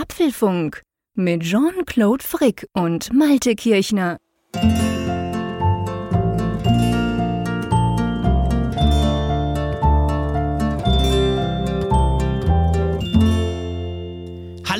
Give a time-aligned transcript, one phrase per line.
[0.00, 0.82] Apfelfunk
[1.14, 4.18] mit Jean-Claude Frick und Malte Kirchner.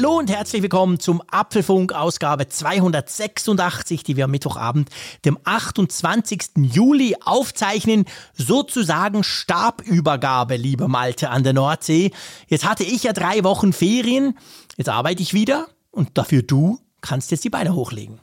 [0.00, 4.90] Hallo und herzlich willkommen zum Apfelfunk Ausgabe 286, die wir am Mittwochabend,
[5.24, 6.50] dem 28.
[6.58, 8.04] Juli aufzeichnen.
[8.32, 12.12] Sozusagen Stabübergabe, liebe Malte an der Nordsee.
[12.46, 14.38] Jetzt hatte ich ja drei Wochen Ferien,
[14.78, 18.18] jetzt arbeite ich wieder und dafür du kannst jetzt die Beine hochlegen.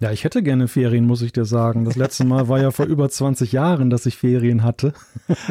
[0.00, 1.84] Ja, ich hätte gerne Ferien, muss ich dir sagen.
[1.84, 4.94] Das letzte Mal war ja vor über 20 Jahren, dass ich Ferien hatte.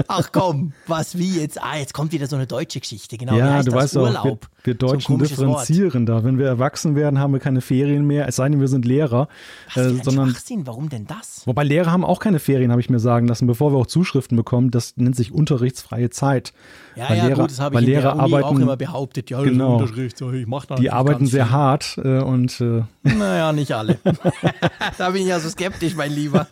[0.08, 1.62] Ach komm, was wie jetzt?
[1.62, 3.18] Ah, jetzt kommt wieder so eine deutsche Geschichte.
[3.18, 4.48] Genau, ja, du weißt Urlaub?
[4.48, 6.22] auch, wir, Deutschen so differenzieren Wort.
[6.22, 6.24] da.
[6.24, 9.28] Wenn wir erwachsen werden, haben wir keine Ferien mehr, es sei denn, wir sind Lehrer.
[9.74, 11.44] Was äh, sondern, Schwachsinn, warum denn das?
[11.46, 14.36] Wobei Lehrer haben auch keine Ferien, habe ich mir sagen lassen, bevor wir auch Zuschriften
[14.36, 14.72] bekommen.
[14.72, 16.54] Das nennt sich unterrichtsfreie Zeit.
[16.96, 19.30] Ja, weil ja, Lehrer, gut, das habe ich in Lehrer arbeiten, auch immer behauptet.
[19.30, 21.54] Ja, genau, ich mach da Die arbeiten sehr viel.
[21.54, 23.98] hart äh, und äh, Naja, nicht alle.
[24.98, 26.48] da bin ich ja so skeptisch, mein Lieber.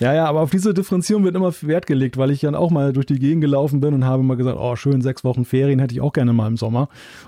[0.00, 2.92] ja, ja, aber auf diese Differenzierung wird immer Wert gelegt, weil ich dann auch mal
[2.92, 5.94] durch die Gegend gelaufen bin und habe mal gesagt, oh, schön, sechs Wochen Ferien hätte
[5.94, 6.65] ich auch gerne mal im Sommer.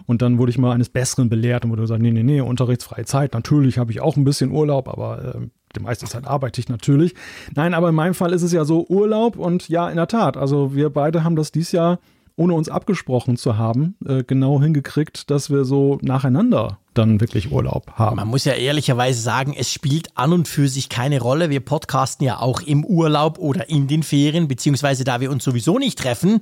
[0.07, 3.05] Und dann wurde ich mal eines Besseren belehrt und wurde gesagt, nee, nee, nee, unterrichtsfreie
[3.05, 3.35] Zeit.
[3.35, 7.15] Natürlich habe ich auch ein bisschen Urlaub, aber äh, die meiste Zeit arbeite ich natürlich.
[7.55, 10.37] Nein, aber in meinem Fall ist es ja so Urlaub und ja, in der Tat.
[10.37, 11.99] Also wir beide haben das dieses Jahr,
[12.37, 17.93] ohne uns abgesprochen zu haben, äh, genau hingekriegt, dass wir so nacheinander dann wirklich Urlaub
[17.93, 18.17] haben.
[18.17, 21.51] Man muss ja ehrlicherweise sagen, es spielt an und für sich keine Rolle.
[21.51, 25.79] Wir podcasten ja auch im Urlaub oder in den Ferien, beziehungsweise da wir uns sowieso
[25.79, 26.41] nicht treffen,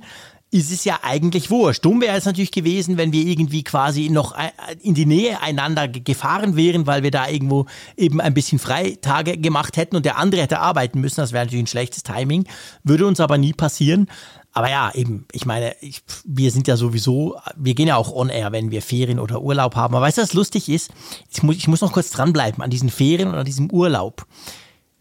[0.49, 1.83] ist es ja eigentlich wurscht.
[1.83, 5.87] Dumm wäre es natürlich gewesen, wenn wir irgendwie quasi noch äh, in die Nähe einander
[5.87, 7.65] gefahren wären, weil wir da irgendwo
[7.97, 11.19] eben ein bisschen Freitage gemacht hätten und der andere hätte arbeiten müssen.
[11.19, 12.45] Das wäre natürlich ein schlechtes Timing.
[12.83, 14.07] Würde uns aber nie passieren.
[14.53, 18.29] Aber ja, eben, ich meine, ich, wir sind ja sowieso, wir gehen ja auch on
[18.29, 19.95] air, wenn wir Ferien oder Urlaub haben.
[19.95, 20.91] Aber weißt du, was lustig ist?
[21.31, 24.25] Ich muss, ich muss noch kurz dranbleiben an diesen Ferien oder diesem Urlaub.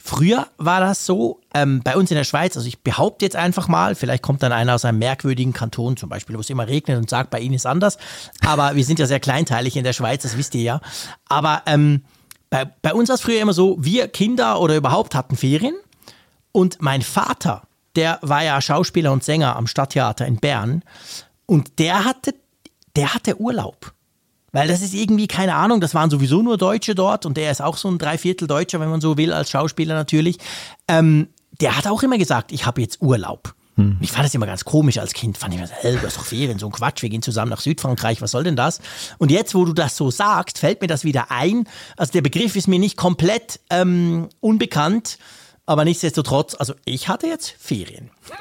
[0.06, 3.66] Früher war das so, ähm, bei uns in der Schweiz, also ich behaupte jetzt einfach
[3.66, 6.96] mal, vielleicht kommt dann einer aus einem merkwürdigen Kanton, zum Beispiel, wo es immer regnet
[6.96, 7.98] und sagt, bei Ihnen ist anders.
[8.44, 10.80] Aber wir sind ja sehr kleinteilig in der Schweiz, das wisst ihr ja.
[11.28, 12.04] Aber ähm,
[12.50, 15.74] bei, bei uns war es früher immer so, wir Kinder oder überhaupt hatten Ferien
[16.52, 17.62] und mein Vater,
[17.96, 20.84] der war ja Schauspieler und Sänger am Stadttheater in Bern
[21.46, 22.32] und der hatte,
[22.94, 23.92] der hatte Urlaub.
[24.56, 27.60] Weil das ist irgendwie, keine Ahnung, das waren sowieso nur Deutsche dort und der ist
[27.60, 30.38] auch so ein Dreiviertel Deutscher, wenn man so will, als Schauspieler natürlich.
[30.88, 31.28] Ähm,
[31.60, 33.54] der hat auch immer gesagt, ich habe jetzt Urlaub.
[33.74, 33.98] Hm.
[34.00, 35.36] Ich fand das immer ganz komisch als Kind.
[35.36, 37.50] Fand ich mir so, hey, du hast doch Ferien, so ein Quatsch, wir gehen zusammen
[37.50, 38.80] nach Südfrankreich, was soll denn das?
[39.18, 41.68] Und jetzt, wo du das so sagst, fällt mir das wieder ein.
[41.98, 45.18] Also der Begriff ist mir nicht komplett ähm, unbekannt,
[45.66, 48.10] aber nichtsdestotrotz, also ich hatte jetzt Ferien.
[48.30, 48.36] Ja,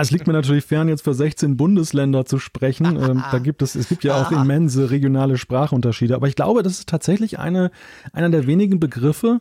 [0.00, 2.96] es liegt mir natürlich fern, jetzt für 16 Bundesländer zu sprechen.
[2.96, 6.14] Ähm, da gibt es, es gibt ja auch immense regionale Sprachunterschiede.
[6.14, 7.70] Aber ich glaube, das ist tatsächlich eine,
[8.12, 9.40] einer der wenigen Begriffe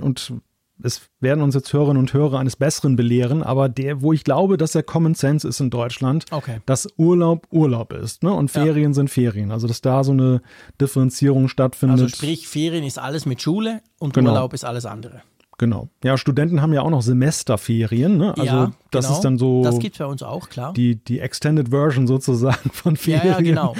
[0.00, 0.34] und
[0.82, 4.56] es werden uns jetzt Hörerinnen und Hörer eines Besseren belehren, aber der, wo ich glaube,
[4.56, 6.60] dass der Common Sense ist in Deutschland, okay.
[6.66, 8.32] dass Urlaub Urlaub ist, ne?
[8.32, 8.94] Und Ferien ja.
[8.94, 9.52] sind Ferien.
[9.52, 10.42] Also dass da so eine
[10.80, 12.00] Differenzierung stattfindet.
[12.00, 14.32] Also sprich, Ferien ist alles mit Schule und genau.
[14.32, 15.22] Urlaub ist alles andere.
[15.58, 15.88] Genau.
[16.02, 18.16] Ja, Studenten haben ja auch noch Semesterferien.
[18.16, 18.34] Ne?
[18.36, 19.16] Also ja, das genau.
[19.16, 19.62] ist dann so.
[19.62, 20.72] Das gibt bei uns auch, klar.
[20.72, 23.26] Die, die Extended Version sozusagen von Ferien.
[23.26, 23.74] Ja, ja genau.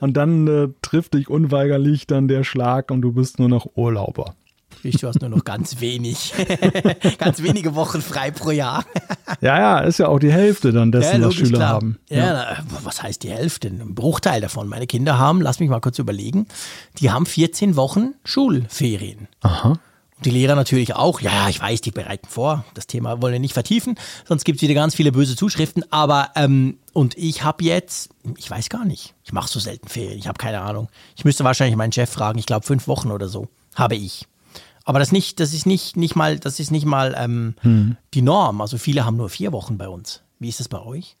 [0.00, 4.34] Und dann äh, trifft dich unweigerlich dann der Schlag und du bist nur noch Urlauber.
[4.82, 6.32] Ich, du hast nur noch ganz wenig,
[7.18, 8.84] ganz wenige Wochen frei pro Jahr.
[9.42, 11.68] ja, ja, ist ja auch die Hälfte dann dessen, ja, was Schüler klar.
[11.68, 11.98] haben.
[12.08, 12.32] Ja, ja.
[12.32, 13.68] Na, was heißt die Hälfte?
[13.68, 14.68] Ein Bruchteil davon.
[14.68, 16.46] Meine Kinder haben, lass mich mal kurz überlegen,
[16.98, 19.28] die haben 14 Wochen Schulferien.
[19.42, 19.78] Aha.
[20.24, 21.20] Die Lehrer natürlich auch.
[21.20, 22.64] Ja, ich weiß, die bereiten vor.
[22.74, 25.84] Das Thema wollen wir nicht vertiefen, sonst gibt es wieder ganz viele böse Zuschriften.
[25.90, 30.18] Aber ähm, und ich habe jetzt, ich weiß gar nicht, ich mache so selten Ferien,
[30.18, 30.88] ich habe keine Ahnung.
[31.16, 32.38] Ich müsste wahrscheinlich meinen Chef fragen.
[32.38, 34.26] Ich glaube fünf Wochen oder so habe ich.
[34.84, 37.96] Aber das nicht, das ist nicht nicht mal, das ist nicht mal ähm, hm.
[38.12, 38.60] die Norm.
[38.60, 40.22] Also viele haben nur vier Wochen bei uns.
[40.38, 41.16] Wie ist das bei euch?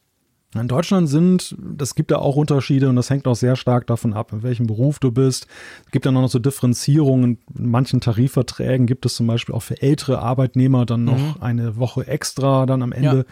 [0.52, 4.12] In Deutschland sind, das gibt da auch Unterschiede und das hängt auch sehr stark davon
[4.12, 5.46] ab, in welchem Beruf du bist.
[5.84, 7.38] Es gibt dann auch noch so Differenzierungen.
[7.56, 11.34] In manchen Tarifverträgen gibt es zum Beispiel auch für ältere Arbeitnehmer dann noch mhm.
[11.38, 13.18] eine Woche extra dann am Ende.
[13.18, 13.24] Ja.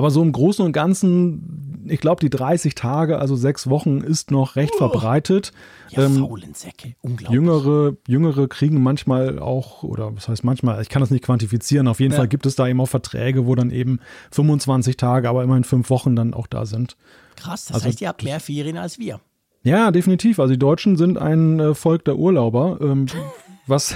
[0.00, 4.30] Aber so im Großen und Ganzen, ich glaube, die 30 Tage, also sechs Wochen, ist
[4.30, 4.78] noch recht oh.
[4.78, 5.52] verbreitet.
[5.90, 7.34] Ja, ähm, faulen Säcke, unglaublich.
[7.34, 12.00] Jüngere, Jüngere kriegen manchmal auch, oder was heißt manchmal, ich kann das nicht quantifizieren, auf
[12.00, 12.16] jeden ja.
[12.16, 14.00] Fall gibt es da eben auch Verträge, wo dann eben
[14.30, 16.96] 25 Tage, aber immerhin fünf Wochen dann auch da sind.
[17.36, 19.20] Krass, das also, heißt, ihr habt mehr Ferien als wir.
[19.62, 20.40] Ja, definitiv.
[20.40, 22.78] Also die Deutschen sind ein äh, Volk der Urlauber.
[22.80, 23.04] Ähm,
[23.70, 23.94] Was,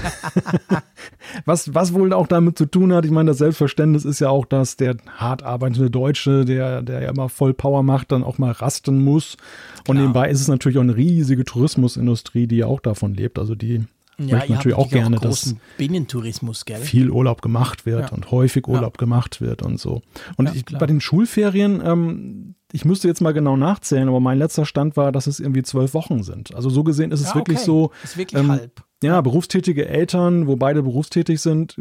[1.44, 4.46] was, was wohl auch damit zu tun hat, ich meine, das Selbstverständnis ist ja auch,
[4.46, 8.52] dass der hart arbeitende Deutsche, der, der ja immer voll Power macht, dann auch mal
[8.52, 9.36] rasten muss.
[9.86, 13.38] Und nebenbei ist es natürlich auch eine riesige Tourismusindustrie, die ja auch davon lebt.
[13.38, 13.84] Also die
[14.18, 16.80] ja, möchte natürlich auch gerne, auch dass Binnentourismus, gell?
[16.80, 18.12] viel Urlaub gemacht wird ja.
[18.12, 18.98] und häufig Urlaub ja.
[18.98, 20.02] gemacht wird und so.
[20.36, 24.66] Und ich, bei den Schulferien, ähm, ich müsste jetzt mal genau nachzählen, aber mein letzter
[24.66, 26.54] Stand war, dass es irgendwie zwölf Wochen sind.
[26.54, 27.66] Also so gesehen ist es wirklich okay.
[27.66, 27.90] so.
[28.02, 28.83] Ist wirklich ähm, halb.
[29.02, 31.76] Ja, berufstätige Eltern, wo beide berufstätig sind,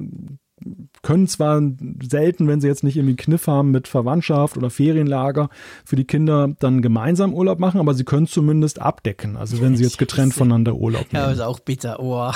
[1.01, 1.61] können zwar
[2.01, 5.49] selten, wenn sie jetzt nicht irgendwie Kniff haben mit Verwandtschaft oder Ferienlager
[5.85, 9.35] für die Kinder, dann gemeinsam Urlaub machen, aber sie können zumindest abdecken.
[9.35, 11.25] Also wenn sie jetzt getrennt voneinander Urlaub nehmen.
[11.25, 11.99] Ja, ist auch bitter.
[11.99, 12.31] Oh.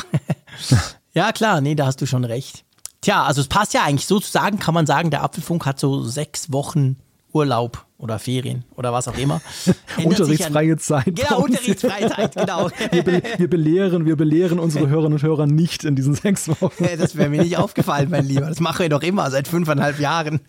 [1.14, 2.66] ja, klar, nee, da hast du schon recht.
[3.02, 6.52] Tja, also es passt ja eigentlich sozusagen, kann man sagen, der Apfelfunk hat so sechs
[6.52, 6.98] Wochen
[7.32, 9.42] Urlaub oder Ferien oder was auch immer.
[10.04, 11.16] Unterrichtsfreie Zeit.
[11.16, 12.70] Genau, unterrichtsfreie Zeit, genau.
[12.92, 16.88] Wir, be wir, belehren, wir belehren unsere Hörerinnen und Hörer nicht in diesen sechs Wochen.
[16.98, 18.46] Das wäre mir nicht aufgefallen, mein Lieber.
[18.48, 20.42] Das machen wir doch immer seit fünfeinhalb Jahren.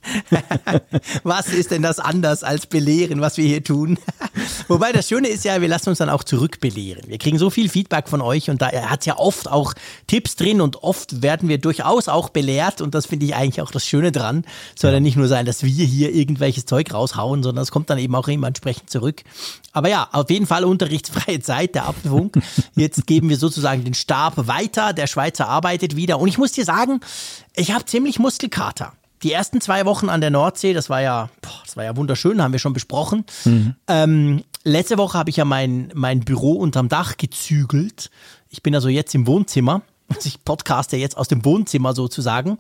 [1.23, 3.99] Was ist denn das anders als belehren, was wir hier tun?
[4.69, 7.05] Wobei das Schöne ist ja, wir lassen uns dann auch zurückbelehren.
[7.07, 9.75] Wir kriegen so viel Feedback von euch und da hat es ja oft auch
[10.07, 13.71] Tipps drin und oft werden wir durchaus auch belehrt und das finde ich eigentlich auch
[13.71, 14.45] das Schöne dran.
[14.75, 17.91] Soll ja nicht nur sein, dass wir hier irgendwelches Zeug raushauen, bauen, sondern es kommt
[17.91, 19.23] dann eben auch immer entsprechend zurück.
[19.73, 22.39] Aber ja, auf jeden Fall unterrichtsfreie Zeit, der Apfelfunk.
[22.75, 24.93] Jetzt geben wir sozusagen den Stab weiter.
[24.93, 26.19] Der Schweizer arbeitet wieder.
[26.19, 27.01] Und ich muss dir sagen,
[27.55, 28.93] ich habe ziemlich Muskelkater.
[29.23, 32.41] Die ersten zwei Wochen an der Nordsee, das war ja, boah, das war ja wunderschön,
[32.41, 33.25] haben wir schon besprochen.
[33.45, 33.75] Mhm.
[33.89, 38.11] Ähm, letzte Woche habe ich ja mein, mein Büro unterm Dach gezügelt.
[38.49, 39.83] Ich bin also jetzt im Wohnzimmer.
[40.09, 42.59] Also ich podcaste jetzt aus dem Wohnzimmer sozusagen.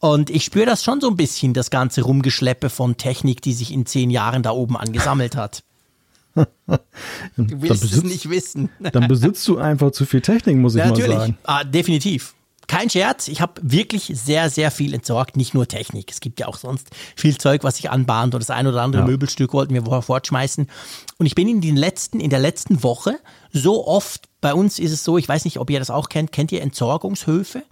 [0.00, 3.72] Und ich spüre das schon so ein bisschen, das ganze Rumgeschleppe von Technik, die sich
[3.72, 5.62] in zehn Jahren da oben angesammelt hat.
[7.36, 8.70] Du willst besitzt, es nicht wissen.
[8.92, 11.10] dann besitzt du einfach zu viel Technik, muss ich ja, mal sagen.
[11.10, 12.34] Natürlich, ah, definitiv.
[12.68, 16.12] Kein Scherz, ich habe wirklich sehr, sehr viel entsorgt, nicht nur Technik.
[16.12, 19.02] Es gibt ja auch sonst viel Zeug, was sich anbahnt oder das ein oder andere
[19.02, 19.08] ja.
[19.08, 20.68] Möbelstück wollten wir fortschmeißen.
[21.16, 23.18] Und ich bin in den letzten, in der letzten Woche
[23.52, 26.30] so oft, bei uns ist es so, ich weiß nicht, ob ihr das auch kennt,
[26.30, 27.64] kennt ihr Entsorgungshöfe?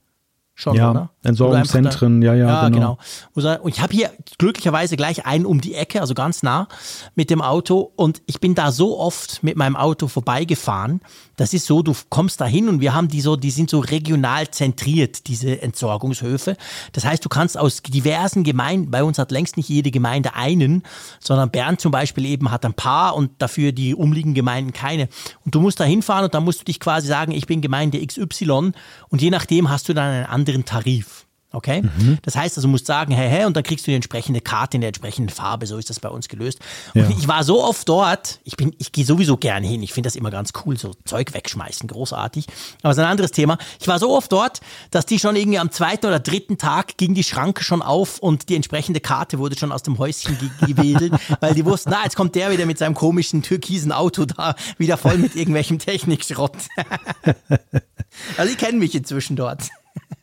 [0.58, 1.10] Schon, ja, oder?
[1.22, 2.98] Entsorgungszentren, ja, ja, ja, genau.
[3.34, 3.58] genau.
[3.62, 6.66] Und ich habe hier glücklicherweise gleich einen um die Ecke, also ganz nah
[7.14, 7.92] mit dem Auto.
[7.94, 11.02] Und ich bin da so oft mit meinem Auto vorbeigefahren.
[11.36, 13.80] Das ist so, du kommst da hin und wir haben die so, die sind so
[13.80, 16.56] regional zentriert, diese Entsorgungshöfe.
[16.92, 20.84] Das heißt, du kannst aus diversen Gemeinden, bei uns hat längst nicht jede Gemeinde einen,
[21.20, 25.10] sondern Bern zum Beispiel eben hat ein paar und dafür die umliegenden Gemeinden keine.
[25.44, 28.04] Und du musst da hinfahren und dann musst du dich quasi sagen, ich bin Gemeinde
[28.04, 28.72] XY
[29.10, 31.26] und je nachdem hast du dann einen anderen Tarif.
[31.56, 31.80] Okay?
[31.80, 32.18] Mhm.
[32.22, 34.76] Das heißt also, du musst sagen, hey, hey, und dann kriegst du die entsprechende Karte
[34.76, 35.66] in der entsprechenden Farbe.
[35.66, 36.58] So ist das bei uns gelöst.
[36.92, 37.16] Und ja.
[37.16, 39.82] ich war so oft dort, ich bin, ich gehe sowieso gerne hin.
[39.82, 42.46] Ich finde das immer ganz cool, so Zeug wegschmeißen, großartig.
[42.82, 43.56] Aber es ist ein anderes Thema.
[43.80, 44.60] Ich war so oft dort,
[44.90, 48.50] dass die schon irgendwie am zweiten oder dritten Tag ging die Schranke schon auf und
[48.50, 52.34] die entsprechende Karte wurde schon aus dem Häuschen gewedelt, weil die wussten, na, jetzt kommt
[52.34, 56.56] der wieder mit seinem komischen türkisen Auto da, wieder voll mit irgendwelchem Technikschrott.
[58.36, 59.62] also, die kennen mich inzwischen dort.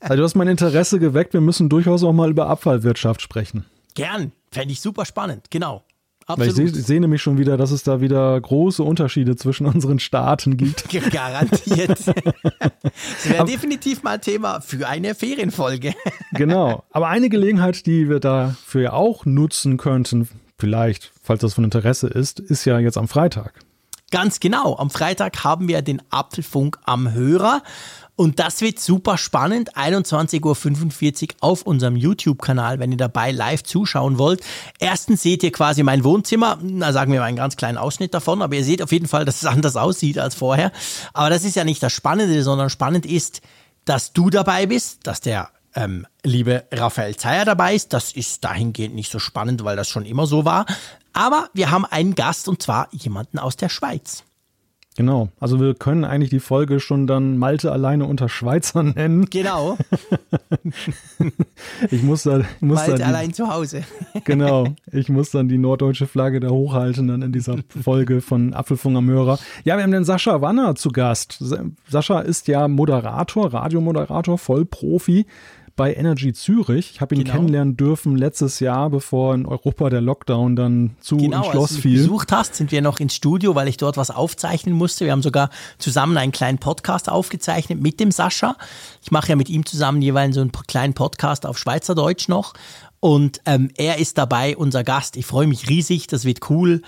[0.04, 1.34] Also du hast mein Interesse geweckt.
[1.34, 3.66] Wir müssen durchaus auch mal über Abfallwirtschaft sprechen.
[3.96, 4.34] Gern.
[4.52, 5.46] Fände ich super spannend.
[5.50, 5.84] Genau.
[6.26, 6.58] Absolut.
[6.58, 10.00] Weil ich sehe seh nämlich schon wieder, dass es da wieder große Unterschiede zwischen unseren
[10.00, 10.90] Staaten gibt.
[11.12, 11.90] Garantiert.
[12.84, 15.94] das wäre definitiv mal Thema für eine Ferienfolge.
[16.34, 16.84] genau.
[16.92, 20.28] Aber eine Gelegenheit, die wir dafür auch nutzen könnten,
[20.58, 23.54] vielleicht, falls das von Interesse ist, ist ja jetzt am Freitag.
[24.12, 24.78] Ganz genau.
[24.78, 27.64] Am Freitag haben wir den Apfelfunk am Hörer.
[28.16, 29.76] Und das wird super spannend.
[29.76, 34.42] 21.45 Uhr auf unserem YouTube-Kanal, wenn ihr dabei live zuschauen wollt.
[34.78, 36.60] Erstens seht ihr quasi mein Wohnzimmer.
[36.62, 38.42] Da sagen wir mal einen ganz kleinen Ausschnitt davon.
[38.42, 40.72] Aber ihr seht auf jeden Fall, dass es anders aussieht als vorher.
[41.14, 43.42] Aber das ist ja nicht das Spannende, sondern spannend ist,
[43.86, 47.94] dass du dabei bist, dass der ähm, liebe Raphael Zeyer dabei ist.
[47.94, 50.68] Das ist dahingehend nicht so spannend, weil das schon immer so war.
[51.14, 54.24] Aber wir haben einen Gast und zwar jemanden aus der Schweiz.
[54.96, 59.26] Genau, also wir können eigentlich die Folge schon dann Malte alleine unter Schweizer nennen.
[59.26, 59.78] Genau.
[61.90, 63.84] ich muss da, ich muss Malte da die, allein zu Hause.
[64.24, 68.98] genau, ich muss dann die norddeutsche Flagge da hochhalten dann in dieser Folge von Apfelfunk
[68.98, 69.40] am Hörer.
[69.64, 71.44] Ja, wir haben den Sascha Wanner zu Gast.
[71.90, 75.26] Sascha ist ja Moderator, Radiomoderator, Vollprofi
[75.76, 76.92] bei Energy Zürich.
[76.92, 77.36] Ich habe ihn genau.
[77.36, 81.82] kennenlernen dürfen letztes Jahr, bevor in Europa der Lockdown dann zu genau, Schloss als du
[81.82, 81.98] fiel.
[81.98, 85.06] besucht hast, sind wir noch ins Studio, weil ich dort was aufzeichnen musste.
[85.06, 88.56] Wir haben sogar zusammen einen kleinen Podcast aufgezeichnet mit dem Sascha.
[89.02, 92.54] Ich mache ja mit ihm zusammen jeweils so einen kleinen Podcast auf Schweizerdeutsch noch.
[93.04, 95.18] Und ähm, er ist dabei, unser Gast.
[95.18, 96.82] Ich freue mich riesig, das wird cool.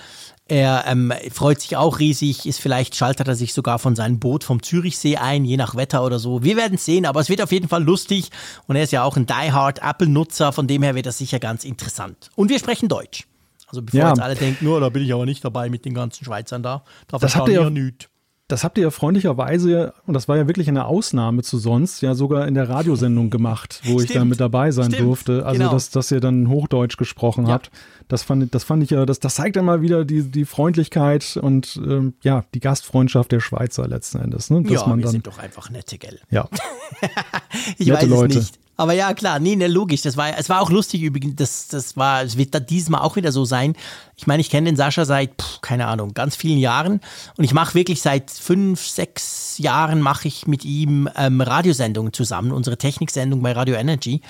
[0.48, 4.46] Er ähm, freut sich auch riesig, ist vielleicht schaltet er sich sogar von seinem Boot
[4.46, 6.42] vom Zürichsee ein, je nach Wetter oder so.
[6.42, 8.30] Wir werden sehen, aber es wird auf jeden Fall lustig
[8.66, 11.66] und er ist ja auch ein Die-Hard Apple-Nutzer, von dem her wird das sicher ganz
[11.66, 12.30] interessant.
[12.38, 13.26] Und wir sprechen Deutsch.
[13.68, 14.08] Also bevor Ja.
[14.10, 16.86] jetzt alle denken, nur da bin ich aber nicht dabei mit den ganzen Schweizern da.
[17.10, 18.08] Da Das habt ihr ja- nicht.
[18.48, 22.14] Das habt ihr ja freundlicherweise, und das war ja wirklich eine Ausnahme zu sonst, ja
[22.14, 24.30] sogar in der Radiosendung gemacht, wo ich da Stimmt.
[24.30, 25.02] mit dabei sein Stimmt.
[25.08, 25.46] durfte.
[25.48, 25.72] Also, Genau.
[25.72, 27.54] dass, dass ihr dann Hochdeutsch gesprochen Ja.
[27.54, 27.72] habt.
[28.08, 31.38] Das fand, das fand ich ja, das, das zeigt dann mal wieder die, die Freundlichkeit
[31.42, 34.52] und ähm, ja, die Gastfreundschaft der Schweizer letzten Endes.
[34.52, 34.62] Ne?
[34.62, 36.20] Dass Ja, man wir dann, sind doch einfach nette, gell?
[36.30, 36.48] ja.
[37.80, 38.38] Ich Nette weiß Leute.
[38.38, 38.60] es nicht.
[38.78, 40.02] Aber ja, klar, nee, ne, logisch.
[40.02, 41.36] Das war, es war auch lustig übrigens.
[41.36, 43.76] Das, das war, es wird da diesmal auch wieder so sein.
[44.18, 47.00] Ich meine, ich kenne den Sascha seit, pff, keine Ahnung, ganz vielen Jahren.
[47.38, 52.52] Und ich mache wirklich seit fünf, sechs Jahren mache ich mit ihm ähm, Radiosendungen zusammen,
[52.52, 54.22] unsere Techniksendung bei Radio Energy.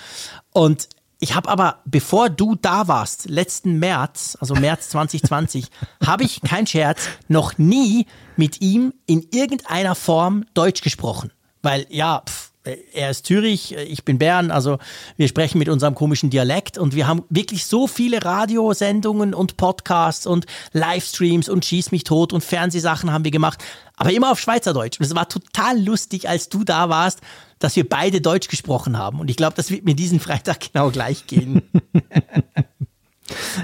[0.51, 5.67] Und ich habe aber, bevor du da warst, letzten März, also März 2020,
[6.05, 11.31] habe ich, kein Scherz, noch nie mit ihm in irgendeiner Form Deutsch gesprochen.
[11.61, 12.51] Weil, ja, pff,
[12.93, 14.77] er ist Zürich, ich bin Bern, also
[15.17, 20.25] wir sprechen mit unserem komischen Dialekt und wir haben wirklich so viele Radiosendungen und Podcasts
[20.25, 23.63] und Livestreams und Schieß mich tot und Fernsehsachen haben wir gemacht,
[23.95, 24.99] aber immer auf Schweizerdeutsch.
[24.99, 27.21] Und es war total lustig, als du da warst,
[27.59, 29.19] dass wir beide Deutsch gesprochen haben.
[29.19, 31.61] Und ich glaube, das wird mir diesen Freitag genau gleich gehen.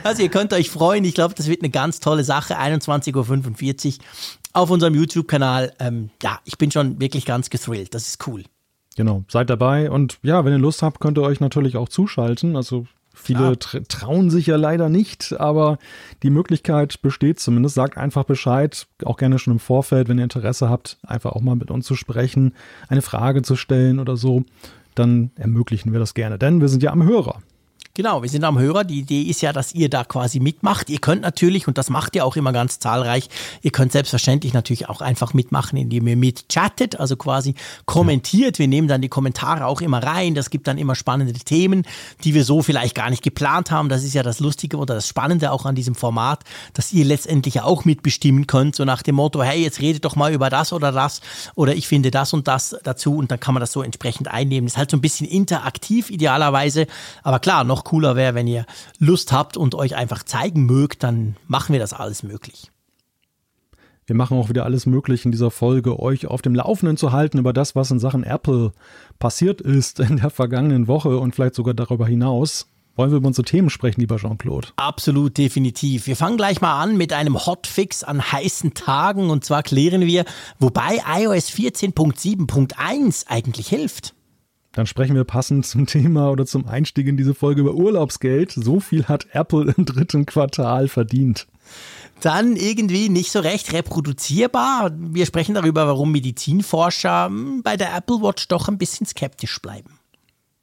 [0.04, 1.04] Also ihr könnt euch freuen.
[1.04, 2.58] Ich glaube, das wird eine ganz tolle Sache.
[2.58, 4.06] 21.45 Uhr
[4.54, 5.74] auf unserem YouTube-Kanal.
[5.80, 7.94] Ähm, ja, ich bin schon wirklich ganz gethrilled.
[7.94, 8.44] Das ist cool.
[8.98, 12.56] Genau, seid dabei und ja, wenn ihr Lust habt, könnt ihr euch natürlich auch zuschalten.
[12.58, 15.78] Also viele tr trauen sich ja leider nicht, aber
[16.24, 17.76] die Möglichkeit besteht zumindest.
[17.76, 21.56] Sagt einfach Bescheid, auch gerne schon im Vorfeld, wenn ihr Interesse habt, einfach auch mal
[21.56, 22.54] mit uns zu sprechen,
[22.90, 24.44] eine Frage zu stellen oder so.
[24.94, 27.42] Dann ermöglichen wir das gerne, denn wir sind ja am Hörer.
[27.94, 28.86] Genau, wir sind am Hörer.
[28.86, 30.90] Die Idee ist ja, dass ihr da quasi mitmacht.
[30.90, 33.28] Ihr könnt natürlich, und das macht ihr auch immer ganz zahlreich,
[33.64, 37.54] ihr könnt selbstverständlich natürlich auch einfach mitmachen, indem ihr mitchattet, also quasi
[37.86, 38.60] kommentiert.
[38.60, 40.36] Wir nehmen dann die Kommentare auch immer rein.
[40.36, 41.84] Das gibt dann immer spannende Themen,
[42.24, 43.90] die wir so vielleicht gar nicht geplant haben.
[43.90, 47.60] Das ist ja das Lustige oder das Spannende auch an diesem Format, dass ihr letztendlich
[47.60, 50.94] auch mitbestimmen könnt, so nach dem Motto, hey, jetzt redet doch mal über das oder
[50.94, 51.20] das
[51.56, 54.68] oder ich finde das und das dazu und dann kann man das so entsprechend einnehmen.
[54.68, 56.88] Das ist halt so ein bisschen interaktiv idealerweise,
[57.22, 58.66] aber klar, noch cooler wäre, wenn ihr
[59.00, 62.72] Lust habt und euch einfach zeigen mögt, dann machen wir das alles möglich.
[64.08, 67.38] Wir machen auch wieder alles möglich in dieser Folge, euch auf dem Laufenden zu halten
[67.38, 68.74] über das, was in Sachen Apple
[69.20, 72.68] passiert ist in der vergangenen Woche und vielleicht sogar darüber hinaus.
[72.96, 74.68] Wollen wir über unsere Themen sprechen, lieber Jean-Claude?
[74.76, 76.08] Absolut, definitiv.
[76.08, 80.26] Wir fangen gleich mal an mit einem Hotfix an heißen Tagen und zwar klären wir,
[80.60, 84.14] wobei iOS 14.7.1 eigentlich hilft.
[84.74, 88.52] Dann sprechen wir passend zum Thema oder zum Einstieg in diese Folge über Urlaubsgeld.
[88.52, 91.48] So viel hat Apple im dritten Quartal verdient.
[92.22, 94.92] Dann irgendwie nicht so recht reproduzierbar.
[94.96, 100.00] Wir sprechen darüber, warum Medizinforscher hm, bei der Apple Watch doch ein bisschen skeptisch bleiben.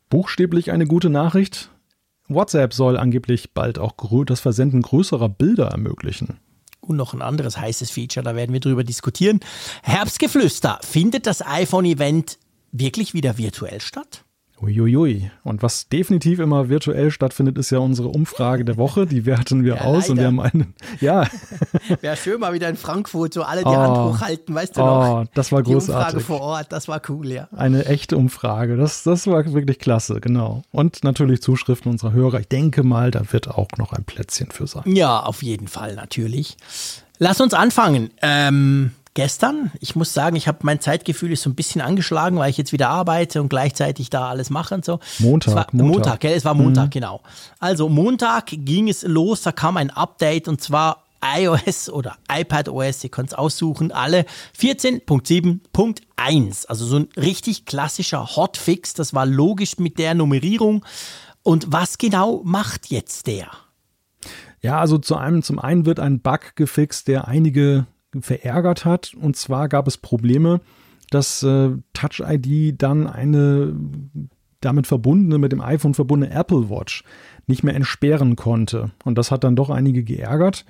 [0.08, 1.70] Buchstäblich eine gute Nachricht.
[2.28, 6.38] WhatsApp soll angeblich bald auch das Versenden größerer Bilder ermöglichen.
[6.80, 9.40] Und noch ein anderes heißes Feature, da werden wir drüber diskutieren.
[9.82, 10.78] Herbstgeflüster.
[10.82, 12.38] Findet das iPhone-Event
[12.72, 14.24] wirklich wieder virtuell statt?
[14.60, 15.30] Uiuiui.
[15.44, 19.06] Und was definitiv immer virtuell stattfindet, ist ja unsere Umfrage der Woche.
[19.06, 20.26] Die werten wir Ja, aus und wir leider.
[20.26, 20.74] haben einen.
[21.00, 21.28] Ja,
[22.00, 23.76] Wäre schön mal wieder in Frankfurt, so alle die Oh.
[23.76, 25.26] Hand hochhalten, weißt du Oh, noch?
[25.32, 26.22] das war Die Umfrage großartig.
[26.24, 27.46] vor Ort, das war cool, ja.
[27.56, 28.76] eine echte Umfrage.
[28.76, 30.62] Das, das war wirklich klasse, genau.
[30.72, 32.40] Und natürlich Zuschriften unserer Hörer.
[32.40, 34.82] Ich denke mal, da wird auch noch ein Plätzchen für sein.
[34.86, 36.56] Ja, auf jeden Fall, natürlich.
[37.20, 38.10] Lass uns anfangen.
[38.22, 42.50] Ähm, gestern, ich muss sagen, ich habe mein Zeitgefühl ist so ein bisschen angeschlagen, weil
[42.50, 45.00] ich jetzt wieder arbeite und gleichzeitig da alles mache und so.
[45.18, 45.92] Montag, es war, Montag.
[45.92, 46.36] Montag, gell?
[46.36, 47.22] Es war Montag, genau.
[47.58, 53.10] Also Montag ging es los, da kam ein Update und zwar iOS oder iPadOS, ihr
[53.10, 54.24] könnt es aussuchen, alle
[54.56, 56.66] 14.7.1.
[56.68, 60.84] Also so ein richtig klassischer Hotfix, das war logisch mit der Nummerierung.
[61.42, 63.48] Und was genau macht jetzt der?
[64.62, 67.88] Ja, also zu einem, zum einen wird ein Bug gefixt, der einige
[68.20, 69.12] verärgert hat.
[69.14, 70.60] Und zwar gab es Probleme,
[71.10, 73.74] dass äh, Touch ID dann eine
[74.60, 77.04] damit verbundene, mit dem iPhone verbundene Apple Watch
[77.46, 78.90] nicht mehr entsperren konnte.
[79.04, 80.64] Und das hat dann doch einige geärgert.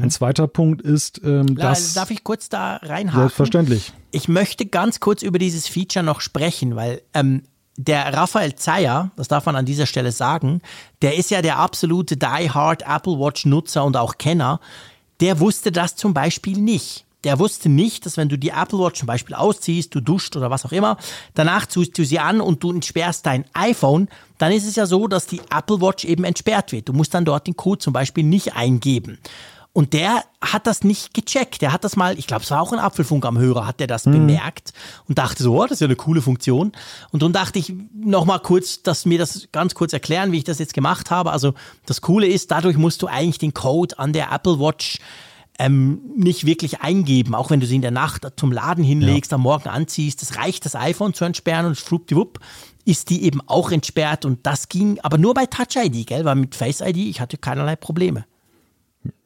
[0.00, 1.94] Ein zweiter Punkt ist, ähm, dass.
[1.94, 3.22] Darf ich kurz da reinhaken?
[3.22, 3.92] Selbstverständlich.
[4.12, 7.42] Ich möchte ganz kurz über dieses Feature noch sprechen, weil ähm,
[7.76, 10.60] der Raphael Zeyer, das darf man an dieser Stelle sagen,
[11.00, 14.60] der ist ja der absolute Die-Hard Apple Watch-Nutzer und auch Kenner.
[15.20, 17.04] Der wusste das zum Beispiel nicht.
[17.24, 20.50] Der wusste nicht, dass wenn du die Apple Watch zum Beispiel ausziehst, du duscht oder
[20.50, 20.96] was auch immer,
[21.34, 25.06] danach ziehst du sie an und du entsperrst dein iPhone, dann ist es ja so,
[25.06, 26.88] dass die Apple Watch eben entsperrt wird.
[26.88, 29.18] Du musst dann dort den Code zum Beispiel nicht eingeben.
[29.74, 31.62] Und der hat das nicht gecheckt.
[31.62, 33.86] Der hat das mal, ich glaube, es war auch ein Apfelfunk am Hörer, hat der
[33.86, 34.12] das mhm.
[34.12, 34.74] bemerkt
[35.08, 36.72] und dachte so, oh, das ist ja eine coole Funktion.
[37.10, 40.44] Und dann dachte ich noch mal kurz, dass mir das ganz kurz erklären, wie ich
[40.44, 41.32] das jetzt gemacht habe.
[41.32, 41.54] Also
[41.86, 44.98] das Coole ist, dadurch musst du eigentlich den Code an der Apple Watch
[45.58, 49.36] ähm, nicht wirklich eingeben, auch wenn du sie in der Nacht zum Laden hinlegst, ja.
[49.36, 50.22] am Morgen anziehst.
[50.22, 52.40] Es reicht, das iPhone zu entsperren und schwuppdiwupp
[52.84, 56.24] ist die eben auch entsperrt und das ging aber nur bei Touch ID, gell?
[56.24, 58.24] Weil mit Face ID, ich hatte keinerlei Probleme.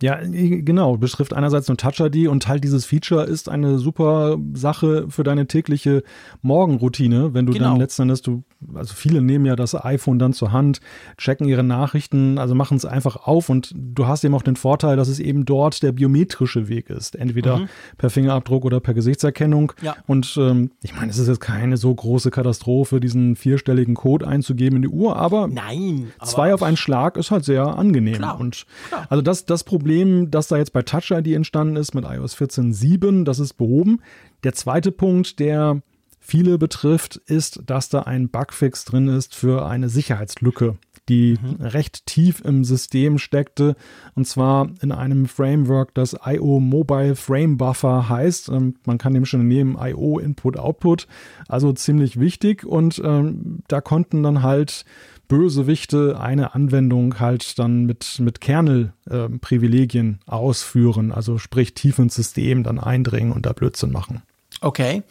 [0.03, 0.97] Ja, genau.
[0.97, 5.47] Beschrift einerseits nur Touch ID und halt dieses Feature ist eine super Sache für deine
[5.47, 6.03] tägliche
[6.43, 7.71] Morgenroutine, wenn du genau.
[7.71, 8.43] dann letzten Endes, du,
[8.75, 10.81] also viele nehmen ja das iPhone dann zur Hand,
[11.17, 14.97] checken ihre Nachrichten, also machen es einfach auf und du hast eben auch den Vorteil,
[14.97, 17.17] dass es eben dort der biometrische Weg ist.
[17.17, 17.69] Entweder mhm.
[17.99, 19.73] per Fingerabdruck oder per Gesichtserkennung.
[19.83, 19.97] Ja.
[20.07, 24.77] Und ähm, ich meine, es ist jetzt keine so große Katastrophe, diesen vierstelligen Code einzugeben
[24.77, 28.17] in die Uhr, aber Nein, aber zwei auf einen Schlag ist halt sehr angenehm.
[28.17, 28.41] Klar.
[28.41, 29.07] Und Klar.
[29.09, 33.25] also das, das Problem, das da jetzt bei Touch ID entstanden ist mit iOS 14.7,
[33.25, 34.01] das ist behoben.
[34.45, 35.83] Der zweite Punkt, der
[36.27, 40.77] viele betrifft, ist, dass da ein Bugfix drin ist für eine Sicherheitslücke,
[41.09, 41.65] die mhm.
[41.65, 43.77] recht tief im System steckte.
[44.15, 48.49] Und zwar in einem Framework, das IO Mobile Frame Buffer heißt.
[48.49, 51.07] Ähm, man kann dem schon nehmen IO Input Output.
[51.49, 52.65] Also ziemlich wichtig.
[52.65, 54.85] Und ähm, da konnten dann halt
[55.29, 62.63] Bösewichte eine Anwendung halt dann mit, mit Kernel-Privilegien äh, ausführen, also sprich tief ins System
[62.63, 64.23] dann eindringen und da Blödsinn machen.
[64.61, 65.03] Okay.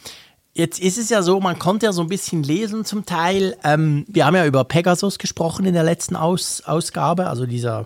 [0.58, 3.58] Jetzt ist es ja so, man konnte ja so ein bisschen lesen zum Teil.
[3.66, 7.84] Ähm, wir haben ja über Pegasus gesprochen in der letzten Aus Ausgabe, also dieser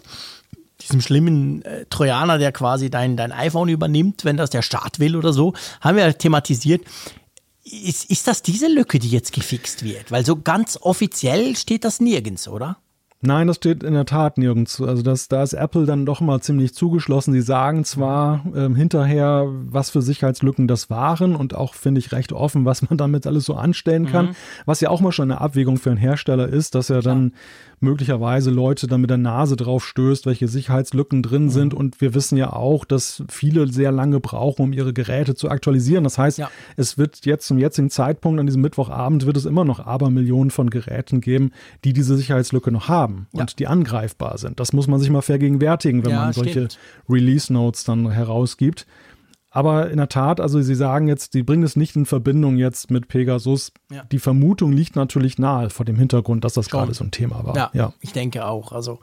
[0.79, 5.15] diesem schlimmen äh, Trojaner, der quasi dein, dein iPhone übernimmt, wenn das der Staat will
[5.15, 6.83] oder so, haben wir thematisiert.
[7.63, 10.11] Ist, ist das diese Lücke, die jetzt gefixt wird?
[10.11, 12.77] Weil so ganz offiziell steht das nirgends, oder?
[13.21, 14.81] Nein, das steht in der Tat nirgends.
[14.81, 17.33] Also das, da ist Apple dann doch mal ziemlich zugeschlossen.
[17.33, 22.31] Sie sagen zwar ähm, hinterher, was für Sicherheitslücken das waren und auch finde ich recht
[22.31, 24.27] offen, was man damit alles so anstellen kann.
[24.27, 24.35] Mhm.
[24.65, 27.33] Was ja auch mal schon eine Abwägung für einen Hersteller ist, dass er dann
[27.81, 31.49] möglicherweise Leute dann mit der Nase drauf stößt, welche Sicherheitslücken drin mhm.
[31.49, 31.73] sind.
[31.73, 36.03] Und wir wissen ja auch, dass viele sehr lange brauchen, um ihre Geräte zu aktualisieren.
[36.03, 36.49] Das heißt, ja.
[36.77, 40.69] es wird jetzt zum jetzigen Zeitpunkt, an diesem Mittwochabend, wird es immer noch Abermillionen von
[40.69, 41.51] Geräten geben,
[41.83, 43.41] die diese Sicherheitslücke noch haben ja.
[43.41, 44.59] und die angreifbar sind.
[44.59, 46.67] Das muss man sich mal vergegenwärtigen, wenn ja, man solche
[47.09, 48.85] Release Notes dann herausgibt.
[49.51, 52.91] Aber in der Tat, also Sie sagen jetzt, die bringen es nicht in Verbindung jetzt
[52.91, 53.71] mit Pegasus.
[53.91, 54.03] Ja.
[54.11, 57.55] Die Vermutung liegt natürlich nahe vor dem Hintergrund, dass das gerade so ein Thema war.
[57.55, 58.71] Ja, ja, ich denke auch.
[58.71, 58.99] Also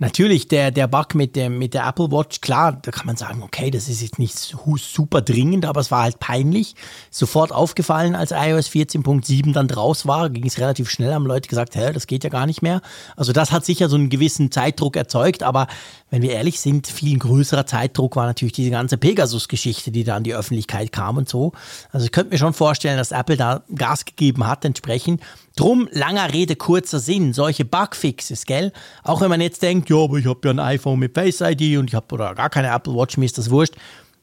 [0.00, 3.44] Natürlich, der, der Bug mit, dem, mit der Apple Watch, klar, da kann man sagen,
[3.44, 6.74] okay, das ist jetzt nicht super dringend, aber es war halt peinlich.
[7.12, 11.76] Sofort aufgefallen, als iOS 14.7 dann draus war, ging es relativ schnell, haben Leute gesagt,
[11.76, 12.82] hä, das geht ja gar nicht mehr.
[13.14, 15.68] Also das hat sicher so einen gewissen Zeitdruck erzeugt, aber
[16.10, 20.24] wenn wir ehrlich sind, viel größerer Zeitdruck war natürlich diese ganze Pegasus-Geschichte, die da an
[20.24, 21.52] die Öffentlichkeit kam und so.
[21.92, 25.20] Also ich könnte mir schon vorstellen, dass Apple da Gas gegeben hat entsprechend.
[25.56, 28.72] Drum, langer Rede, kurzer Sinn, solche Bugfixes, gell?
[29.04, 31.78] Auch wenn man jetzt denkt, ja, aber ich habe ja ein iPhone mit Face ID
[31.78, 33.74] und ich habe oder gar keine Apple Watch, mir ist das wurscht.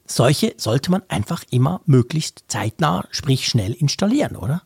[0.06, 4.62] Solche sollte man einfach immer möglichst zeitnah, sprich schnell installieren, oder?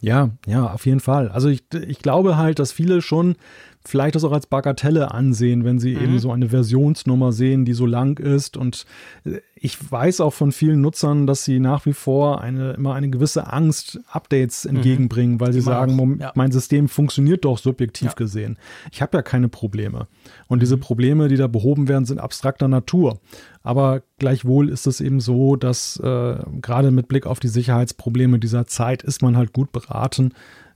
[0.00, 1.28] Ja, ja, auf jeden Fall.
[1.28, 3.36] Also ich, ich glaube halt, dass viele schon
[3.84, 6.02] vielleicht das auch als Bagatelle ansehen, wenn sie mhm.
[6.02, 8.56] eben so eine Versionsnummer sehen, die so lang ist.
[8.56, 8.86] Und
[9.24, 13.10] äh, ich weiß auch von vielen Nutzern, dass sie nach wie vor eine, immer eine
[13.10, 14.76] gewisse Angst Updates mhm.
[14.76, 16.32] entgegenbringen, weil sie Immer sagen, ja.
[16.34, 18.14] mein System funktioniert doch subjektiv ja.
[18.14, 18.56] gesehen.
[18.90, 20.06] Ich habe ja keine Probleme.
[20.48, 20.60] Und mhm.
[20.60, 23.20] diese Probleme, die da behoben werden, sind abstrakter Natur.
[23.62, 28.66] Aber gleichwohl ist es eben so, dass äh, gerade mit Blick auf die Sicherheitsprobleme dieser
[28.66, 30.32] Zeit ist man halt gut beraten,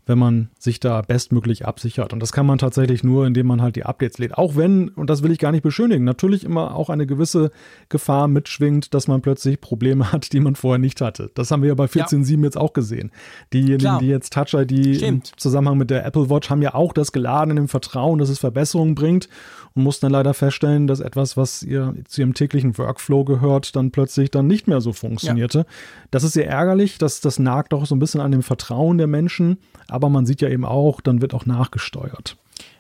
[0.07, 2.13] wenn man sich da bestmöglich absichert.
[2.13, 4.39] Und das kann man tatsächlich nur, indem man halt die Updates lädt.
[4.39, 7.51] Auch wenn, und das will ich gar nicht beschönigen, natürlich immer auch eine gewisse
[7.89, 11.31] Gefahr mitschwingt, dass man plötzlich Probleme hat, die man vorher nicht hatte.
[11.35, 12.45] Das haben wir ja bei 14.7 ja.
[12.45, 13.11] jetzt auch gesehen.
[13.53, 13.99] Diejenigen, Klar.
[13.99, 17.51] die jetzt Touch ID im Zusammenhang mit der Apple Watch haben ja auch das geladen
[17.51, 19.29] in dem Vertrauen, dass es Verbesserungen bringt
[19.77, 23.91] und mussten dann leider feststellen, dass etwas, was ihr zu ihrem täglichen Workflow gehört, dann
[23.91, 25.59] plötzlich dann nicht mehr so funktionierte.
[25.59, 25.65] Ja.
[26.11, 29.07] Das ist sehr ärgerlich, das, das nagt auch so ein bisschen an dem Vertrauen der
[29.07, 29.59] Menschen,
[29.89, 32.37] aber man sieht ja eben auch, dann wird auch nachgesteuert.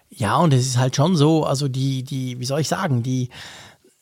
[0.09, 3.29] Ja, und es ist halt schon so, also die, die, wie soll ich sagen, die,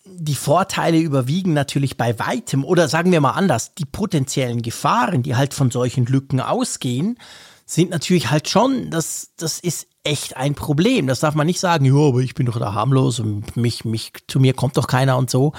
[0.05, 5.35] die Vorteile überwiegen natürlich bei weitem oder sagen wir mal anders, die potenziellen Gefahren, die
[5.35, 7.19] halt von solchen Lücken ausgehen,
[7.67, 11.07] sind natürlich halt schon, das, das ist echt ein Problem.
[11.07, 14.13] Das darf man nicht sagen, ja, aber ich bin doch da harmlos und mich, mich,
[14.29, 15.55] zu mir kommt doch keiner und so.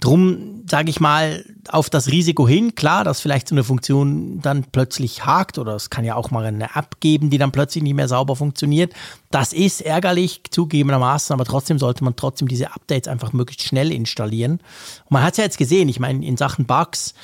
[0.00, 4.64] Drum sage ich mal auf das Risiko hin, klar, dass vielleicht so eine Funktion dann
[4.70, 7.94] plötzlich hakt oder es kann ja auch mal eine App geben, die dann plötzlich nicht
[7.94, 8.92] mehr sauber funktioniert.
[9.30, 14.60] Das ist ärgerlich zugegebenermaßen, aber trotzdem sollte man trotzdem diese Updates einfach möglichst schnell installieren.
[15.04, 17.14] Und man hat es ja jetzt gesehen, ich meine, in Sachen Bugs,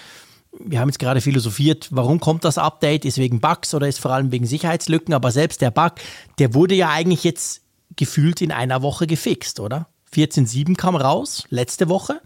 [0.58, 3.04] wir haben jetzt gerade philosophiert, warum kommt das Update?
[3.04, 5.14] Ist wegen Bugs oder ist vor allem wegen Sicherheitslücken?
[5.14, 5.94] Aber selbst der Bug,
[6.38, 7.62] der wurde ja eigentlich jetzt
[7.96, 9.88] gefühlt in einer Woche gefixt, oder?
[10.14, 12.20] 14.7 kam raus, letzte Woche.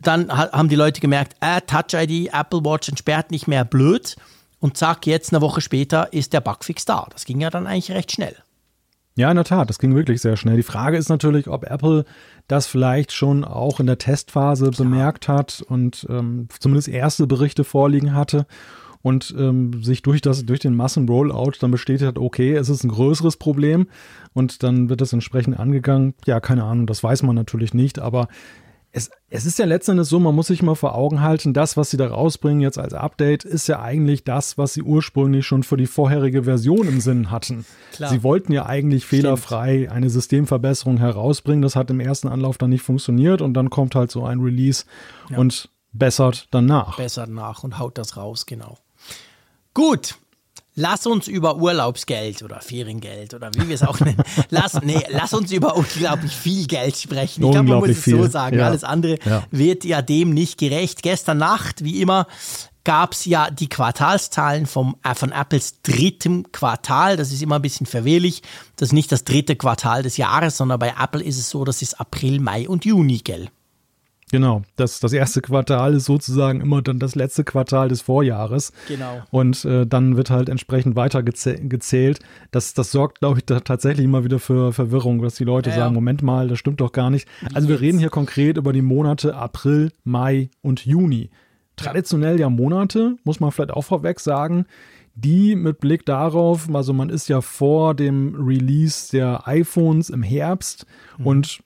[0.00, 4.16] Dann haben die Leute gemerkt, äh, Touch ID, Apple Watch entsperrt nicht mehr blöd.
[4.60, 7.08] Und zack, jetzt eine Woche später ist der Bugfix da.
[7.10, 8.36] Das ging ja dann eigentlich recht schnell.
[9.18, 10.56] Ja, in der Tat, das ging wirklich sehr schnell.
[10.56, 12.04] Die Frage ist natürlich, ob Apple
[12.46, 18.14] das vielleicht schon auch in der Testphase bemerkt hat und ähm, zumindest erste Berichte vorliegen
[18.14, 18.46] hatte
[19.02, 22.90] und ähm, sich durch, das, durch den Massen-Rollout dann bestätigt hat, okay, es ist ein
[22.90, 23.88] größeres Problem
[24.34, 26.14] und dann wird das entsprechend angegangen.
[26.24, 28.28] Ja, keine Ahnung, das weiß man natürlich nicht, aber
[28.98, 31.90] es, es ist ja letztendlich so, man muss sich mal vor Augen halten, das, was
[31.90, 35.76] sie da rausbringen jetzt als Update, ist ja eigentlich das, was sie ursprünglich schon für
[35.76, 37.64] die vorherige Version im Sinn hatten.
[37.92, 38.10] Klar.
[38.10, 39.22] Sie wollten ja eigentlich Stimmt.
[39.22, 41.62] fehlerfrei eine Systemverbesserung herausbringen.
[41.62, 44.84] Das hat im ersten Anlauf dann nicht funktioniert und dann kommt halt so ein Release
[45.30, 45.38] ja.
[45.38, 46.96] und bessert dann nach.
[46.96, 48.78] Bessert nach und haut das raus, genau.
[49.74, 50.16] Gut,
[50.78, 55.34] lass uns über Urlaubsgeld oder Feriengeld oder wie wir es auch nennen, lass, nee, lass
[55.34, 57.44] uns über unglaublich viel Geld sprechen.
[57.44, 58.16] Ich glaube, man muss es viel.
[58.16, 58.58] so sagen.
[58.58, 58.66] Ja.
[58.66, 59.42] Alles andere ja.
[59.50, 61.02] wird ja dem nicht gerecht.
[61.02, 62.26] Gestern Nacht, wie immer,
[62.84, 67.16] gab es ja die Quartalszahlen vom, äh, von Apples drittem Quartal.
[67.16, 68.42] Das ist immer ein bisschen verwirrlich.
[68.76, 71.82] Das ist nicht das dritte Quartal des Jahres, sondern bei Apple ist es so, das
[71.82, 73.48] ist April, Mai und Juni, gell?
[74.30, 78.72] Genau, das, das erste Quartal ist sozusagen immer dann das letzte Quartal des Vorjahres.
[78.86, 79.22] Genau.
[79.30, 82.20] Und äh, dann wird halt entsprechend weiter gezählt.
[82.50, 85.76] Das, das sorgt, glaube ich, da tatsächlich immer wieder für Verwirrung, dass die Leute ja,
[85.76, 87.26] sagen, Moment mal, das stimmt doch gar nicht.
[87.54, 91.30] Also wir reden hier konkret über die Monate April, Mai und Juni.
[91.76, 94.66] Traditionell ja Monate, muss man vielleicht auch vorweg sagen,
[95.20, 100.86] die mit Blick darauf, also man ist ja vor dem Release der iPhones im Herbst
[101.18, 101.26] mhm.
[101.26, 101.60] und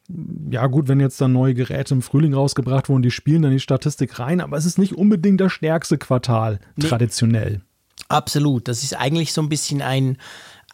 [0.50, 3.60] ja gut, wenn jetzt dann neue Geräte im Frühling rausgebracht wurden, die spielen dann die
[3.60, 6.88] Statistik rein, aber es ist nicht unbedingt das stärkste Quartal nee.
[6.88, 7.60] traditionell.
[8.08, 10.16] Absolut, das ist eigentlich so ein bisschen ein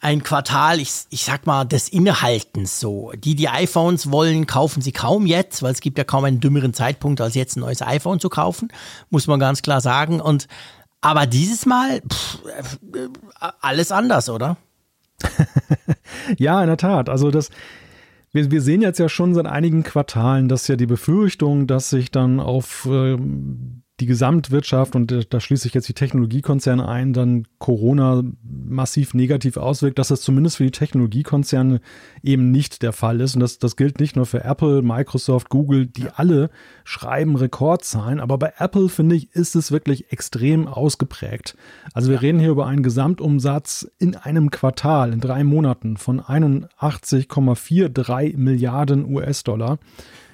[0.01, 3.11] ein Quartal, ich, ich sag mal, des Innehaltens so.
[3.17, 6.73] Die, die iPhones wollen, kaufen sie kaum jetzt, weil es gibt ja kaum einen dümmeren
[6.73, 8.69] Zeitpunkt, als jetzt ein neues iPhone zu kaufen,
[9.09, 10.21] muss man ganz klar sagen.
[10.21, 10.47] Und
[11.01, 12.39] aber dieses Mal pff,
[13.61, 14.57] alles anders, oder?
[16.37, 17.09] ja, in der Tat.
[17.09, 17.49] Also das,
[18.31, 22.11] wir, wir sehen jetzt ja schon seit einigen Quartalen, dass ja die Befürchtung, dass sich
[22.11, 28.23] dann auf ähm, die Gesamtwirtschaft und da schließe ich jetzt die Technologiekonzerne ein, dann Corona
[28.43, 31.81] massiv negativ auswirkt, dass das zumindest für die Technologiekonzerne
[32.23, 33.35] eben nicht der Fall ist.
[33.35, 36.13] Und das, das gilt nicht nur für Apple, Microsoft, Google, die ja.
[36.15, 36.49] alle
[36.83, 38.19] schreiben Rekordzahlen.
[38.19, 41.57] Aber bei Apple, finde ich, ist es wirklich extrem ausgeprägt.
[41.93, 42.21] Also wir ja.
[42.21, 49.79] reden hier über einen Gesamtumsatz in einem Quartal, in drei Monaten von 81,43 Milliarden US-Dollar.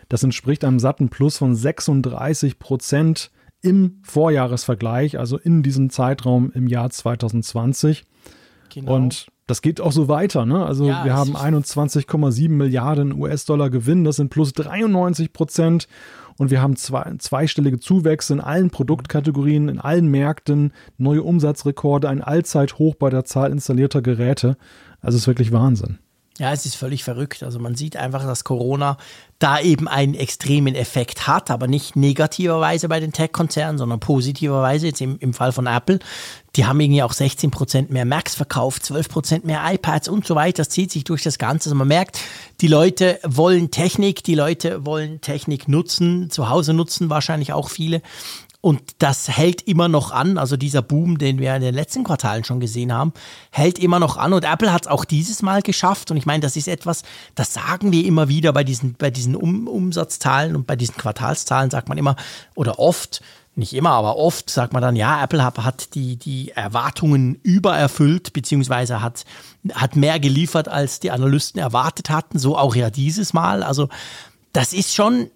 [0.10, 3.32] Das entspricht einem satten Plus von 36 Prozent
[3.66, 8.04] im Vorjahresvergleich, also in diesem Zeitraum im Jahr 2020.
[8.70, 8.96] Genau.
[8.96, 10.46] Und das geht auch so weiter.
[10.46, 10.64] Ne?
[10.64, 15.88] Also ja, wir haben 21,7 Milliarden US-Dollar Gewinn, das sind plus 93 Prozent.
[16.38, 22.22] Und wir haben zwei, zweistellige Zuwächse in allen Produktkategorien, in allen Märkten, neue Umsatzrekorde, ein
[22.22, 24.58] Allzeithoch bei der Zahl installierter Geräte.
[25.00, 26.00] Also es ist wirklich Wahnsinn.
[26.38, 27.44] Ja, es ist völlig verrückt.
[27.44, 28.98] Also man sieht einfach, dass Corona
[29.40, 35.00] da eben einen extremen Effekt hat, aber nicht negativerweise bei den Tech-Konzernen, sondern positiverweise, jetzt
[35.00, 36.00] im, im Fall von Apple.
[36.58, 40.36] Die haben irgendwie auch 16 Prozent mehr Macs verkauft, 12 Prozent mehr iPads und so
[40.36, 40.58] weiter.
[40.58, 41.70] Das zieht sich durch das Ganze.
[41.70, 42.20] Also man merkt,
[42.60, 48.02] die Leute wollen Technik, die Leute wollen Technik nutzen, zu Hause nutzen wahrscheinlich auch viele.
[48.66, 50.40] Und das hält immer noch an.
[50.40, 53.14] Also dieser Boom, den wir in den letzten Quartalen schon gesehen haben,
[53.52, 54.34] hält immer noch an.
[54.34, 56.10] Und Apple hat es auch dieses Mal geschafft.
[56.10, 57.04] Und ich meine, das ist etwas,
[57.36, 61.70] das sagen wir immer wieder bei diesen, bei diesen um Umsatzzahlen und bei diesen Quartalszahlen,
[61.70, 62.16] sagt man immer
[62.56, 63.22] oder oft,
[63.54, 69.00] nicht immer, aber oft sagt man dann, ja, Apple hat, die, die Erwartungen übererfüllt, beziehungsweise
[69.00, 69.26] hat,
[69.76, 72.40] hat mehr geliefert, als die Analysten erwartet hatten.
[72.40, 73.62] So auch ja dieses Mal.
[73.62, 73.90] Also
[74.54, 75.30] das ist schon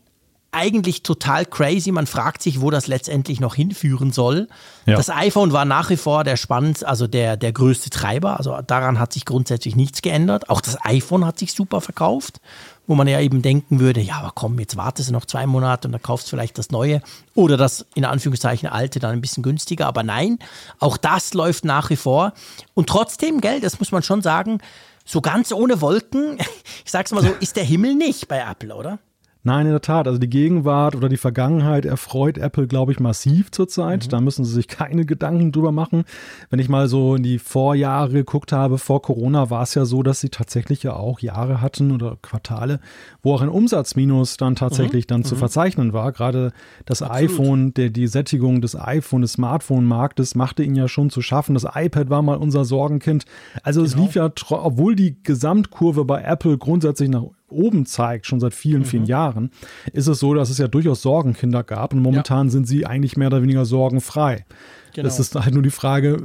[0.51, 1.91] eigentlich total crazy.
[1.91, 4.47] Man fragt sich, wo das letztendlich noch hinführen soll.
[4.85, 4.97] Ja.
[4.97, 8.37] Das iPhone war nach wie vor der spannend, also der, der größte Treiber.
[8.37, 10.49] Also daran hat sich grundsätzlich nichts geändert.
[10.49, 12.41] Auch das iPhone hat sich super verkauft,
[12.87, 15.87] wo man ja eben denken würde, ja, aber komm, jetzt wartest du noch zwei Monate
[15.87, 17.01] und dann kaufst du vielleicht das neue
[17.35, 19.85] oder das in Anführungszeichen alte dann ein bisschen günstiger.
[19.85, 20.39] Aber nein,
[20.79, 22.33] auch das läuft nach wie vor.
[22.73, 24.59] Und trotzdem, gell, das muss man schon sagen,
[25.05, 26.37] so ganz ohne Wolken,
[26.85, 28.99] ich sag's mal so, ist der Himmel nicht bei Apple, oder?
[29.41, 30.05] Nein, in der Tat.
[30.05, 34.05] Also die Gegenwart oder die Vergangenheit erfreut Apple, glaube ich, massiv zurzeit.
[34.05, 34.09] Mhm.
[34.09, 36.03] Da müssen sie sich keine Gedanken drüber machen.
[36.49, 40.03] Wenn ich mal so in die Vorjahre geguckt habe, vor Corona war es ja so,
[40.03, 42.81] dass sie tatsächlich ja auch Jahre hatten oder Quartale,
[43.21, 45.07] wo auch ein Umsatzminus dann tatsächlich mhm.
[45.07, 45.25] dann mhm.
[45.25, 46.11] zu verzeichnen war.
[46.11, 46.51] Gerade
[46.85, 47.31] das Absolut.
[47.31, 51.53] iPhone, der, die Sättigung des iPhone, des Smartphone-Marktes machte ihnen ja schon zu schaffen.
[51.53, 53.23] Das iPad war mal unser Sorgenkind.
[53.63, 53.93] Also genau.
[53.93, 58.85] es lief ja, obwohl die Gesamtkurve bei Apple grundsätzlich nach oben zeigt, schon seit vielen,
[58.85, 59.09] vielen mhm.
[59.09, 59.51] Jahren,
[59.93, 62.51] ist es so, dass es ja durchaus Sorgenkinder gab und momentan ja.
[62.51, 64.45] sind sie eigentlich mehr oder weniger sorgenfrei.
[64.93, 65.07] Genau.
[65.07, 66.17] Es ist halt nur die Frage,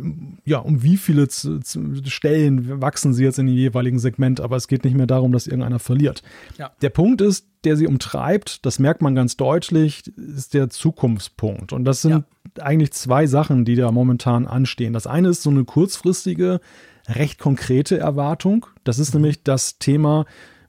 [0.45, 4.85] ja, um wie viele Stellen wachsen sie jetzt in dem jeweiligen Segment, aber es geht
[4.85, 6.23] nicht mehr darum, dass irgendeiner verliert.
[6.59, 6.73] Ja.
[6.81, 11.73] Der Punkt ist, der sie umtreibt, das merkt man ganz deutlich, ist der Zukunftspunkt.
[11.73, 12.25] Und das sind
[12.57, 12.65] ja.
[12.65, 14.93] eigentlich zwei Sachen, die da momentan anstehen.
[14.93, 16.61] Das eine ist so eine kurzfristige,
[17.09, 18.67] recht konkrete Erwartung.
[18.85, 19.21] Das ist mhm.
[19.21, 20.25] nämlich das Thema,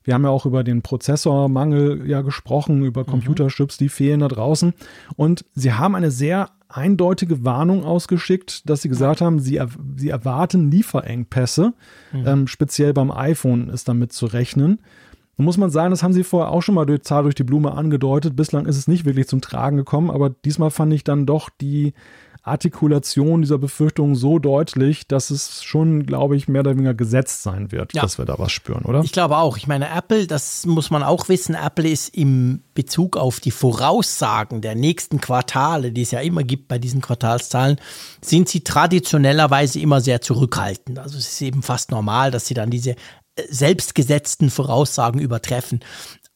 [0.05, 3.07] wir haben ja auch über den Prozessormangel ja gesprochen, über mhm.
[3.07, 4.73] Computerchips, die fehlen da draußen.
[5.15, 9.59] Und sie haben eine sehr eindeutige Warnung ausgeschickt, dass sie gesagt haben, sie,
[9.95, 11.73] sie erwarten Lieferengpässe.
[12.13, 12.27] Mhm.
[12.27, 14.79] Ähm, speziell beim iPhone ist damit zu rechnen.
[15.37, 17.43] Da muss man sagen, das haben sie vorher auch schon mal durch Zahl durch die
[17.43, 18.35] Blume angedeutet.
[18.35, 21.93] Bislang ist es nicht wirklich zum Tragen gekommen, aber diesmal fand ich dann doch die
[22.45, 27.71] Artikulation dieser Befürchtung so deutlich, dass es schon, glaube ich, mehr oder weniger gesetzt sein
[27.71, 28.03] wird, ja.
[28.03, 29.01] dass wir da was spüren, oder?
[29.03, 29.57] Ich glaube auch.
[29.57, 34.61] Ich meine, Apple, das muss man auch wissen, Apple ist im Bezug auf die Voraussagen
[34.61, 37.77] der nächsten Quartale, die es ja immer gibt bei diesen Quartalszahlen,
[38.21, 40.99] sind sie traditionellerweise immer sehr zurückhaltend.
[40.99, 42.95] Also es ist eben fast normal, dass sie dann diese äh,
[43.49, 45.79] selbstgesetzten Voraussagen übertreffen.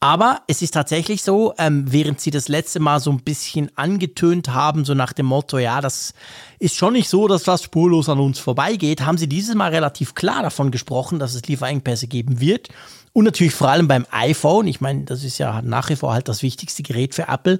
[0.02, 4.48] Aber es ist tatsächlich so, ähm, während sie das letzte Mal so ein bisschen angetönt
[4.48, 6.14] haben, so nach dem Motto, ja, das
[6.58, 10.14] ist schon nicht so, dass das spurlos an uns vorbeigeht, haben sie dieses Mal relativ
[10.14, 12.70] klar davon gesprochen, dass es Lieferengpässe geben wird.
[13.12, 14.68] Und natürlich vor allem beim iPhone.
[14.68, 17.58] Ich meine, das ist ja nach wie vor halt das wichtigste Gerät für Apple.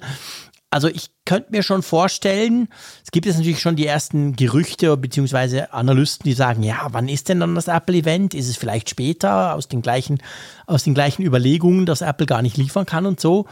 [0.71, 2.69] Also ich könnte mir schon vorstellen,
[3.05, 5.63] es gibt jetzt natürlich schon die ersten Gerüchte bzw.
[5.73, 8.35] Analysten, die sagen, ja, wann ist denn dann das Apple-Event?
[8.35, 10.23] Ist es vielleicht später aus den gleichen,
[10.67, 13.47] aus den gleichen Überlegungen, dass Apple gar nicht liefern kann und so?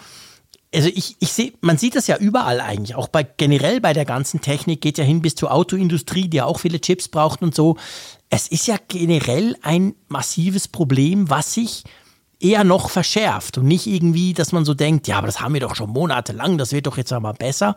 [0.73, 4.05] Also ich, ich sehe, man sieht das ja überall eigentlich, auch bei generell bei der
[4.05, 7.55] ganzen Technik geht ja hin bis zur Autoindustrie, die ja auch viele Chips braucht und
[7.55, 7.77] so.
[8.31, 11.85] Es ist ja generell ein massives Problem, was sich
[12.40, 15.61] eher noch verschärft und nicht irgendwie, dass man so denkt, ja, aber das haben wir
[15.61, 17.77] doch schon monatelang, das wird doch jetzt einmal besser.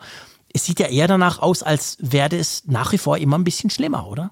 [0.54, 3.69] Es sieht ja eher danach aus, als werde es nach wie vor immer ein bisschen
[3.69, 4.32] schlimmer, oder?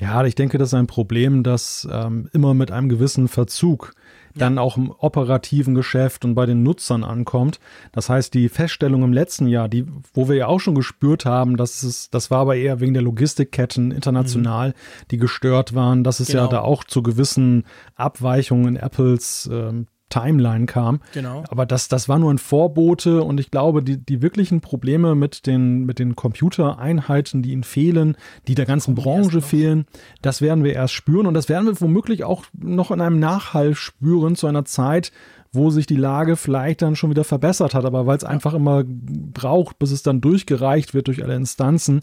[0.00, 3.94] Ja, ich denke, das ist ein Problem, das ähm, immer mit einem gewissen Verzug
[4.38, 7.60] dann auch im operativen Geschäft und bei den Nutzern ankommt.
[7.92, 11.56] Das heißt, die Feststellung im letzten Jahr, die, wo wir ja auch schon gespürt haben,
[11.56, 14.74] dass es, das war aber eher wegen der Logistikketten international, mhm.
[15.10, 16.44] die gestört waren, dass es genau.
[16.44, 21.00] ja da auch zu gewissen Abweichungen in Apples ähm, Timeline kam.
[21.12, 21.44] Genau.
[21.48, 25.46] Aber das, das war nur ein Vorbote und ich glaube, die, die wirklichen Probleme mit
[25.46, 28.16] den, mit den Computereinheiten, die ihnen fehlen,
[28.46, 29.86] die der ganzen Branche fehlen,
[30.22, 33.74] das werden wir erst spüren und das werden wir womöglich auch noch in einem Nachhall
[33.74, 35.12] spüren zu einer Zeit,
[35.52, 38.84] wo sich die Lage vielleicht dann schon wieder verbessert hat, aber weil es einfach immer
[38.86, 42.02] braucht, bis es dann durchgereicht wird durch alle Instanzen,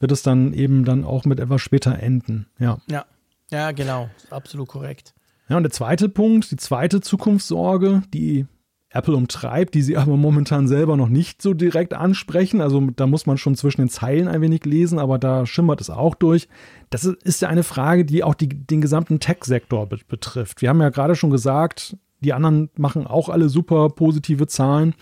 [0.00, 2.46] wird es dann eben dann auch mit etwas später enden.
[2.58, 2.78] Ja.
[2.88, 3.04] Ja,
[3.50, 5.14] ja genau, absolut korrekt.
[5.48, 8.46] Ja, und der zweite Punkt, die zweite Zukunftssorge, die
[8.90, 12.60] Apple umtreibt, die sie aber momentan selber noch nicht so direkt ansprechen.
[12.60, 15.90] Also da muss man schon zwischen den Zeilen ein wenig lesen, aber da schimmert es
[15.90, 16.48] auch durch.
[16.90, 20.62] Das ist ja eine Frage, die auch die, den gesamten Tech-Sektor betrifft.
[20.62, 24.94] Wir haben ja gerade schon gesagt, die anderen machen auch alle super positive Zahlen.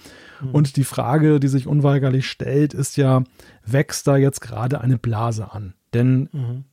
[0.43, 0.51] Mhm.
[0.51, 3.23] Und die Frage, die sich unweigerlich stellt, ist ja,
[3.65, 5.75] wächst da jetzt gerade eine Blase an?
[5.93, 6.65] Denn mhm.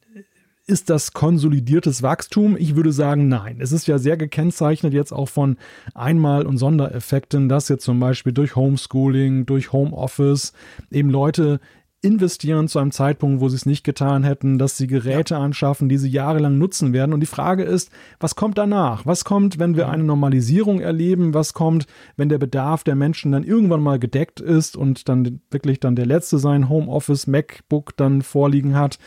[0.72, 2.56] Ist das konsolidiertes Wachstum?
[2.58, 3.58] Ich würde sagen, nein.
[3.60, 5.58] Es ist ja sehr gekennzeichnet jetzt auch von
[5.94, 10.54] Einmal- und Sondereffekten, dass jetzt zum Beispiel durch Homeschooling, durch Homeoffice
[10.90, 11.60] eben Leute
[12.02, 15.98] investieren zu einem Zeitpunkt, wo sie es nicht getan hätten, dass sie Geräte anschaffen, die
[15.98, 17.12] sie jahrelang nutzen werden.
[17.12, 19.06] Und die Frage ist, was kommt danach?
[19.06, 21.34] Was kommt, wenn wir eine Normalisierung erleben?
[21.34, 25.82] Was kommt, wenn der Bedarf der Menschen dann irgendwann mal gedeckt ist und dann wirklich
[25.82, 29.00] dann der Letzte sein Homeoffice MacBook dann vorliegen hat?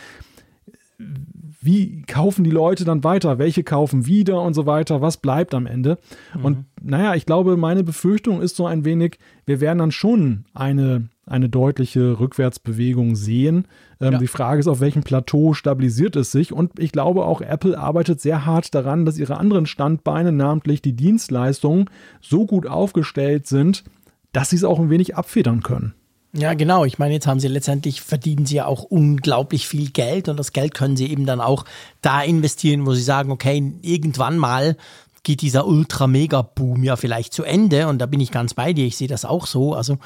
[1.65, 5.67] Wie kaufen die Leute dann weiter, welche kaufen wieder und so weiter, was bleibt am
[5.67, 5.99] Ende.
[6.37, 6.45] Mhm.
[6.45, 11.09] Und naja, ich glaube, meine Befürchtung ist so ein wenig, wir werden dann schon eine,
[11.27, 13.67] eine deutliche Rückwärtsbewegung sehen.
[14.01, 14.19] Ähm, ja.
[14.19, 16.53] Die Frage ist, auf welchem Plateau stabilisiert es sich.
[16.53, 20.95] Und ich glaube auch, Apple arbeitet sehr hart daran, dass ihre anderen Standbeine, namentlich die
[20.95, 21.89] Dienstleistungen,
[22.21, 23.85] so gut aufgestellt sind,
[24.33, 25.95] dass sie es auch ein wenig abfedern können.
[26.37, 26.85] Ja, genau.
[26.85, 30.53] Ich meine, jetzt haben sie letztendlich, verdienen sie ja auch unglaublich viel Geld und das
[30.53, 31.65] Geld können sie eben dann auch
[32.03, 34.77] da investieren, wo sie sagen, okay, irgendwann mal
[35.23, 38.85] geht dieser Ultra-Mega-Boom ja vielleicht zu Ende und da bin ich ganz bei dir.
[38.85, 39.75] Ich sehe das auch so.
[39.75, 39.99] Also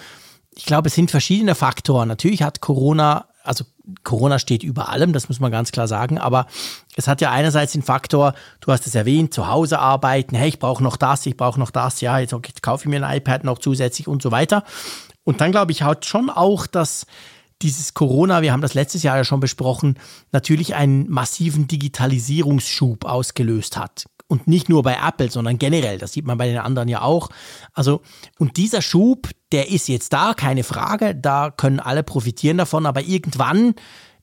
[0.54, 2.08] ich glaube, es sind verschiedene Faktoren.
[2.08, 3.64] Natürlich hat Corona, also
[4.04, 6.46] Corona steht über allem, das muss man ganz klar sagen, aber
[6.94, 10.58] es hat ja einerseits den Faktor, du hast es erwähnt, zu Hause arbeiten, hey, ich
[10.58, 13.44] brauche noch das, ich brauche noch das, ja, jetzt okay, kaufe ich mir ein iPad
[13.44, 14.64] noch zusätzlich und so weiter.
[15.28, 17.04] Und dann glaube ich halt schon auch, dass
[17.60, 19.98] dieses Corona, wir haben das letztes Jahr ja schon besprochen,
[20.32, 24.06] natürlich einen massiven Digitalisierungsschub ausgelöst hat.
[24.26, 25.98] Und nicht nur bei Apple, sondern generell.
[25.98, 27.28] Das sieht man bei den anderen ja auch.
[27.74, 28.00] Also,
[28.38, 31.14] und dieser Schub, der ist jetzt da, keine Frage.
[31.14, 32.86] Da können alle profitieren davon.
[32.86, 33.74] Aber irgendwann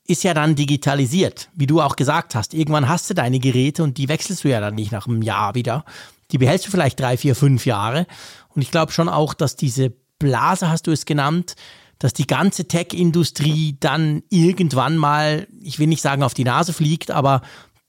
[0.08, 2.56] ist ja dann digitalisiert, wie du auch gesagt hast.
[2.56, 5.54] Irgendwann hast du deine Geräte und die wechselst du ja dann nicht nach einem Jahr
[5.54, 5.86] wieder.
[6.32, 8.08] Die behältst du vielleicht drei, vier, fünf Jahre.
[8.56, 11.56] Und ich glaube schon auch, dass diese Blase, hast du es genannt,
[12.00, 17.12] dass die ganze Tech-Industrie dann irgendwann mal, ich will nicht sagen auf die Nase fliegt,
[17.12, 17.42] aber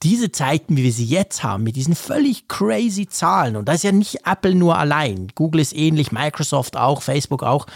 [0.03, 3.85] diese Zeiten, wie wir sie jetzt haben, mit diesen völlig crazy Zahlen, und da ist
[3.85, 7.67] ja nicht Apple nur allein, Google ist ähnlich, Microsoft auch, Facebook auch,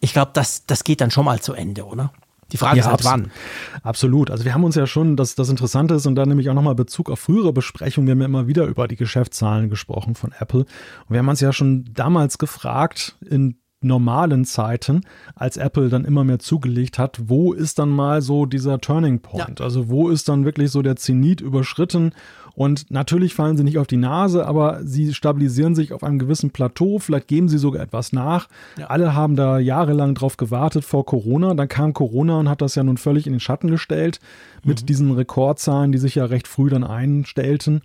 [0.00, 2.12] ich glaube, das, das geht dann schon mal zu Ende, oder?
[2.52, 3.30] Die Frage ja, ist halt wann.
[3.82, 4.30] Absolut.
[4.30, 6.54] Also wir haben uns ja schon, das, das Interessante ist, und da nehme ich auch
[6.54, 10.32] nochmal Bezug auf frühere Besprechungen, wir haben ja immer wieder über die Geschäftszahlen gesprochen von
[10.38, 10.60] Apple.
[10.60, 15.02] Und wir haben uns ja schon damals gefragt, in normalen Zeiten,
[15.34, 19.60] als Apple dann immer mehr zugelegt hat, wo ist dann mal so dieser Turning Point?
[19.60, 19.64] Ja.
[19.64, 22.12] Also wo ist dann wirklich so der Zenit überschritten?
[22.54, 26.50] Und natürlich fallen sie nicht auf die Nase, aber sie stabilisieren sich auf einem gewissen
[26.50, 26.98] Plateau.
[27.00, 28.48] Vielleicht geben sie sogar etwas nach.
[28.78, 28.86] Ja.
[28.86, 31.54] Alle haben da jahrelang drauf gewartet vor Corona.
[31.54, 34.20] Dann kam Corona und hat das ja nun völlig in den Schatten gestellt
[34.62, 34.86] mit mhm.
[34.86, 37.82] diesen Rekordzahlen, die sich ja recht früh dann einstellten.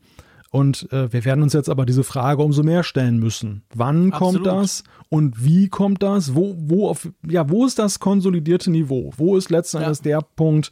[0.51, 3.63] Und äh, wir werden uns jetzt aber diese Frage umso mehr stellen müssen.
[3.73, 4.43] Wann Absolut.
[4.43, 6.33] kommt das und wie kommt das?
[6.33, 9.13] Wo, wo, auf, ja, wo ist das konsolidierte Niveau?
[9.17, 10.03] Wo ist letztendlich ja.
[10.03, 10.71] der Punkt?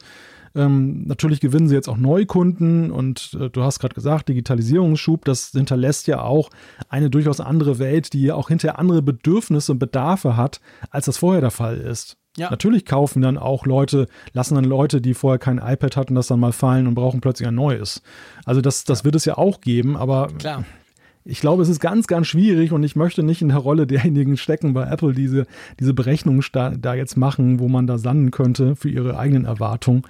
[0.56, 5.52] Ähm, natürlich gewinnen sie jetzt auch Neukunden und äh, du hast gerade gesagt, Digitalisierungsschub, das
[5.52, 6.50] hinterlässt ja auch
[6.90, 10.60] eine durchaus andere Welt, die auch hinterher andere Bedürfnisse und Bedarfe hat,
[10.90, 12.18] als das vorher der Fall ist.
[12.38, 12.52] Ja.
[12.52, 16.40] Natürlich kaufen dann auch Leute, lassen dann Leute, die vorher kein iPad hatten, das dann
[16.40, 18.04] mal fallen und brauchen plötzlich ein neues.
[18.46, 19.06] Also das, das ja.
[19.06, 20.64] wird es ja auch geben, aber Klar.
[21.26, 24.38] ich glaube, es ist ganz, ganz schwierig und ich möchte nicht in der Rolle derjenigen
[24.38, 25.48] stecken bei Apple, diese,
[25.80, 30.04] diese Berechnungen da, jetzt machen, wo man da sanden könnte für ihre eigenen Erwartungen.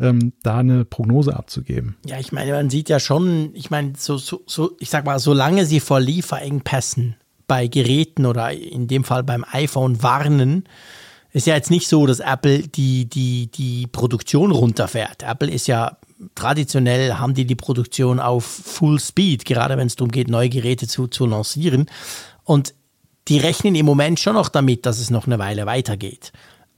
[0.00, 1.94] Ähm, da eine Prognose abzugeben.
[2.04, 5.20] Ja, ich meine, man sieht ja schon, ich meine, so, so, so, ich sag mal,
[5.20, 7.14] solange sie vor Lieferengpässen
[7.46, 10.64] bei Geräten oder in dem Fall beim iPhone warnen,
[11.34, 15.24] ist ja jetzt nicht so, dass Apple die, die, die Produktion runterfährt.
[15.24, 15.98] Apple ist ja
[16.36, 20.86] traditionell, haben die die Produktion auf Full Speed, gerade wenn es darum geht, neue Geräte
[20.86, 21.90] zu, zu lancieren.
[22.44, 22.72] Und
[23.26, 26.32] die rechnen im Moment schon noch damit, dass es noch eine Weile weitergeht.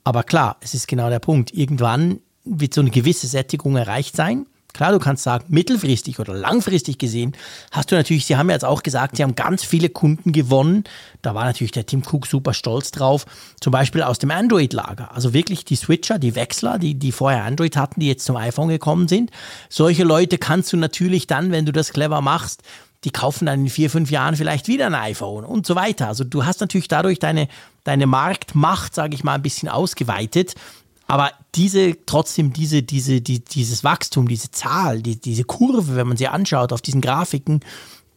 [0.05, 1.53] Aber klar, es ist genau der Punkt.
[1.53, 4.47] Irgendwann wird so eine gewisse Sättigung erreicht sein.
[4.77, 7.35] Klar, du kannst sagen, mittelfristig oder langfristig gesehen
[7.71, 10.85] hast du natürlich, sie haben ja jetzt auch gesagt, sie haben ganz viele Kunden gewonnen.
[11.23, 13.25] Da war natürlich der Tim Cook super stolz drauf.
[13.59, 15.15] Zum Beispiel aus dem Android-Lager.
[15.15, 18.69] Also wirklich die Switcher, die Wechsler, die, die vorher Android hatten, die jetzt zum iPhone
[18.69, 19.31] gekommen sind.
[19.71, 22.63] Solche Leute kannst du natürlich dann, wenn du das clever machst,
[23.05, 26.09] die kaufen dann in vier, fünf Jahren vielleicht wieder ein iPhone und so weiter.
[26.09, 27.49] Also du hast natürlich dadurch deine,
[27.85, 30.55] deine Marktmacht, sage ich mal, ein bisschen ausgeweitet.
[31.07, 36.17] Aber diese, trotzdem diese, diese, die, dieses Wachstum, diese Zahl, die, diese Kurve, wenn man
[36.17, 37.61] sie anschaut auf diesen Grafiken,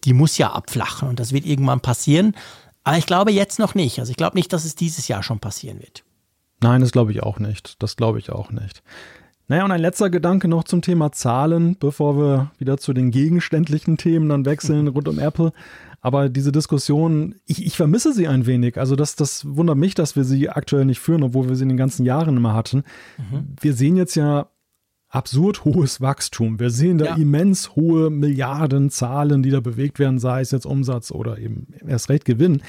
[0.05, 2.35] die muss ja abflachen und das wird irgendwann passieren.
[2.83, 3.99] Aber ich glaube jetzt noch nicht.
[3.99, 6.03] Also ich glaube nicht, dass es dieses Jahr schon passieren wird.
[6.61, 7.81] Nein, das glaube ich auch nicht.
[7.81, 8.81] Das glaube ich auch nicht.
[9.47, 13.97] Naja, und ein letzter Gedanke noch zum Thema Zahlen, bevor wir wieder zu den gegenständlichen
[13.97, 15.53] Themen dann wechseln rund um Apple.
[16.01, 18.77] Aber diese Diskussion, ich, ich vermisse sie ein wenig.
[18.77, 21.69] Also das, das wundert mich, dass wir sie aktuell nicht führen, obwohl wir sie in
[21.69, 22.83] den ganzen Jahren immer hatten.
[23.17, 23.55] Mhm.
[23.59, 24.49] Wir sehen jetzt ja
[25.09, 26.59] absurd hohes Wachstum.
[26.59, 27.15] Wir sehen da ja.
[27.15, 32.25] immens hohe Milliardenzahlen, die da bewegt werden, sei es jetzt Umsatz oder eben erst recht
[32.25, 32.61] Gewinn.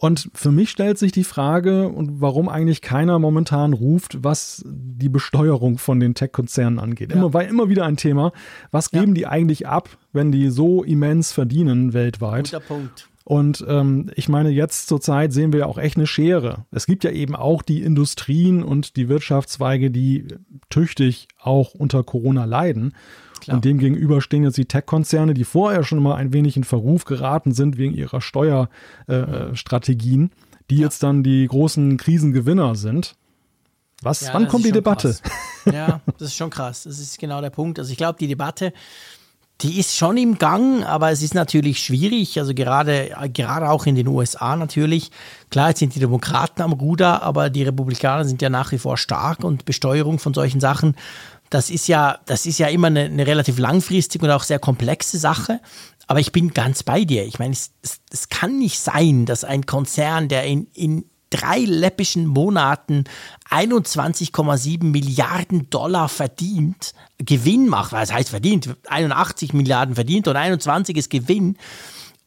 [0.00, 5.10] Und für mich stellt sich die Frage, und warum eigentlich keiner momentan ruft, was die
[5.10, 7.10] Besteuerung von den Tech-Konzernen angeht.
[7.10, 7.18] Ja.
[7.18, 8.32] Immer, weil immer wieder ein Thema.
[8.70, 9.14] Was geben ja.
[9.14, 12.46] die eigentlich ab, wenn die so immens verdienen weltweit?
[12.46, 13.10] Guter Punkt.
[13.24, 16.64] Und ähm, ich meine, jetzt zur Zeit sehen wir ja auch echt eine Schere.
[16.70, 20.28] Es gibt ja eben auch die Industrien und die Wirtschaftszweige, die
[20.70, 22.94] tüchtig auch unter Corona leiden.
[23.40, 23.56] Klar.
[23.56, 27.04] Und dem gegenüber stehen jetzt die Tech-Konzerne, die vorher schon mal ein wenig in Verruf
[27.04, 30.82] geraten sind wegen ihrer Steuerstrategien, äh, die ja.
[30.82, 33.16] jetzt dann die großen Krisengewinner sind.
[34.02, 35.16] Was, ja, wann kommt die Debatte?
[35.66, 36.84] ja, das ist schon krass.
[36.84, 37.78] Das ist genau der Punkt.
[37.78, 38.72] Also ich glaube, die Debatte,
[39.62, 42.38] die ist schon im Gang, aber es ist natürlich schwierig.
[42.38, 45.10] Also gerade, gerade auch in den USA natürlich.
[45.50, 48.96] Klar, jetzt sind die Demokraten am Ruder, aber die Republikaner sind ja nach wie vor
[48.96, 50.96] stark und Besteuerung von solchen Sachen.
[51.50, 55.18] Das ist ja, das ist ja immer eine, eine relativ langfristige und auch sehr komplexe
[55.18, 55.60] Sache.
[56.06, 57.24] Aber ich bin ganz bei dir.
[57.24, 61.60] Ich meine, es, es, es kann nicht sein, dass ein Konzern, der in, in drei
[61.60, 63.04] läppischen Monaten
[63.50, 71.10] 21,7 Milliarden Dollar verdient, Gewinn macht, was heißt verdient, 81 Milliarden verdient und 21 ist
[71.10, 71.56] Gewinn.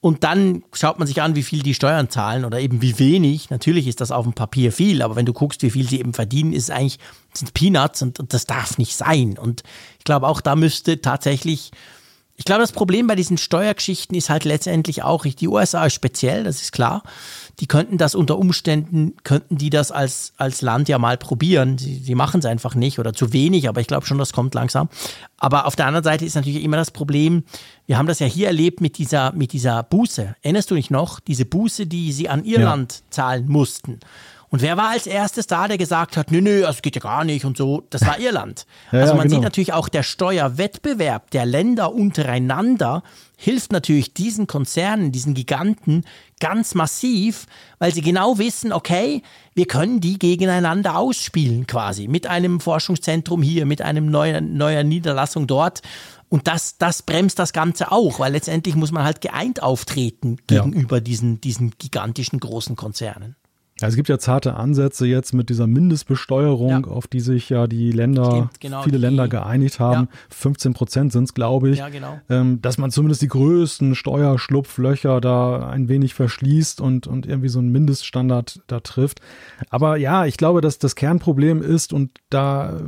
[0.04, 3.50] Und dann schaut man sich an, wie viel die Steuern zahlen oder eben wie wenig.
[3.50, 6.14] Natürlich ist das auf dem Papier viel, aber wenn du guckst, wie viel sie eben
[6.14, 7.00] verdienen, ist es eigentlich
[7.34, 9.38] sind Peanuts und, und das darf nicht sein.
[9.38, 9.64] Und
[10.00, 11.72] ich glaube, auch da müsste tatsächlich
[12.44, 16.44] ich glaube, das Problem bei diesen Steuergeschichten ist halt letztendlich auch, die USA ist speziell,
[16.44, 17.04] das ist klar.
[17.62, 21.78] Die könnten das unter Umständen, könnten die das als, als Land ja mal probieren.
[21.78, 24.56] Sie, sie machen es einfach nicht oder zu wenig, aber ich glaube schon, das kommt
[24.56, 24.90] langsam.
[25.38, 27.46] Aber auf der anderen Seite ist natürlich immer das Problem,
[27.86, 30.36] wir haben das ja hier erlebt mit dieser, mit dieser Buße.
[30.42, 31.22] Erinnerst du dich noch?
[31.22, 33.00] Diese Buße, die sie an Irland ja.
[33.10, 34.02] zahlen mussten.
[34.54, 37.24] Und wer war als erstes da, der gesagt hat, nö, nö, das geht ja gar
[37.24, 37.88] nicht und so?
[37.90, 38.68] Das war Irland.
[38.92, 39.38] ja, also man genau.
[39.38, 43.02] sieht natürlich auch der Steuerwettbewerb der Länder untereinander
[43.36, 46.06] hilft natürlich diesen Konzernen, diesen Giganten
[46.40, 47.48] ganz massiv,
[47.80, 49.24] weil sie genau wissen, okay,
[49.56, 55.48] wir können die gegeneinander ausspielen quasi mit einem Forschungszentrum hier, mit einem neuen neuer Niederlassung
[55.48, 55.82] dort.
[56.30, 60.98] Und das, das bremst das Ganze auch, weil letztendlich muss man halt geeint auftreten gegenüber
[60.98, 61.02] ja.
[61.02, 63.36] diesen, diesen gigantischen großen Konzernen.
[63.82, 66.92] Ja, es gibt ja zarte Ansätze jetzt mit dieser Mindestbesteuerung, ja.
[66.92, 70.10] auf die sich ja die Länder, Stimmt, genau, viele die, Länder geeinigt haben.
[70.12, 70.18] Ja.
[70.30, 71.80] 15 Prozent sind es, glaube ich.
[71.80, 72.20] Ja, genau.
[72.30, 77.58] ähm, dass man zumindest die größten Steuerschlupflöcher da ein wenig verschließt und, und irgendwie so
[77.58, 79.22] einen Mindeststandard da trifft.
[79.72, 82.80] Aber ja, ich glaube, dass das Kernproblem ist und da,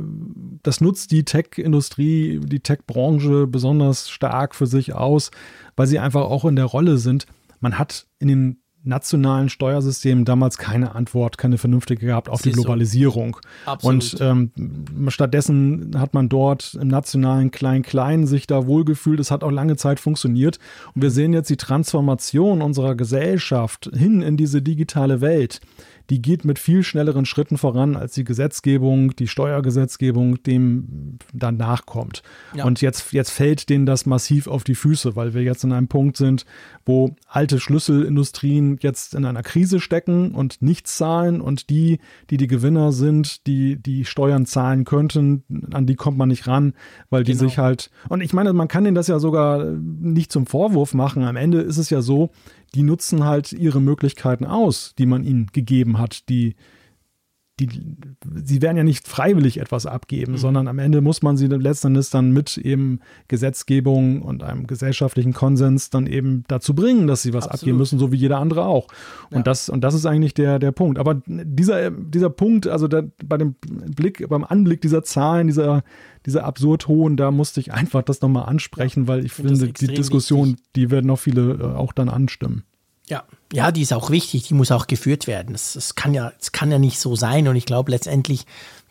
[0.62, 5.32] das nutzt die Tech-Industrie, die Tech-Branche besonders stark für sich aus,
[5.74, 7.26] weil sie einfach auch in der Rolle sind.
[7.58, 12.60] Man hat in den nationalen Steuersystemen damals keine Antwort, keine vernünftige gehabt auf Siehst die
[12.60, 13.38] Globalisierung.
[13.80, 13.88] So.
[13.88, 14.50] Und ähm,
[15.08, 19.20] stattdessen hat man dort im nationalen Klein-Klein sich da wohlgefühlt.
[19.20, 20.58] Es hat auch lange Zeit funktioniert.
[20.94, 25.60] Und wir sehen jetzt die Transformation unserer Gesellschaft hin in diese digitale Welt
[26.10, 32.22] die geht mit viel schnelleren Schritten voran, als die Gesetzgebung, die Steuergesetzgebung dem dann nachkommt.
[32.54, 32.64] Ja.
[32.64, 35.88] Und jetzt, jetzt fällt denen das massiv auf die Füße, weil wir jetzt in einem
[35.88, 36.44] Punkt sind,
[36.84, 41.98] wo alte Schlüsselindustrien jetzt in einer Krise stecken und nichts zahlen und die,
[42.30, 45.42] die die Gewinner sind, die die Steuern zahlen könnten,
[45.72, 46.74] an die kommt man nicht ran,
[47.10, 47.44] weil die genau.
[47.44, 51.24] sich halt, und ich meine, man kann denen das ja sogar nicht zum Vorwurf machen.
[51.24, 52.30] Am Ende ist es ja so,
[52.76, 56.56] die nutzen halt ihre Möglichkeiten aus, die man ihnen gegeben hat, die
[57.58, 57.96] die,
[58.44, 60.36] sie werden ja nicht freiwillig etwas abgeben, mhm.
[60.36, 65.88] sondern am Ende muss man sie letztendlich dann mit eben Gesetzgebung und einem gesellschaftlichen Konsens
[65.88, 67.62] dann eben dazu bringen, dass sie was Absolut.
[67.62, 68.88] abgeben müssen, so wie jeder andere auch.
[69.30, 69.42] Und ja.
[69.42, 70.98] das, und das ist eigentlich der, der Punkt.
[70.98, 75.82] Aber dieser, dieser Punkt, also der, bei dem Blick, beim Anblick dieser Zahlen, dieser,
[76.26, 79.08] dieser absurd hohen, da musste ich einfach das nochmal ansprechen, ja.
[79.08, 80.64] weil ich, ich finde, die Diskussion, wichtig.
[80.76, 82.64] die werden noch viele äh, auch dann anstimmen.
[83.08, 85.54] Ja, ja, die ist auch wichtig, die muss auch geführt werden.
[85.54, 87.46] Es, kann ja, es kann ja nicht so sein.
[87.48, 88.44] Und ich glaube letztendlich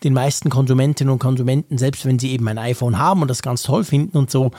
[0.03, 3.64] den meisten Konsumentinnen und Konsumenten, selbst wenn sie eben ein iPhone haben und das ganz
[3.64, 4.51] toll finden und so,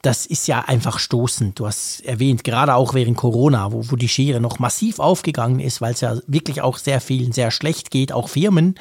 [0.00, 1.58] das ist ja einfach stoßend.
[1.58, 5.80] Du hast erwähnt, gerade auch während Corona, wo, wo die Schere noch massiv aufgegangen ist,
[5.80, 8.74] weil es ja wirklich auch sehr vielen sehr schlecht geht, auch Firmen.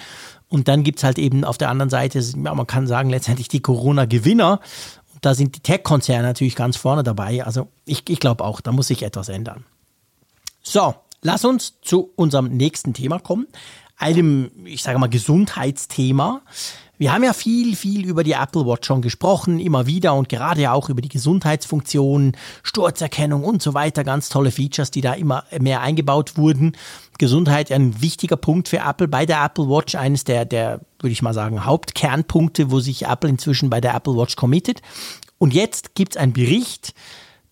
[0.50, 3.62] Und dann gibt's halt eben auf der anderen Seite, ja, man kann sagen, letztendlich die
[3.62, 4.60] Corona-Gewinner.
[5.22, 7.46] Da sind die Tech-Konzerne natürlich ganz vorne dabei.
[7.46, 9.64] Also ich, ich glaube auch, da muss sich etwas ändern.
[10.62, 13.48] So, lass uns zu unserem nächsten Thema kommen.
[13.98, 16.42] Einem, ich sage mal, Gesundheitsthema.
[16.98, 20.72] Wir haben ja viel, viel über die Apple Watch schon gesprochen, immer wieder und gerade
[20.72, 24.04] auch über die Gesundheitsfunktionen, Sturzerkennung und so weiter.
[24.04, 26.78] Ganz tolle Features, die da immer mehr eingebaut wurden.
[27.18, 31.24] Gesundheit ein wichtiger Punkt für Apple bei der Apple Watch, eines der, der, würde ich
[31.24, 34.82] mal sagen, Hauptkernpunkte, wo sich Apple inzwischen bei der Apple Watch committet.
[35.40, 36.94] Und jetzt gibt es einen Bericht,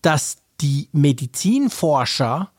[0.02, 2.50] dass die Medizinforscher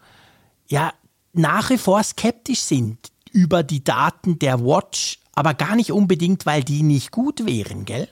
[0.71, 0.91] ja
[1.33, 2.97] nach wie vor skeptisch sind
[3.31, 8.09] über die Daten der Watch, aber gar nicht unbedingt, weil die nicht gut wären, gell?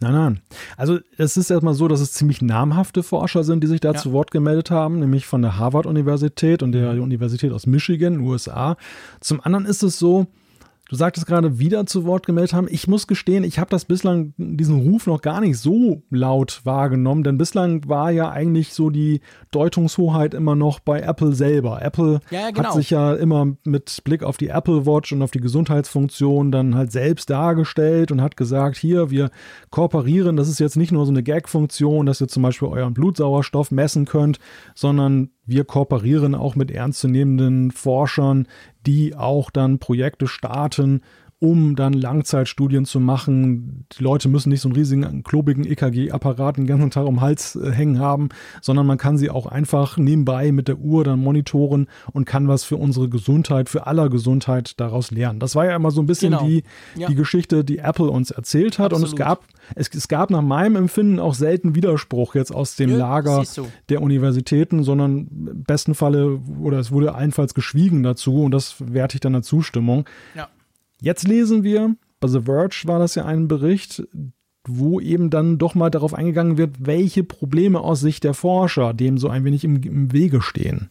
[0.00, 0.40] Nein, nein.
[0.76, 3.98] Also es ist erstmal so, dass es ziemlich namhafte Forscher sind, die sich da ja.
[3.98, 8.76] zu Wort gemeldet haben, nämlich von der Harvard-Universität und der Universität aus Michigan, USA.
[9.20, 10.28] Zum anderen ist es so,
[10.88, 12.66] Du sagtest gerade wieder zu Wort gemeldet haben.
[12.70, 17.24] Ich muss gestehen, ich habe das bislang, diesen Ruf noch gar nicht so laut wahrgenommen,
[17.24, 19.20] denn bislang war ja eigentlich so die
[19.50, 21.82] Deutungshoheit immer noch bei Apple selber.
[21.82, 22.68] Apple ja, ja, genau.
[22.68, 26.74] hat sich ja immer mit Blick auf die Apple Watch und auf die Gesundheitsfunktion dann
[26.74, 29.30] halt selbst dargestellt und hat gesagt, hier, wir
[29.68, 33.70] kooperieren, das ist jetzt nicht nur so eine Gag-Funktion, dass ihr zum Beispiel euren Blutsauerstoff
[33.70, 34.38] messen könnt,
[34.74, 38.46] sondern wir kooperieren auch mit ernstzunehmenden Forschern,
[38.86, 41.00] die auch dann Projekte starten,
[41.40, 43.86] um dann Langzeitstudien zu machen.
[43.96, 47.54] Die Leute müssen nicht so einen riesigen, klobigen EKG-Apparat den ganzen Tag um den Hals
[47.54, 48.30] äh, hängen haben,
[48.60, 52.64] sondern man kann sie auch einfach nebenbei mit der Uhr dann monitoren und kann was
[52.64, 55.38] für unsere Gesundheit, für aller Gesundheit daraus lernen.
[55.38, 56.44] Das war ja immer so ein bisschen genau.
[56.44, 56.64] die,
[56.96, 57.06] ja.
[57.06, 58.92] die Geschichte, die Apple uns erzählt hat.
[58.92, 59.12] Absolut.
[59.12, 59.44] Und es gab,
[59.76, 63.44] es, es, gab nach meinem Empfinden auch selten Widerspruch jetzt aus dem ja, Lager
[63.88, 69.16] der Universitäten, sondern im besten Falle, oder es wurde allenfalls geschwiegen dazu und das werte
[69.16, 70.04] ich dann der Zustimmung.
[70.34, 70.48] Ja.
[71.00, 74.02] Jetzt lesen wir, bei The Verge war das ja ein Bericht,
[74.66, 79.18] wo eben dann doch mal darauf eingegangen wird, welche Probleme aus Sicht der Forscher dem
[79.18, 80.90] so ein wenig im, im Wege stehen.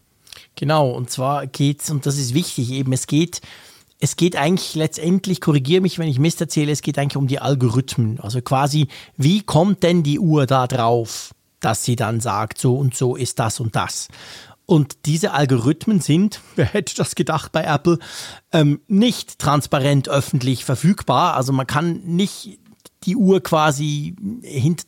[0.55, 3.41] Genau, und zwar geht's, und das ist wichtig eben, es geht,
[3.99, 7.39] es geht eigentlich letztendlich, korrigiere mich, wenn ich Mist erzähle, es geht eigentlich um die
[7.39, 8.19] Algorithmen.
[8.19, 8.87] Also quasi,
[9.17, 13.39] wie kommt denn die Uhr da drauf, dass sie dann sagt, so und so ist
[13.39, 14.07] das und das.
[14.67, 17.97] Und diese Algorithmen sind, wer hätte das gedacht bei Apple,
[18.51, 21.35] ähm, nicht transparent öffentlich verfügbar.
[21.35, 22.59] Also man kann nicht
[23.03, 24.15] die Uhr quasi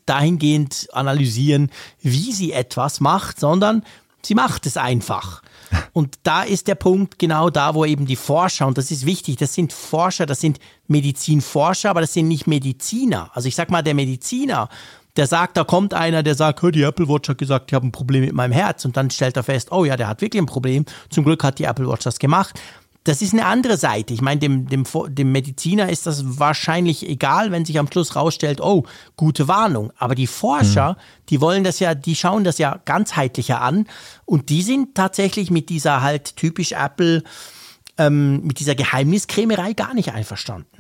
[0.06, 1.72] dahingehend analysieren,
[2.02, 3.84] wie sie etwas macht, sondern
[4.22, 5.42] sie macht es einfach.
[5.94, 9.38] Und da ist der Punkt genau da, wo eben die Forscher, und das ist wichtig,
[9.38, 13.30] das sind Forscher, das sind Medizinforscher, aber das sind nicht Mediziner.
[13.34, 14.70] Also ich sag mal, der Mediziner
[15.20, 17.92] der sagt, da kommt einer, der sagt, die Apple Watch hat gesagt, ich habe ein
[17.92, 18.86] Problem mit meinem Herz.
[18.86, 20.86] Und dann stellt er fest, oh ja, der hat wirklich ein Problem.
[21.10, 22.58] Zum Glück hat die Apple Watch das gemacht.
[23.04, 24.14] Das ist eine andere Seite.
[24.14, 28.62] Ich meine, dem, dem, dem Mediziner ist das wahrscheinlich egal, wenn sich am Schluss rausstellt,
[28.62, 28.84] oh,
[29.18, 29.92] gute Warnung.
[29.98, 31.26] Aber die Forscher, mhm.
[31.30, 33.88] die wollen das ja, die schauen das ja ganzheitlicher an.
[34.24, 37.24] Und die sind tatsächlich mit dieser halt typisch Apple,
[37.98, 40.79] ähm, mit dieser Geheimniskrämerei gar nicht einverstanden.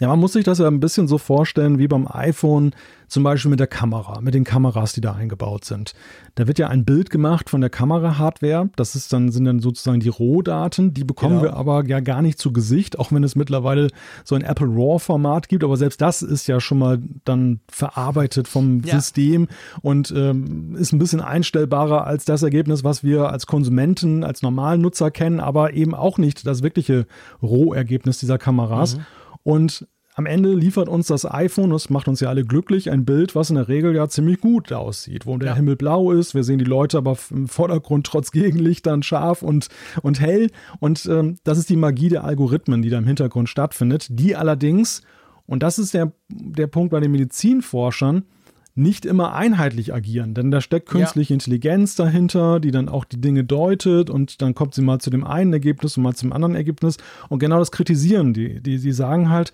[0.00, 2.72] Ja, man muss sich das ja ein bisschen so vorstellen wie beim iPhone,
[3.08, 5.94] zum Beispiel mit der Kamera, mit den Kameras, die da eingebaut sind.
[6.34, 8.68] Da wird ja ein Bild gemacht von der Kamera-Hardware.
[8.76, 10.92] Das ist dann, sind dann sozusagen die Rohdaten.
[10.92, 11.52] Die bekommen genau.
[11.52, 13.88] wir aber ja gar nicht zu Gesicht, auch wenn es mittlerweile
[14.24, 15.64] so ein Apple RAW-Format gibt.
[15.64, 18.96] Aber selbst das ist ja schon mal dann verarbeitet vom ja.
[18.96, 19.48] System
[19.80, 24.82] und ähm, ist ein bisschen einstellbarer als das Ergebnis, was wir als Konsumenten, als normalen
[24.82, 27.06] Nutzer kennen, aber eben auch nicht das wirkliche
[27.42, 28.96] Rohergebnis dieser Kameras.
[28.96, 29.06] Mhm.
[29.48, 33.34] Und am Ende liefert uns das iPhone, das macht uns ja alle glücklich, ein Bild,
[33.34, 35.54] was in der Regel ja ziemlich gut aussieht, wo der ja.
[35.54, 36.34] Himmel blau ist.
[36.34, 39.68] Wir sehen die Leute aber im Vordergrund trotz Gegenlichtern scharf und,
[40.02, 40.50] und hell.
[40.80, 44.08] Und ähm, das ist die Magie der Algorithmen, die da im Hintergrund stattfindet.
[44.10, 45.00] Die allerdings,
[45.46, 48.24] und das ist der, der Punkt bei den Medizinforschern,
[48.78, 51.34] nicht immer einheitlich agieren, denn da steckt künstliche ja.
[51.34, 55.24] Intelligenz dahinter, die dann auch die Dinge deutet und dann kommt sie mal zu dem
[55.24, 56.96] einen Ergebnis und mal zum anderen Ergebnis
[57.28, 58.60] und genau das kritisieren die.
[58.60, 59.52] Die, die sagen halt,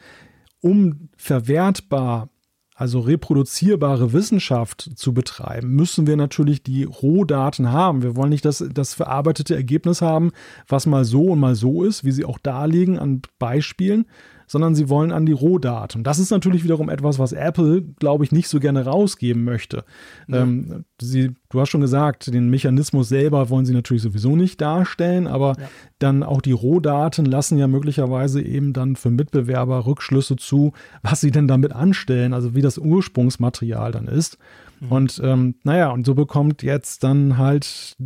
[0.60, 2.28] um verwertbar,
[2.74, 8.02] also reproduzierbare Wissenschaft zu betreiben, müssen wir natürlich die Rohdaten haben.
[8.02, 10.32] Wir wollen nicht das, das verarbeitete Ergebnis haben,
[10.66, 14.06] was mal so und mal so ist, wie sie auch darlegen an Beispielen,
[14.46, 16.04] sondern sie wollen an die Rohdaten.
[16.04, 19.84] Das ist natürlich wiederum etwas, was Apple, glaube ich, nicht so gerne rausgeben möchte.
[20.28, 20.42] Ja.
[20.42, 25.26] Ähm, sie, du hast schon gesagt, den Mechanismus selber wollen sie natürlich sowieso nicht darstellen,
[25.26, 25.68] aber ja.
[25.98, 30.72] dann auch die Rohdaten lassen ja möglicherweise eben dann für Mitbewerber Rückschlüsse zu,
[31.02, 34.38] was sie denn damit anstellen, also wie das Ursprungsmaterial dann ist.
[34.80, 34.92] Mhm.
[34.92, 37.96] Und ähm, naja, und so bekommt jetzt dann halt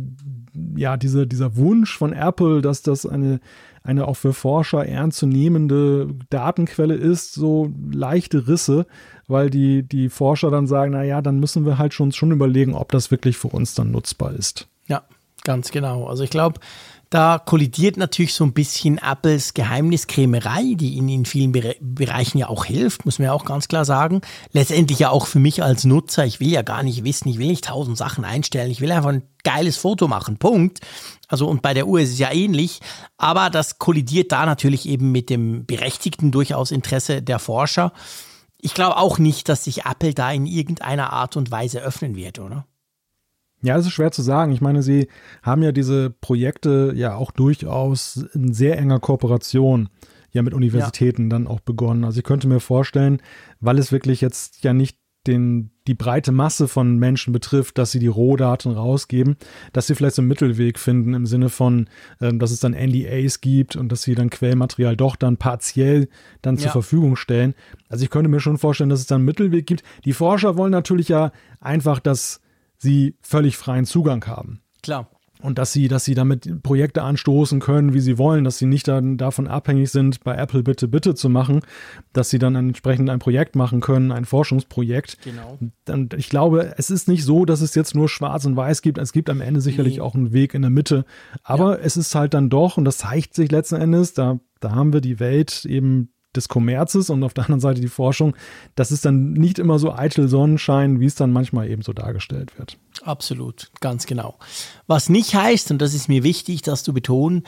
[0.75, 3.39] ja diese, dieser Wunsch von Apple, dass das eine
[3.83, 8.85] eine auch für Forscher ernstzunehmende Datenquelle ist, so leichte Risse,
[9.27, 12.91] weil die, die Forscher dann sagen, naja, dann müssen wir halt schon, schon überlegen, ob
[12.91, 14.67] das wirklich für uns dann nutzbar ist.
[14.87, 15.03] Ja,
[15.43, 16.07] ganz genau.
[16.07, 16.59] Also ich glaube,
[17.09, 22.49] da kollidiert natürlich so ein bisschen Apples Geheimniskrämerei, die ihnen in vielen Bere Bereichen ja
[22.49, 24.21] auch hilft, muss man ja auch ganz klar sagen.
[24.51, 26.25] Letztendlich ja auch für mich als Nutzer.
[26.25, 28.69] Ich will ja gar nicht wissen, ich will nicht tausend Sachen einstellen.
[28.69, 30.37] Ich will einfach ein geiles Foto machen.
[30.37, 30.81] Punkt.
[31.29, 32.81] Also und bei der Uhr ist es ja ähnlich.
[33.17, 37.93] Aber das kollidiert da natürlich eben mit dem berechtigten durchaus Interesse der Forscher.
[38.59, 42.39] Ich glaube auch nicht, dass sich Apple da in irgendeiner Art und Weise öffnen wird,
[42.39, 42.65] oder?
[43.61, 44.51] Ja, das ist schwer zu sagen.
[44.51, 45.07] Ich meine, sie
[45.43, 49.89] haben ja diese Projekte ja auch durchaus in sehr enger Kooperation
[50.31, 51.29] ja mit Universitäten ja.
[51.29, 52.03] dann auch begonnen.
[52.03, 53.21] Also ich könnte mir vorstellen,
[53.59, 57.97] weil es wirklich jetzt ja nicht den, die breite Masse von Menschen betrifft, dass sie
[57.97, 59.37] die Rohdaten rausgeben,
[59.73, 61.89] dass sie vielleicht so einen Mittelweg finden im Sinne von,
[62.21, 66.07] ähm, dass es dann NDAs gibt und dass sie dann Quellmaterial doch dann partiell
[66.43, 66.61] dann ja.
[66.61, 67.55] zur Verfügung stellen.
[67.89, 69.81] Also ich könnte mir schon vorstellen, dass es dann einen Mittelweg gibt.
[70.05, 72.39] Die Forscher wollen natürlich ja einfach, dass
[72.77, 74.61] sie völlig freien Zugang haben.
[74.83, 75.09] Klar
[75.41, 78.87] und dass sie, dass sie damit Projekte anstoßen können, wie sie wollen, dass sie nicht
[78.87, 81.61] dann davon abhängig sind, bei Apple bitte, bitte zu machen,
[82.11, 85.17] dass sie dann entsprechend ein Projekt machen können, ein Forschungsprojekt.
[85.23, 85.57] Genau.
[85.87, 88.97] Und ich glaube, es ist nicht so, dass es jetzt nur schwarz und weiß gibt.
[88.97, 90.01] Es gibt am Ende sicherlich nee.
[90.01, 91.05] auch einen Weg in der Mitte.
[91.43, 91.85] Aber ja.
[91.85, 95.01] es ist halt dann doch, und das zeigt sich letzten Endes, da, da haben wir
[95.01, 98.35] die Welt eben des Kommerzes und auf der anderen Seite die Forschung,
[98.75, 102.57] das ist dann nicht immer so eitel Sonnenschein, wie es dann manchmal eben so dargestellt
[102.59, 102.77] wird.
[103.03, 104.37] Absolut, ganz genau.
[104.87, 107.43] Was nicht heißt, und das ist mir wichtig, dass du betonen,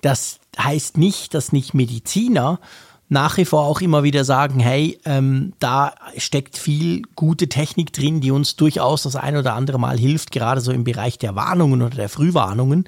[0.00, 2.60] das heißt nicht, dass nicht Mediziner
[3.08, 8.20] nach wie vor auch immer wieder sagen, hey, ähm, da steckt viel gute Technik drin,
[8.20, 11.80] die uns durchaus das ein oder andere Mal hilft, gerade so im Bereich der Warnungen
[11.80, 12.86] oder der Frühwarnungen.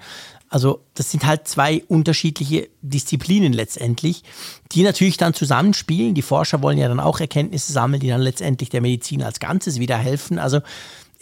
[0.50, 4.24] Also das sind halt zwei unterschiedliche Disziplinen letztendlich,
[4.72, 6.14] die natürlich dann zusammenspielen.
[6.14, 9.78] Die Forscher wollen ja dann auch Erkenntnisse sammeln, die dann letztendlich der Medizin als Ganzes
[9.78, 10.38] wieder helfen.
[10.38, 10.60] Also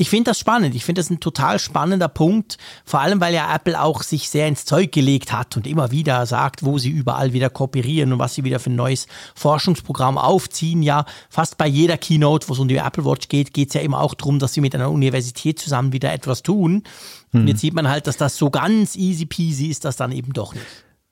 [0.00, 0.76] ich finde das spannend.
[0.76, 2.56] Ich finde das ein total spannender Punkt.
[2.84, 6.24] Vor allem, weil ja Apple auch sich sehr ins Zeug gelegt hat und immer wieder
[6.24, 10.84] sagt, wo sie überall wieder kooperieren und was sie wieder für ein neues Forschungsprogramm aufziehen.
[10.84, 13.80] Ja, fast bei jeder Keynote, wo es um die Apple Watch geht, geht es ja
[13.80, 16.84] immer auch darum, dass sie mit einer Universität zusammen wieder etwas tun.
[17.32, 17.48] Und hm.
[17.48, 20.54] jetzt sieht man halt, dass das so ganz easy peasy ist, das dann eben doch
[20.54, 20.64] nicht.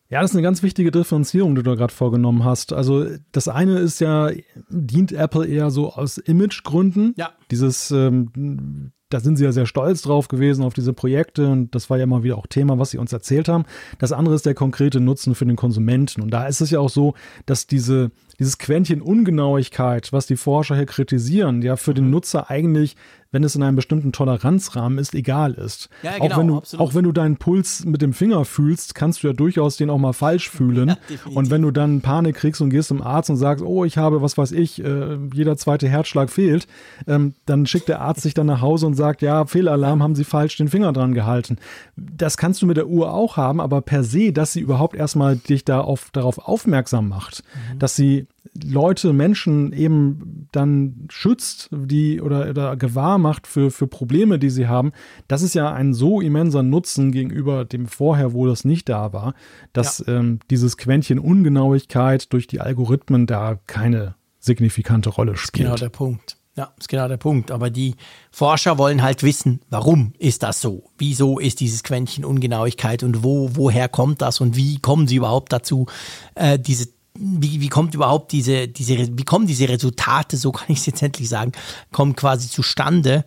[0.08, 2.72] Ja, das ist eine ganz wichtige Differenzierung, die du gerade vorgenommen hast.
[2.72, 4.30] Also das eine ist ja,
[4.68, 7.14] dient Apple eher so aus Imagegründen.
[7.16, 7.32] Ja.
[7.50, 11.90] Dieses, ähm, da sind sie ja sehr stolz drauf gewesen auf diese Projekte und das
[11.90, 13.64] war ja immer wieder auch Thema, was sie uns erzählt haben.
[13.98, 16.22] Das andere ist der konkrete Nutzen für den Konsumenten.
[16.22, 17.14] Und da ist es ja auch so,
[17.46, 22.96] dass diese, dieses Quäntchen Ungenauigkeit, was die Forscher hier kritisieren, ja für den Nutzer eigentlich
[23.36, 25.90] wenn es in einem bestimmten Toleranzrahmen ist, egal ist.
[26.02, 29.22] Ja, genau, auch, wenn du, auch wenn du deinen Puls mit dem Finger fühlst, kannst
[29.22, 30.88] du ja durchaus den auch mal falsch fühlen.
[30.88, 30.96] Ja,
[31.34, 34.22] und wenn du dann Panik kriegst und gehst zum Arzt und sagst, oh, ich habe,
[34.22, 36.66] was weiß ich, äh, jeder zweite Herzschlag fehlt,
[37.06, 40.24] ähm, dann schickt der Arzt sich dann nach Hause und sagt, ja, Fehlalarm, haben Sie
[40.24, 41.58] falsch den Finger dran gehalten.
[41.96, 45.36] Das kannst du mit der Uhr auch haben, aber per se, dass sie überhaupt erstmal
[45.36, 47.78] dich da auf, darauf aufmerksam macht, mhm.
[47.80, 48.25] dass sie
[48.64, 54.66] Leute, Menschen eben dann schützt, die oder, oder gewahr macht für, für Probleme, die sie
[54.66, 54.92] haben,
[55.28, 59.34] das ist ja ein so immenser Nutzen gegenüber dem vorher, wo das nicht da war,
[59.72, 60.18] dass ja.
[60.18, 65.66] ähm, dieses Quäntchen Ungenauigkeit durch die Algorithmen da keine signifikante Rolle spielt.
[65.66, 66.36] Genau der Punkt.
[66.56, 67.50] Ja, ist genau der Punkt.
[67.50, 67.96] Aber die
[68.30, 70.84] Forscher wollen halt wissen, warum ist das so?
[70.96, 75.52] Wieso ist dieses Quäntchen Ungenauigkeit und wo, woher kommt das und wie kommen sie überhaupt
[75.52, 75.86] dazu,
[76.34, 80.78] äh, diese wie, wie kommt überhaupt diese, diese, wie kommen diese Resultate, so kann ich
[80.78, 81.52] es jetzt endlich sagen,
[81.92, 83.24] kommen quasi zustande.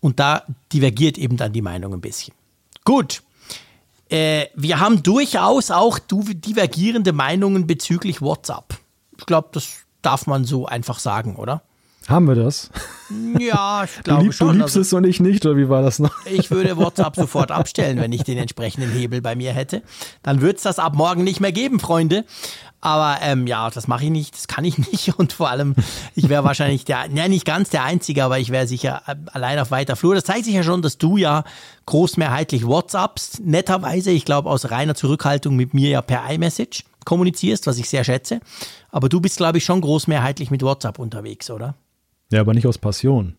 [0.00, 2.34] Und da divergiert eben dann die Meinung ein bisschen.
[2.84, 3.22] Gut.
[4.08, 8.78] Äh, wir haben durchaus auch divergierende Meinungen bezüglich WhatsApp.
[9.18, 9.68] Ich glaube, das
[10.02, 11.62] darf man so einfach sagen, oder?
[12.08, 12.70] Haben wir das?
[13.38, 14.48] Ja, ich glaube du lieb, schon.
[14.48, 16.14] Du liebst also, es und ich nicht, oder wie war das noch?
[16.26, 19.82] Ich würde WhatsApp sofort abstellen, wenn ich den entsprechenden Hebel bei mir hätte.
[20.22, 22.24] Dann würde es das ab morgen nicht mehr geben, Freunde.
[22.80, 25.18] Aber ähm, ja, das mache ich nicht, das kann ich nicht.
[25.18, 25.74] Und vor allem,
[26.14, 29.58] ich wäre wahrscheinlich der, ja nicht ganz der Einzige, aber ich wäre sicher äh, allein
[29.58, 30.14] auf weiter Flur.
[30.14, 31.42] Das zeigt sich ja schon, dass du ja
[31.86, 37.78] großmehrheitlich WhatsApps, netterweise, ich glaube aus reiner Zurückhaltung mit mir ja per iMessage kommunizierst, was
[37.78, 38.40] ich sehr schätze.
[38.90, 41.74] Aber du bist, glaube ich, schon großmehrheitlich mit WhatsApp unterwegs, oder?
[42.30, 43.36] Ja, aber nicht aus Passion.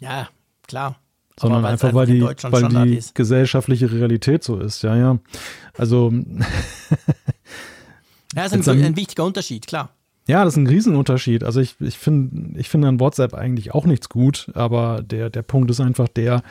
[0.00, 0.28] Ja,
[0.66, 1.00] klar.
[1.38, 5.18] Sondern einfach, weil die, weil die gesellschaftliche Realität so ist, ja, ja.
[5.76, 6.10] Also.
[8.34, 9.90] ja, ist ein, ein wichtiger Unterschied, klar.
[10.28, 11.44] Ja, das ist ein Riesenunterschied.
[11.44, 15.42] Also ich, ich finde ich finde an WhatsApp eigentlich auch nichts gut, aber der, der
[15.42, 16.42] Punkt ist einfach der,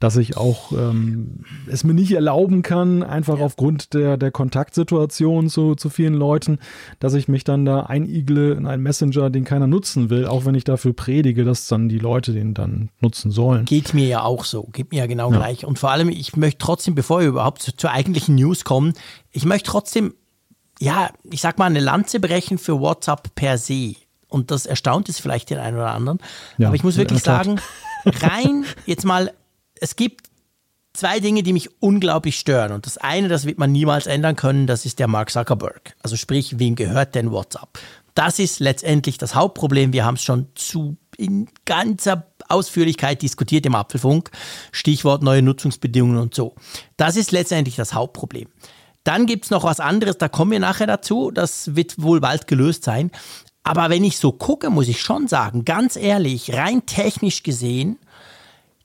[0.00, 5.74] dass ich auch ähm, es mir nicht erlauben kann, einfach aufgrund der, der Kontaktsituation zu,
[5.74, 6.58] zu vielen Leuten,
[6.98, 10.54] dass ich mich dann da einigle in einen Messenger, den keiner nutzen will, auch wenn
[10.54, 13.66] ich dafür predige, dass dann die Leute den dann nutzen sollen.
[13.66, 15.36] Geht mir ja auch so, geht mir ja genau ja.
[15.36, 15.66] gleich.
[15.66, 18.94] Und vor allem, ich möchte trotzdem, bevor wir überhaupt zu, zur eigentlichen News kommen,
[19.30, 20.14] ich möchte trotzdem
[20.80, 23.96] ja, ich sag mal, eine Lanze brechen für WhatsApp per se.
[24.28, 26.20] Und das erstaunt es vielleicht den einen oder anderen.
[26.56, 27.60] Ja, Aber ich muss wirklich sagen,
[28.06, 29.32] rein jetzt mal,
[29.80, 30.28] es gibt
[30.92, 32.72] zwei Dinge, die mich unglaublich stören.
[32.72, 35.94] Und das eine, das wird man niemals ändern können, das ist der Mark Zuckerberg.
[36.02, 37.78] Also sprich, wem gehört denn WhatsApp?
[38.14, 39.92] Das ist letztendlich das Hauptproblem.
[39.92, 44.30] Wir haben es schon zu in ganzer Ausführlichkeit diskutiert im Apfelfunk.
[44.72, 46.54] Stichwort neue Nutzungsbedingungen und so.
[46.96, 48.48] Das ist letztendlich das Hauptproblem.
[49.04, 51.30] Dann gibt es noch was anderes, da kommen wir nachher dazu.
[51.30, 53.10] Das wird wohl bald gelöst sein.
[53.62, 57.98] Aber wenn ich so gucke, muss ich schon sagen, ganz ehrlich, rein technisch gesehen,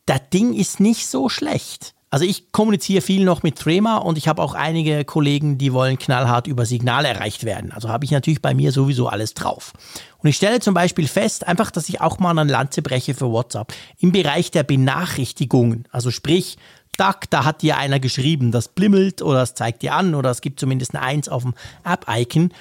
[0.05, 1.93] das Ding ist nicht so schlecht.
[2.11, 5.99] Also ich kommuniziere viel noch mit Threema und ich habe auch einige Kollegen, die wollen
[5.99, 7.73] knallhart über Signal erreicht werden.
[7.73, 9.73] Also habe ich natürlich bei mir sowieso alles drauf.
[10.19, 13.31] Und ich stelle zum Beispiel fest, einfach, dass ich auch mal eine Lanze breche für
[13.31, 15.89] WhatsApp im Bereich der Benachrichtigungen.
[15.91, 16.57] Also sprich,
[16.97, 20.39] Duck, da hat dir einer geschrieben, das blimmelt oder es zeigt dir an oder es
[20.39, 21.53] gibt zumindest eine Eins auf dem
[21.83, 22.53] App-Icon.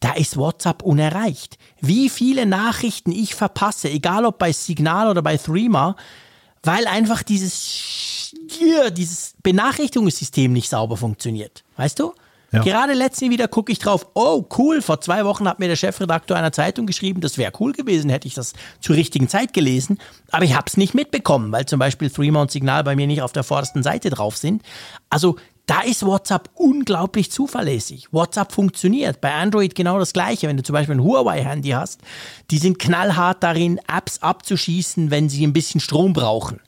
[0.00, 1.56] Da ist WhatsApp unerreicht.
[1.80, 5.96] Wie viele Nachrichten ich verpasse, egal ob bei Signal oder bei Threema,
[6.62, 8.34] weil einfach dieses,
[8.92, 11.64] dieses Benachrichtigungssystem nicht sauber funktioniert.
[11.76, 12.12] Weißt du?
[12.52, 12.62] Ja.
[12.62, 16.36] Gerade letztens wieder gucke ich drauf, oh cool, vor zwei Wochen hat mir der Chefredakteur
[16.36, 19.98] einer Zeitung geschrieben, das wäre cool gewesen, hätte ich das zur richtigen Zeit gelesen,
[20.32, 23.22] aber ich habe es nicht mitbekommen, weil zum Beispiel Threema und Signal bei mir nicht
[23.22, 24.62] auf der vordersten Seite drauf sind.
[25.10, 25.36] Also
[25.70, 28.08] da ist WhatsApp unglaublich zuverlässig.
[28.10, 29.20] WhatsApp funktioniert.
[29.20, 30.48] Bei Android genau das gleiche.
[30.48, 32.00] Wenn du zum Beispiel ein Huawei-Handy hast,
[32.50, 36.58] die sind knallhart darin, Apps abzuschießen, wenn sie ein bisschen Strom brauchen.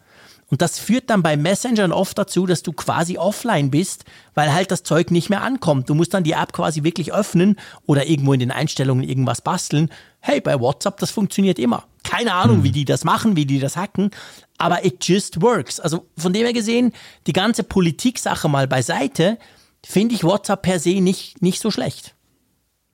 [0.52, 4.70] Und das führt dann bei Messengern oft dazu, dass du quasi offline bist, weil halt
[4.70, 5.88] das Zeug nicht mehr ankommt.
[5.88, 9.90] Du musst dann die App quasi wirklich öffnen oder irgendwo in den Einstellungen irgendwas basteln.
[10.20, 11.84] Hey, bei WhatsApp, das funktioniert immer.
[12.04, 12.64] Keine Ahnung, hm.
[12.64, 14.10] wie die das machen, wie die das hacken,
[14.58, 15.80] aber it just works.
[15.80, 16.92] Also von dem her gesehen,
[17.26, 19.38] die ganze Politik-Sache mal beiseite,
[19.82, 22.14] finde ich WhatsApp per se nicht, nicht so schlecht.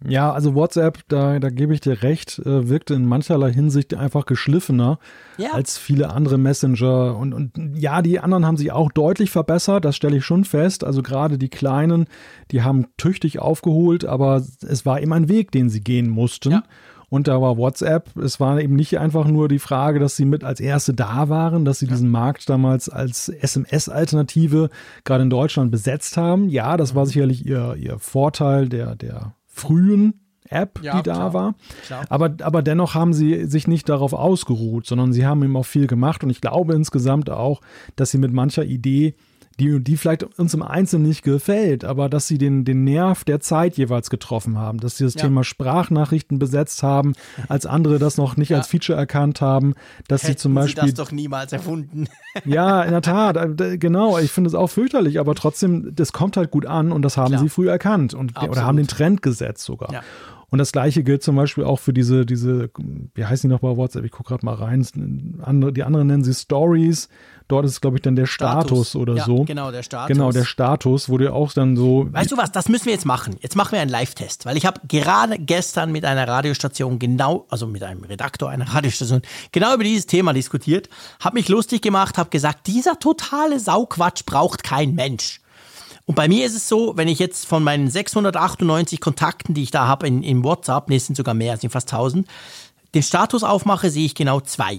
[0.06, 4.26] Ja, also WhatsApp, da, da gebe ich dir recht, äh, wirkte in mancherlei Hinsicht einfach
[4.26, 5.00] geschliffener
[5.38, 5.50] ja.
[5.52, 7.16] als viele andere Messenger.
[7.16, 10.84] Und, und ja, die anderen haben sich auch deutlich verbessert, das stelle ich schon fest.
[10.84, 12.06] Also gerade die kleinen,
[12.52, 16.52] die haben tüchtig aufgeholt, aber es war eben ein Weg, den sie gehen mussten.
[16.52, 16.62] Ja.
[17.10, 20.44] Und da war WhatsApp, es war eben nicht einfach nur die Frage, dass sie mit
[20.44, 21.92] als erste da waren, dass sie ja.
[21.92, 24.68] diesen Markt damals als SMS-Alternative
[25.04, 26.50] gerade in Deutschland besetzt haben.
[26.50, 27.08] Ja, das war mhm.
[27.08, 31.54] sicherlich ihr, ihr Vorteil der, der frühen App, ja, die da klar, war.
[31.86, 32.06] Klar.
[32.08, 35.86] Aber, aber dennoch haben sie sich nicht darauf ausgeruht, sondern sie haben eben auch viel
[35.86, 36.24] gemacht.
[36.24, 37.60] Und ich glaube insgesamt auch,
[37.96, 39.14] dass sie mit mancher Idee
[39.58, 43.40] die, die vielleicht uns im Einzelnen nicht gefällt, aber dass sie den, den Nerv der
[43.40, 45.22] Zeit jeweils getroffen haben, dass sie das ja.
[45.22, 47.14] Thema Sprachnachrichten besetzt haben,
[47.48, 48.58] als andere das noch nicht ja.
[48.58, 49.74] als Feature erkannt haben,
[50.06, 50.84] dass Hätten sie zum Beispiel.
[50.84, 52.08] Sie das doch niemals erfunden.
[52.44, 54.16] Ja, in der Tat, äh, genau.
[54.18, 57.30] Ich finde es auch fürchterlich, aber trotzdem, das kommt halt gut an und das haben
[57.30, 57.42] Klar.
[57.42, 59.92] sie früh erkannt und oder haben den Trend gesetzt sogar.
[59.92, 60.02] Ja.
[60.50, 62.70] Und das gleiche gilt zum Beispiel auch für diese, diese,
[63.14, 64.04] wie heißen die noch bei WhatsApp?
[64.04, 64.86] Ich gucke gerade mal rein.
[64.94, 67.08] die anderen nennen sie Stories.
[67.48, 69.44] Dort ist, glaube ich, dann der Status, Status oder ja, so.
[69.44, 70.08] Genau, der Status.
[70.08, 72.06] Genau, der Status, wo du auch dann so.
[72.10, 73.36] Weißt du was, das müssen wir jetzt machen.
[73.40, 77.66] Jetzt machen wir einen Live-Test, weil ich habe gerade gestern mit einer Radiostation genau, also
[77.66, 79.22] mit einem Redaktor einer Radiostation,
[79.52, 80.88] genau über dieses Thema diskutiert,
[81.20, 85.40] habe mich lustig gemacht, habe gesagt, dieser totale Sauquatsch braucht kein Mensch.
[86.08, 89.70] Und bei mir ist es so, wenn ich jetzt von meinen 698 Kontakten, die ich
[89.70, 92.26] da habe in, in WhatsApp, nee, es sind sogar mehr, es sind fast 1000,
[92.94, 94.78] den Status aufmache, sehe ich genau zwei.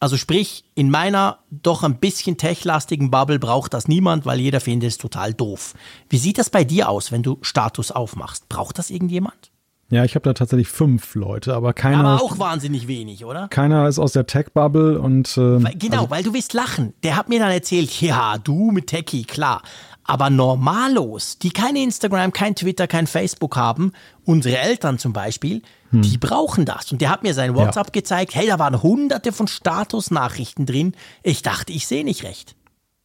[0.00, 4.88] Also sprich, in meiner doch ein bisschen techlastigen Bubble braucht das niemand, weil jeder findet
[4.88, 5.74] es total doof.
[6.08, 8.48] Wie sieht das bei dir aus, wenn du Status aufmachst?
[8.48, 9.52] Braucht das irgendjemand?
[9.92, 11.98] Ja, ich habe da tatsächlich fünf Leute, aber keiner.
[11.98, 13.48] Aber auch wahnsinnig wenig, oder?
[13.48, 15.36] Keiner ist aus der Tech-Bubble und.
[15.36, 16.94] Weil, genau, also, weil du willst lachen.
[17.02, 19.60] Der hat mir dann erzählt, ja, du mit Techie, klar.
[20.04, 23.92] Aber Normalos, die kein Instagram, kein Twitter, kein Facebook haben,
[24.24, 26.02] unsere Eltern zum Beispiel, hm.
[26.02, 26.90] die brauchen das.
[26.90, 27.92] Und der hat mir sein WhatsApp ja.
[27.92, 30.94] gezeigt, hey, da waren hunderte von Statusnachrichten drin.
[31.22, 32.56] Ich dachte, ich sehe nicht recht.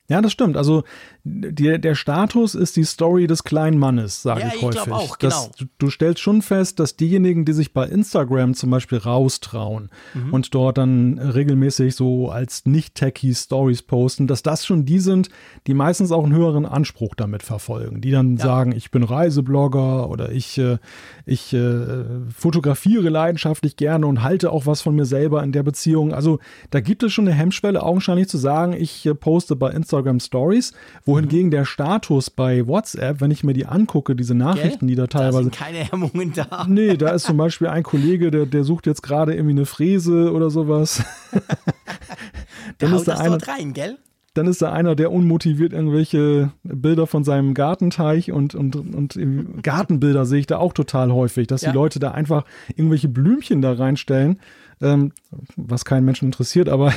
[0.09, 0.55] Ja, das stimmt.
[0.55, 0.83] Also
[1.25, 4.81] die, der Status ist die Story des kleinen Mannes, sage ja, ich häufig.
[4.85, 5.47] Ich auch, genau.
[5.47, 9.89] Das, du, du, stellst schon fest, dass diejenigen, die sich bei Instagram zum Beispiel raustrauen
[10.13, 10.33] mhm.
[10.33, 15.29] und dort dann regelmäßig so als nicht-techie Stories posten, dass das schon die sind,
[15.67, 17.99] die meistens auch einen höheren Anspruch damit verfolgen.
[17.99, 18.43] Die dann ja.
[18.43, 20.77] sagen, ich bin Reiseblogger oder ich, äh,
[21.25, 26.13] ich äh, fotografiere leidenschaftlich gerne und halte auch was von mir selber in der Beziehung.
[26.13, 26.39] Also
[26.69, 30.73] da gibt es schon eine Hemmschwelle, augenscheinlich zu sagen, ich äh, poste bei Instagram Stories,
[31.05, 34.89] wo wohingegen der Status bei WhatsApp, wenn ich mir die angucke, diese Nachrichten, Gell?
[34.89, 35.37] die da teilweise.
[35.37, 36.65] Da sind keine Hemmungen da.
[36.67, 40.31] Nee, da ist zum Beispiel ein Kollege, der, der sucht jetzt gerade irgendwie eine Fräse
[40.31, 41.03] oder sowas.
[42.77, 43.97] dann ist da einer, rein, gell?
[44.35, 49.17] Dann ist da einer, der unmotiviert irgendwelche Bilder von seinem Gartenteich und, und, und
[49.63, 51.71] Gartenbilder sehe ich da auch total häufig, dass ja.
[51.71, 52.45] die Leute da einfach
[52.75, 54.39] irgendwelche Blümchen da reinstellen,
[54.79, 55.11] ähm,
[55.55, 56.93] was keinen Menschen interessiert, aber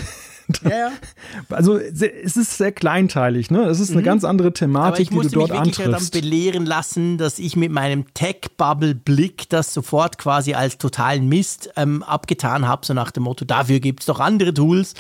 [0.62, 0.92] Ja, ja.
[1.50, 2.02] Also es
[2.36, 3.64] ist sehr kleinteilig, ne?
[3.64, 4.04] Es ist eine mhm.
[4.04, 5.80] ganz andere Thematik, die du dort antriffst.
[5.80, 10.78] Ich musste mich dann belehren lassen, dass ich mit meinem Tech-Bubble-Blick das sofort quasi als
[10.78, 14.94] totalen Mist ähm, abgetan habe, so nach dem Motto, dafür gibt es doch andere Tools.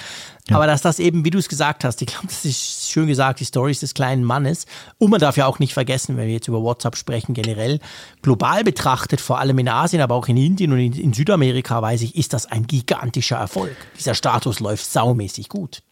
[0.50, 0.56] Ja.
[0.56, 3.40] Aber dass das eben, wie du es gesagt hast, ich glaube, das ist schön gesagt,
[3.40, 4.66] die Stories des kleinen Mannes.
[4.98, 7.78] Und man darf ja auch nicht vergessen, wenn wir jetzt über WhatsApp sprechen, generell
[8.22, 12.02] global betrachtet, vor allem in Asien, aber auch in Indien und in, in Südamerika, weiß
[12.02, 13.76] ich, ist das ein gigantischer Erfolg.
[13.96, 15.82] Dieser Status läuft saumäßig gut.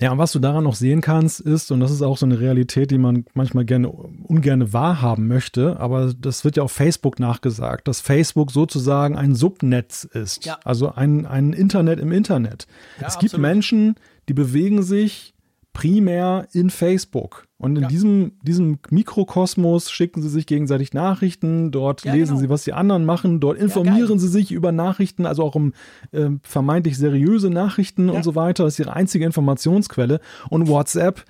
[0.00, 2.40] Ja, und was du daran noch sehen kannst, ist, und das ist auch so eine
[2.40, 7.86] Realität, die man manchmal gerne ungerne wahrhaben möchte, aber das wird ja auf Facebook nachgesagt,
[7.86, 10.46] dass Facebook sozusagen ein Subnetz ist.
[10.46, 10.58] Ja.
[10.64, 12.66] Also ein, ein Internet im Internet.
[13.00, 13.42] Ja, es gibt absolut.
[13.42, 13.94] Menschen,
[14.28, 15.33] die bewegen sich
[15.74, 17.46] primär in Facebook.
[17.58, 17.88] Und in ja.
[17.88, 22.40] diesem, diesem Mikrokosmos schicken sie sich gegenseitig Nachrichten, dort ja, lesen genau.
[22.40, 25.74] sie, was die anderen machen, dort informieren ja, sie sich über Nachrichten, also auch um
[26.12, 28.64] äh, vermeintlich seriöse Nachrichten und so weiter.
[28.64, 30.20] Das ist ihre einzige Informationsquelle.
[30.48, 31.24] Und WhatsApp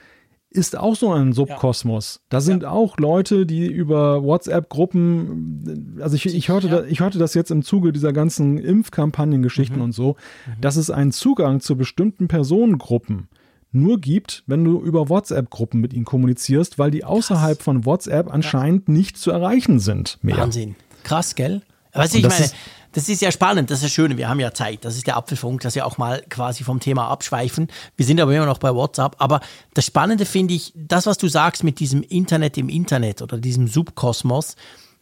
[0.50, 2.20] ist auch so ein Subkosmos.
[2.28, 7.34] Da sind auch Leute, die über WhatsApp-Gruppen, also ich, ich, hörte da, ich hörte das
[7.34, 9.84] jetzt im Zuge dieser ganzen Impfkampagnengeschichten mhm.
[9.84, 10.10] und so,
[10.46, 10.60] mhm.
[10.60, 13.28] dass es einen Zugang zu bestimmten Personengruppen
[13.74, 17.64] nur gibt, wenn du über WhatsApp-Gruppen mit ihnen kommunizierst, weil die außerhalb Krass.
[17.64, 18.94] von WhatsApp anscheinend ja.
[18.94, 20.36] nicht zu erreichen sind mehr.
[20.36, 20.76] Wahnsinn.
[21.02, 21.62] Krass, gell?
[21.92, 22.50] Was ich meine,
[22.94, 25.16] das ist ja spannend, das ist das Schöne, wir haben ja Zeit, das ist der
[25.16, 27.68] Apfelfunk, dass wir auch mal quasi vom Thema abschweifen.
[27.96, 29.40] Wir sind aber immer noch bei WhatsApp, aber
[29.74, 33.66] das Spannende finde ich, das, was du sagst mit diesem Internet im Internet oder diesem
[33.66, 34.54] Subkosmos,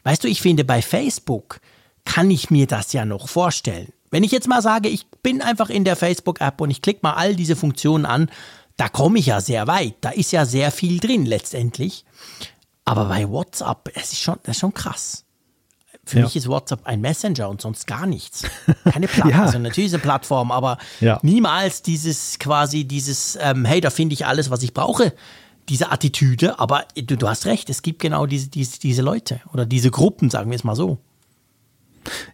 [0.05, 1.61] weißt du, ich finde bei Facebook
[2.05, 3.93] kann ich mir das ja noch vorstellen.
[4.11, 7.14] Wenn ich jetzt mal sage, ich bin einfach in der Facebook-App und ich klicke mal
[7.14, 8.31] all diese Funktionen an,
[8.83, 9.95] da komme ich ja sehr weit.
[10.01, 12.05] Da ist ja sehr viel drin letztendlich.
[12.85, 15.24] Aber bei WhatsApp, es ist schon, das ist schon krass.
[16.05, 16.24] Für ja.
[16.24, 18.43] mich ist WhatsApp ein Messenger und sonst gar nichts.
[18.93, 19.30] Keine Plattform.
[19.30, 19.45] ja.
[19.45, 21.20] Also natürlich ist eine Plattform, aber ja.
[21.22, 25.12] niemals dieses quasi dieses, ähm, hey, da finde ich alles, was ich brauche.
[25.68, 29.64] Diese Attitüde, aber du, du hast recht, es gibt genau diese, diese, diese Leute oder
[29.64, 30.99] diese Gruppen, sagen wir es mal so.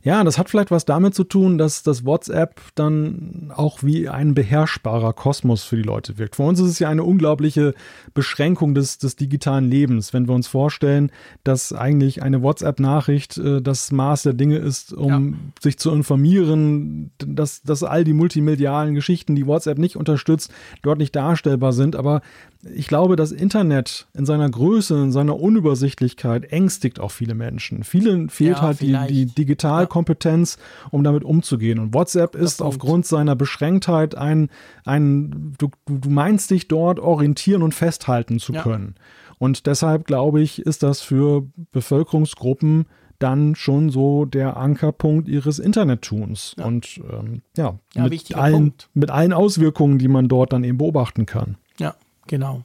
[0.03, 4.35] Ja, das hat vielleicht was damit zu tun, dass das WhatsApp dann auch wie ein
[4.35, 6.37] beherrschbarer Kosmos für die Leute wirkt.
[6.37, 7.75] Für uns ist es ja eine unglaubliche
[8.15, 11.11] Beschränkung des, des digitalen Lebens, wenn wir uns vorstellen,
[11.45, 15.39] dass eigentlich eine WhatsApp-Nachricht äh, das Maß der Dinge ist, um ja.
[15.61, 20.53] sich zu informieren, dass, dass all die multimedialen Geschichten, die WhatsApp nicht unterstützt,
[20.83, 21.97] dort nicht darstellbar sind.
[21.97, 22.23] Aber
[22.63, 27.85] ich glaube, das Internet in seiner Größe, in seiner Unübersichtlichkeit ängstigt auch viele Menschen.
[27.85, 30.59] Vielen fehlt ja, halt die, die Digitalkompetenz,
[30.91, 31.79] um damit umzugehen.
[31.79, 34.51] Und WhatsApp ist aufgrund seiner Beschränktheit ein,
[34.85, 38.95] ein du, du meinst dich dort orientieren und festhalten zu können.
[38.97, 39.05] Ja.
[39.39, 42.87] Und deshalb glaube ich, ist das für Bevölkerungsgruppen
[43.21, 46.55] dann schon so der Ankerpunkt ihres Internettuns.
[46.59, 46.67] Ja.
[46.67, 51.27] Und ähm, ja, ja mit, allen, mit allen Auswirkungen, die man dort dann eben beobachten
[51.27, 51.57] kann.
[51.79, 51.95] Ja,
[52.29, 52.63] Genau.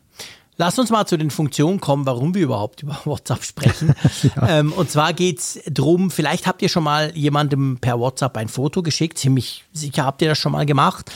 [0.56, 3.96] Lass uns mal zu den Funktionen kommen, warum wir überhaupt über WhatsApp sprechen.
[4.36, 4.60] ja.
[4.60, 8.50] ähm, und zwar geht es darum, vielleicht habt ihr schon mal jemandem per WhatsApp ein
[8.50, 9.18] Foto geschickt.
[9.18, 11.12] Ziemlich sicher habt ihr das schon mal gemacht.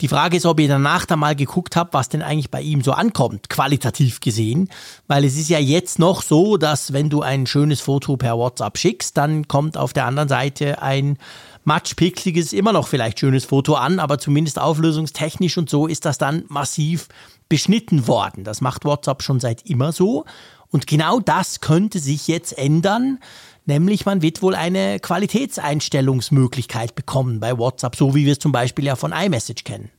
[0.00, 2.82] Die Frage ist, ob ihr danach da mal geguckt habt, was denn eigentlich bei ihm
[2.82, 4.70] so ankommt, qualitativ gesehen.
[5.06, 8.78] Weil es ist ja jetzt noch so, dass wenn du ein schönes Foto per WhatsApp
[8.78, 11.18] schickst, dann kommt auf der anderen Seite ein
[11.64, 16.44] matschpixeliges, immer noch vielleicht schönes Foto an, aber zumindest auflösungstechnisch und so ist das dann
[16.48, 17.08] massiv
[17.48, 18.44] beschnitten worden.
[18.44, 20.24] Das macht WhatsApp schon seit immer so.
[20.70, 23.18] Und genau das könnte sich jetzt ändern.
[23.64, 28.86] Nämlich man wird wohl eine Qualitätseinstellungsmöglichkeit bekommen bei WhatsApp, so wie wir es zum Beispiel
[28.86, 29.90] ja von iMessage kennen.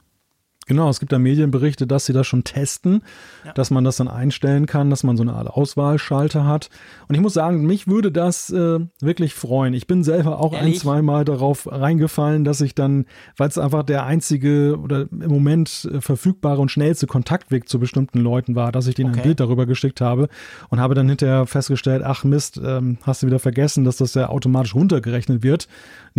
[0.70, 3.01] Genau, es gibt da Medienberichte, dass sie das schon testen,
[3.43, 3.53] ja.
[3.53, 6.70] dass man das dann einstellen kann, dass man so eine Art Auswahlschalter hat.
[7.07, 9.74] Und ich muss sagen, mich würde das äh, wirklich freuen.
[9.74, 10.76] Ich bin selber auch Ehrlich?
[10.76, 13.05] ein, zweimal darauf reingefallen, dass ich dann,
[13.36, 18.20] weil es einfach der einzige oder im Moment äh, verfügbare und schnellste Kontaktweg zu bestimmten
[18.20, 19.22] Leuten war, dass ich denen okay.
[19.22, 20.30] ein Bild darüber geschickt habe
[20.70, 24.30] und habe dann hinterher festgestellt, ach Mist, ähm, hast du wieder vergessen, dass das ja
[24.30, 25.67] automatisch runtergerechnet wird.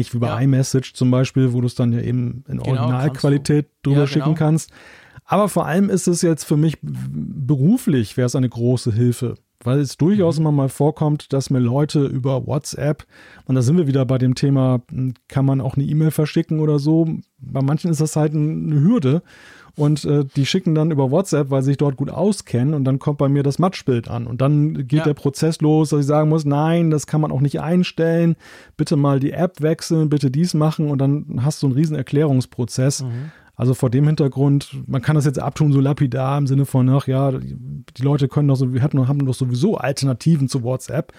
[0.00, 0.40] Nicht wie bei ja.
[0.40, 4.24] iMessage zum Beispiel, wo du es dann ja eben in genau, Originalqualität drüber ja, schicken
[4.24, 4.36] genau.
[4.36, 4.70] kannst.
[5.26, 9.34] Aber vor allem ist es jetzt für mich beruflich, wäre es eine große Hilfe.
[9.62, 10.42] Weil es durchaus mhm.
[10.42, 13.06] immer mal vorkommt, dass mir Leute über WhatsApp,
[13.44, 16.60] und da sind wir wieder bei dem Thema, hm, kann man auch eine E-Mail verschicken
[16.60, 17.08] oder so.
[17.38, 19.22] Bei manchen ist das halt eine Hürde.
[19.76, 22.98] Und äh, die schicken dann über WhatsApp, weil sie sich dort gut auskennen und dann
[22.98, 24.26] kommt bei mir das Matchbild an.
[24.26, 25.04] Und dann geht ja.
[25.04, 28.36] der Prozess los, dass ich sagen muss, nein, das kann man auch nicht einstellen.
[28.76, 33.04] Bitte mal die App wechseln, bitte dies machen und dann hast du einen riesen Erklärungsprozess.
[33.04, 33.30] Mhm.
[33.60, 37.06] Also vor dem Hintergrund, man kann das jetzt abtun, so lapidar im Sinne von, ach
[37.06, 41.12] ja, die Leute können doch so, wir hatten, haben doch sowieso Alternativen zu WhatsApp.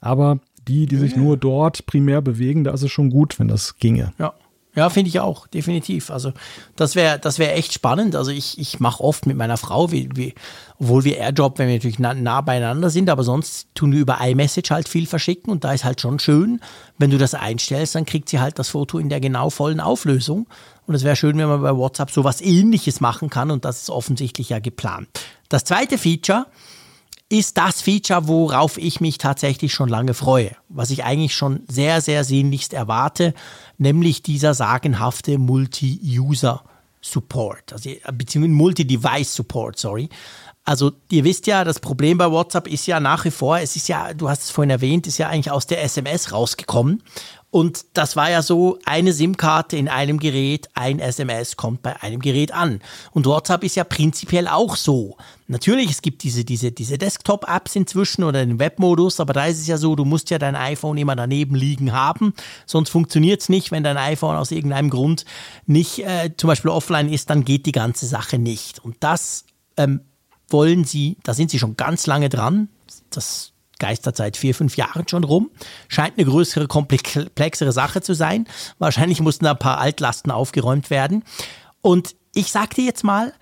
[0.00, 0.38] Aber
[0.68, 4.12] die, die sich nur dort primär bewegen, da ist es schon gut, wenn das ginge.
[4.20, 4.34] Ja,
[4.80, 6.10] Ja, finde ich auch, definitiv.
[6.10, 6.32] Also
[6.74, 8.16] das wäre das wäre echt spannend.
[8.16, 10.34] Also ich, ich mache oft mit meiner Frau, wie, wie,
[10.78, 14.22] obwohl wir Airdrop, wenn wir natürlich nah, nah, beieinander sind, aber sonst tun wir über
[14.22, 16.62] iMessage halt viel verschicken und da ist halt schon schön,
[16.96, 20.46] wenn du das einstellst, dann kriegt sie halt das Foto in der genau vollen Auflösung.
[20.86, 23.90] Und es wäre schön, wenn man bei WhatsApp sowas ähnliches machen kann und das ist
[23.90, 25.08] offensichtlich ja geplant.
[25.50, 26.46] Das zweite Feature,
[27.30, 32.00] ist das Feature, worauf ich mich tatsächlich schon lange freue, was ich eigentlich schon sehr,
[32.00, 33.34] sehr sehnlichst erwarte,
[33.78, 40.08] nämlich dieser sagenhafte Multi-User-Support, also, beziehungsweise Multi-Device-Support, sorry.
[40.64, 43.88] Also ihr wisst ja, das Problem bei WhatsApp ist ja nach wie vor, es ist
[43.88, 47.02] ja, du hast es vorhin erwähnt, ist ja eigentlich aus der SMS rausgekommen.
[47.50, 52.20] Und das war ja so, eine SIM-Karte in einem Gerät, ein SMS kommt bei einem
[52.20, 52.80] Gerät an.
[53.10, 55.16] Und WhatsApp ist ja prinzipiell auch so.
[55.48, 59.66] Natürlich, es gibt diese, diese, diese Desktop-Apps inzwischen oder den Webmodus, aber da ist es
[59.66, 62.34] ja so, du musst ja dein iPhone immer daneben liegen haben,
[62.66, 63.72] sonst funktioniert es nicht.
[63.72, 65.24] Wenn dein iPhone aus irgendeinem Grund
[65.66, 68.78] nicht äh, zum Beispiel offline ist, dann geht die ganze Sache nicht.
[68.78, 69.44] Und das
[69.76, 70.02] ähm,
[70.48, 72.68] wollen sie, da sind sie schon ganz lange dran.
[73.10, 75.50] Das geistert seit vier, fünf Jahren schon rum.
[75.88, 78.46] Scheint eine größere, komplexere Sache zu sein.
[78.78, 81.24] Wahrscheinlich mussten da ein paar Altlasten aufgeräumt werden.
[81.82, 83.32] Und ich sag dir jetzt mal,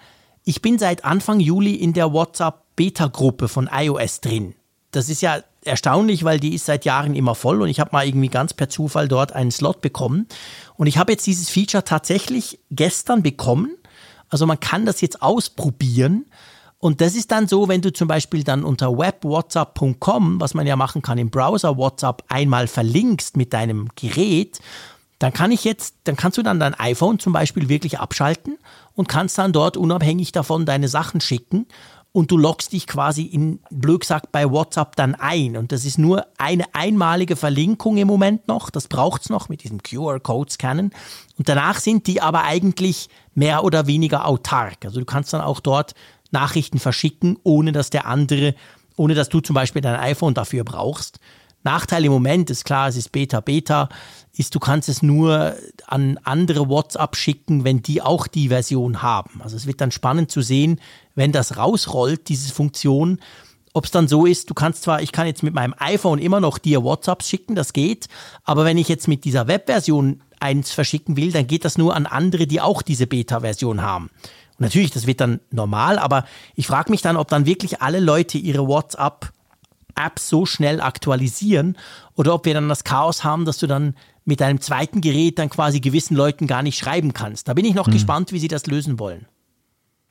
[0.44, 4.54] ich bin seit Anfang Juli in der WhatsApp-Beta-Gruppe von iOS drin.
[4.92, 8.06] Das ist ja erstaunlich, weil die ist seit Jahren immer voll und ich habe mal
[8.06, 10.26] irgendwie ganz per Zufall dort einen Slot bekommen.
[10.76, 13.76] Und ich habe jetzt dieses Feature tatsächlich gestern bekommen.
[14.30, 16.26] Also man kann das jetzt ausprobieren
[16.80, 20.76] und das ist dann so, wenn du zum Beispiel dann unter webwhatsapp.com, was man ja
[20.76, 24.60] machen kann im Browser WhatsApp, einmal verlinkst mit deinem Gerät,
[25.18, 28.58] dann kann ich jetzt, dann kannst du dann dein iPhone zum Beispiel wirklich abschalten
[28.94, 31.66] und kannst dann dort unabhängig davon deine Sachen schicken
[32.12, 35.56] und du loggst dich quasi in blöd gesagt bei WhatsApp dann ein.
[35.56, 38.70] Und das ist nur eine einmalige Verlinkung im Moment noch.
[38.70, 40.92] Das braucht es noch mit diesem QR-Code scannen.
[41.36, 44.84] Und danach sind die aber eigentlich mehr oder weniger autark.
[44.84, 45.94] Also du kannst dann auch dort
[46.30, 48.54] Nachrichten verschicken, ohne dass der andere,
[48.96, 51.20] ohne dass du zum Beispiel dein iPhone dafür brauchst.
[51.64, 53.88] Nachteil im Moment ist klar, es ist Beta Beta,
[54.36, 55.56] ist du kannst es nur
[55.86, 59.40] an andere WhatsApp schicken, wenn die auch die Version haben.
[59.42, 60.80] Also es wird dann spannend zu sehen,
[61.14, 63.18] wenn das rausrollt, diese Funktion,
[63.74, 66.40] ob es dann so ist, du kannst zwar, ich kann jetzt mit meinem iPhone immer
[66.40, 68.08] noch dir WhatsApps schicken, das geht,
[68.44, 72.06] aber wenn ich jetzt mit dieser Webversion eins verschicken will, dann geht das nur an
[72.06, 74.10] andere, die auch diese Beta-Version haben.
[74.58, 78.00] Und natürlich, das wird dann normal, aber ich frage mich dann, ob dann wirklich alle
[78.00, 81.76] Leute ihre WhatsApp-Apps so schnell aktualisieren
[82.14, 83.94] oder ob wir dann das Chaos haben, dass du dann
[84.24, 87.48] mit deinem zweiten Gerät dann quasi gewissen Leuten gar nicht schreiben kannst.
[87.48, 87.94] Da bin ich noch hm.
[87.94, 89.26] gespannt, wie sie das lösen wollen.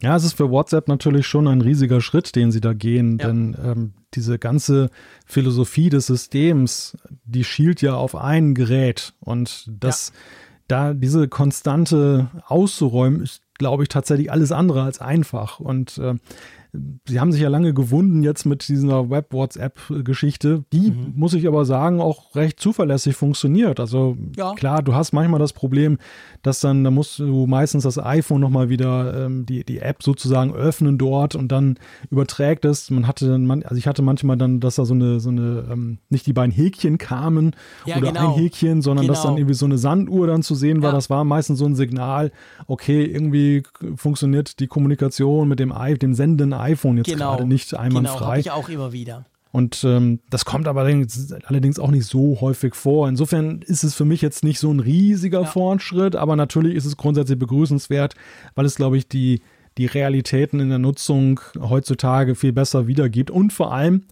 [0.02, 3.28] Ja, es ist für WhatsApp natürlich schon ein riesiger Schritt, den sie da gehen, ja.
[3.28, 4.90] denn ähm, diese ganze
[5.26, 10.20] Philosophie des Systems, die schielt ja auf ein Gerät und das, ja.
[10.68, 15.60] da diese Konstante auszuräumen, ist glaube ich, tatsächlich alles andere als einfach.
[15.60, 16.16] Und äh,
[17.08, 20.64] sie haben sich ja lange gewunden jetzt mit dieser Web-WhatsApp-Geschichte.
[20.74, 21.14] Die, mhm.
[21.16, 23.80] muss ich aber sagen, auch recht zuverlässig funktioniert.
[23.80, 24.54] Also ja.
[24.54, 25.98] klar, du hast manchmal das Problem,
[26.42, 30.54] dass dann, da musst du meistens das iPhone nochmal wieder ähm, die, die App sozusagen
[30.54, 31.78] öffnen dort und dann
[32.10, 32.90] überträgt es.
[32.90, 35.66] Man hatte dann, man, also ich hatte manchmal dann, dass da so eine, so eine,
[35.72, 37.56] ähm, nicht die beiden Häkchen kamen
[37.86, 38.34] ja, oder genau.
[38.34, 39.14] ein Häkchen, sondern genau.
[39.14, 40.90] dass dann irgendwie so eine Sanduhr dann zu sehen war.
[40.90, 40.96] Ja.
[40.96, 42.32] Das war meistens so ein Signal,
[42.68, 43.64] okay, irgendwie
[43.96, 46.67] funktioniert die Kommunikation mit dem, dem sendenden iPhone
[46.98, 48.18] jetzt genau, gerade nicht einwandfrei.
[48.18, 49.26] Genau, habe ich auch immer wieder.
[49.52, 53.08] Und ähm, das kommt aber allerdings auch nicht so häufig vor.
[53.08, 55.48] Insofern ist es für mich jetzt nicht so ein riesiger ja.
[55.48, 58.14] Fortschritt, aber natürlich ist es grundsätzlich begrüßenswert,
[58.56, 59.42] weil es, glaube ich, die,
[59.78, 63.32] die Realitäten in der Nutzung heutzutage viel besser wiedergibt.
[63.32, 64.04] Und vor allem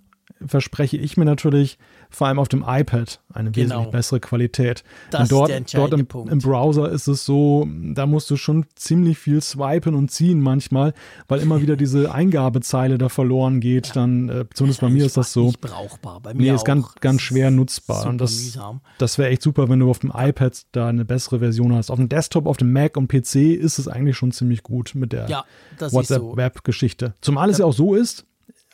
[0.45, 1.77] verspreche ich mir natürlich,
[2.15, 3.75] vor allem auf dem iPad eine genau.
[3.75, 4.83] wesentlich bessere Qualität.
[5.11, 6.31] Das und dort, ist der dort im, Punkt.
[6.31, 10.93] im Browser ist es so, da musst du schon ziemlich viel swipen und ziehen manchmal,
[11.27, 13.87] weil immer wieder diese Eingabezeile da verloren geht.
[13.87, 13.93] Ja.
[13.93, 15.47] Dann, äh, zumindest bei mir ist das so.
[15.47, 16.21] Nicht brauchbar.
[16.21, 18.07] Bei mir nee, ist ganz, ganz schwer nutzbar.
[18.07, 18.57] Und das,
[18.97, 21.91] das wäre echt super, wenn du auf dem iPad da eine bessere Version hast.
[21.91, 25.11] Auf dem Desktop, auf dem Mac und PC ist es eigentlich schon ziemlich gut mit
[25.11, 25.45] der ja,
[25.79, 27.13] WhatsApp-Web-Geschichte.
[27.19, 28.25] Zumal es ja auch so ist,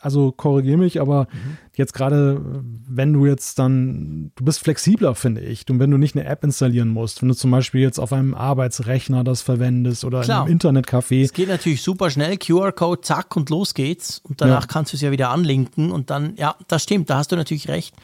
[0.02, 1.56] also korrigiere mich, aber mhm.
[1.76, 2.40] jetzt gerade,
[2.88, 5.64] wenn du jetzt dann, du bist flexibler, finde ich.
[5.70, 8.34] Und wenn du nicht eine App installieren musst, wenn du zum Beispiel jetzt auf einem
[8.34, 10.44] Arbeitsrechner das verwendest oder Klar.
[10.44, 11.22] einem Internetcafé.
[11.22, 14.20] Es geht natürlich super schnell, QR-Code, zack und los geht's.
[14.24, 14.66] Und danach ja.
[14.66, 17.68] kannst du es ja wieder anlinken und dann, ja, das stimmt, da hast du natürlich
[17.68, 17.94] recht.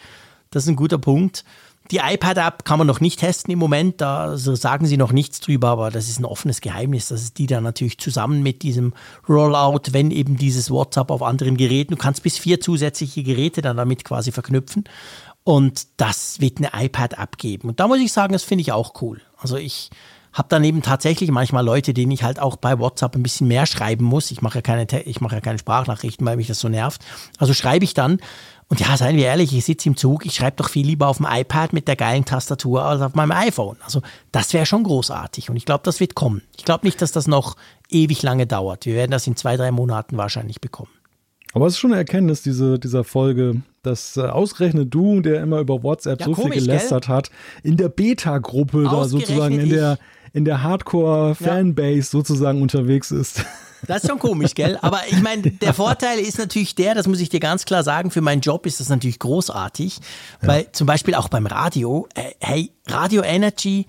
[0.50, 1.44] Das ist ein guter Punkt.
[1.90, 5.68] Die iPad-App kann man noch nicht testen im Moment, da sagen sie noch nichts drüber,
[5.68, 8.92] aber das ist ein offenes Geheimnis, dass es die dann natürlich zusammen mit diesem
[9.28, 13.78] Rollout, wenn eben dieses WhatsApp auf anderen Geräten, du kannst bis vier zusätzliche Geräte dann
[13.78, 14.84] damit quasi verknüpfen
[15.44, 17.70] und das wird eine iPad-App geben.
[17.70, 19.22] Und da muss ich sagen, das finde ich auch cool.
[19.38, 19.88] Also ich
[20.32, 24.04] Habe daneben tatsächlich manchmal Leute, denen ich halt auch bei WhatsApp ein bisschen mehr schreiben
[24.04, 24.30] muss.
[24.30, 27.02] Ich mache ja keine, ich mache ja keine Sprachnachrichten, weil mich das so nervt.
[27.38, 28.20] Also schreibe ich dann.
[28.70, 31.16] Und ja, seien wir ehrlich, ich sitze im Zug, ich schreibe doch viel lieber auf
[31.16, 33.78] dem iPad mit der geilen Tastatur als auf meinem iPhone.
[33.82, 36.42] Also das wäre schon großartig und ich glaube, das wird kommen.
[36.56, 37.56] Ich glaube nicht, dass das noch
[37.88, 38.84] ewig lange dauert.
[38.84, 40.90] Wir werden das in zwei, drei Monaten wahrscheinlich bekommen.
[41.54, 45.60] Aber es ist schon eine Erkenntnis diese, dieser Folge, dass äh, ausgerechnet du, der immer
[45.60, 47.14] über WhatsApp ja, so komisch, viel gelästert gell?
[47.14, 47.30] hat,
[47.62, 49.98] in der Beta-Gruppe da sozusagen in der,
[50.34, 52.02] in der Hardcore-Fanbase ja.
[52.02, 53.44] sozusagen unterwegs ist.
[53.86, 54.78] Das ist schon komisch, gell?
[54.82, 58.10] Aber ich meine, der Vorteil ist natürlich der, das muss ich dir ganz klar sagen,
[58.10, 59.98] für meinen Job ist das natürlich großartig,
[60.40, 60.72] weil ja.
[60.72, 63.86] zum Beispiel auch beim Radio, äh, hey, Radio Energy,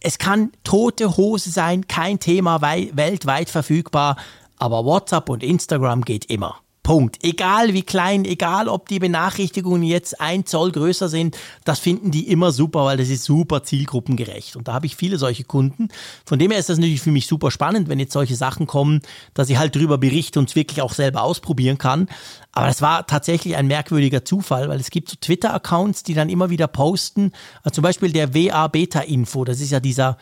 [0.00, 4.16] es kann tote Hose sein, kein Thema, weltweit verfügbar,
[4.58, 6.60] aber WhatsApp und Instagram geht immer.
[6.90, 7.18] Punkt.
[7.22, 12.26] Egal wie klein, egal ob die Benachrichtigungen jetzt ein Zoll größer sind, das finden die
[12.26, 14.56] immer super, weil das ist super zielgruppengerecht.
[14.56, 15.86] Und da habe ich viele solche Kunden.
[16.26, 19.02] Von dem her ist das natürlich für mich super spannend, wenn jetzt solche Sachen kommen,
[19.34, 22.08] dass ich halt darüber berichte und es wirklich auch selber ausprobieren kann.
[22.50, 26.50] Aber das war tatsächlich ein merkwürdiger Zufall, weil es gibt so Twitter-Accounts, die dann immer
[26.50, 27.30] wieder posten.
[27.62, 30.16] Also zum Beispiel der WA Beta Info, das ist ja dieser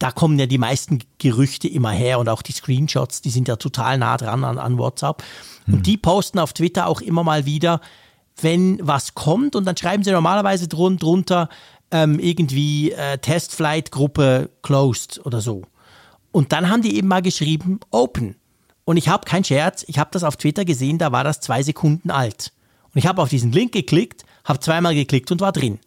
[0.00, 3.56] da kommen ja die meisten Gerüchte immer her und auch die Screenshots, die sind ja
[3.56, 5.22] total nah dran an, an WhatsApp.
[5.66, 5.82] Und hm.
[5.82, 7.80] die posten auf Twitter auch immer mal wieder,
[8.40, 11.50] wenn was kommt und dann schreiben sie normalerweise drun drunter
[11.90, 15.62] ähm, irgendwie äh, Testflight-Gruppe closed oder so.
[16.32, 18.36] Und dann haben die eben mal geschrieben Open.
[18.86, 21.62] Und ich habe keinen Scherz, ich habe das auf Twitter gesehen, da war das zwei
[21.62, 22.52] Sekunden alt.
[22.94, 25.78] Und ich habe auf diesen Link geklickt, habe zweimal geklickt und war drin.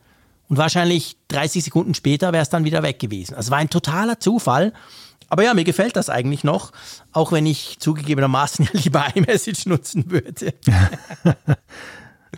[0.50, 3.36] Und wahrscheinlich 30 Sekunden später wäre es dann wieder weg gewesen.
[3.36, 4.74] Also war ein totaler Zufall.
[5.30, 6.72] Aber ja, mir gefällt das eigentlich noch,
[7.12, 10.54] auch wenn ich zugegebenermaßen ja lieber iMessage nutzen würde.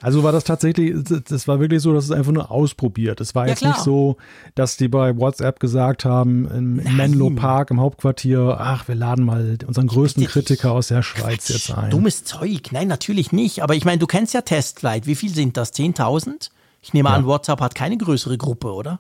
[0.02, 0.94] Also war das tatsächlich,
[1.28, 3.22] das war wirklich so, dass es einfach nur ausprobiert.
[3.22, 3.74] Es war ja, jetzt klar.
[3.74, 4.18] nicht so,
[4.54, 6.96] dass die bei WhatsApp gesagt haben, im Nein.
[6.98, 11.50] Menlo Park im Hauptquartier, ach, wir laden mal unseren größten Kritiker aus der Schweiz Quatsch,
[11.50, 11.90] jetzt ein.
[11.92, 12.72] Dummes Zeug.
[12.72, 13.64] Nein, natürlich nicht.
[13.64, 15.08] Aber ich meine, du kennst ja Testflight.
[15.08, 15.74] Wie viel sind das?
[15.74, 16.50] 10.000?
[16.86, 17.16] Ich nehme ja.
[17.16, 19.00] an, WhatsApp hat keine größere Gruppe, oder?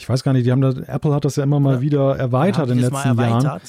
[0.00, 1.80] ich weiß gar nicht, die haben das, Apple hat das ja immer mal ja.
[1.82, 3.60] wieder erweitert ja, in den letzten Jahren.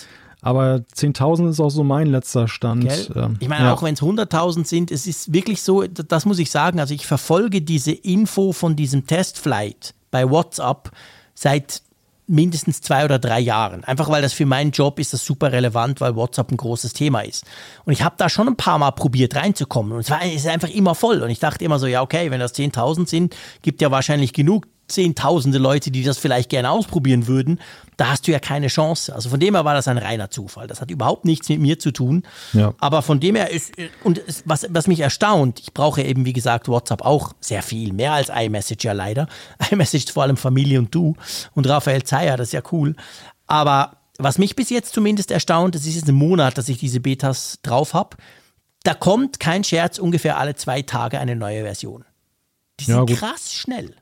[0.43, 3.11] Aber 10.000 ist auch so mein letzter Stand.
[3.15, 3.73] Ähm, ich meine, ja.
[3.73, 7.05] auch wenn es 100.000 sind, es ist wirklich so, das muss ich sagen, also ich
[7.05, 10.91] verfolge diese Info von diesem Testflight bei WhatsApp
[11.35, 11.83] seit
[12.31, 13.83] mindestens zwei oder drei Jahren.
[13.83, 17.21] Einfach weil das für meinen Job ist das super relevant, weil WhatsApp ein großes Thema
[17.21, 17.45] ist.
[17.85, 20.47] Und ich habe da schon ein paar Mal probiert reinzukommen und es war es ist
[20.47, 21.21] einfach immer voll.
[21.21, 24.65] Und ich dachte immer so, ja okay, wenn das 10.000 sind, gibt ja wahrscheinlich genug
[24.91, 27.59] zehntausende Leute, die das vielleicht gerne ausprobieren würden,
[27.97, 29.13] da hast du ja keine Chance.
[29.13, 30.67] Also von dem her war das ein reiner Zufall.
[30.67, 32.23] Das hat überhaupt nichts mit mir zu tun.
[32.53, 32.73] Ja.
[32.79, 33.73] Aber von dem her ist,
[34.03, 38.13] und was, was mich erstaunt, ich brauche eben, wie gesagt, WhatsApp auch sehr viel, mehr
[38.13, 39.27] als iMessage ja leider.
[39.71, 41.15] iMessage vor allem Familie und du
[41.53, 42.95] und Raphael Zeyer, das ist ja cool.
[43.47, 46.99] Aber was mich bis jetzt zumindest erstaunt, das ist jetzt ein Monat, dass ich diese
[46.99, 48.17] Betas drauf habe.
[48.83, 52.05] Da kommt kein Scherz ungefähr alle zwei Tage eine neue Version.
[52.79, 53.95] Die sind ja, krass schnell.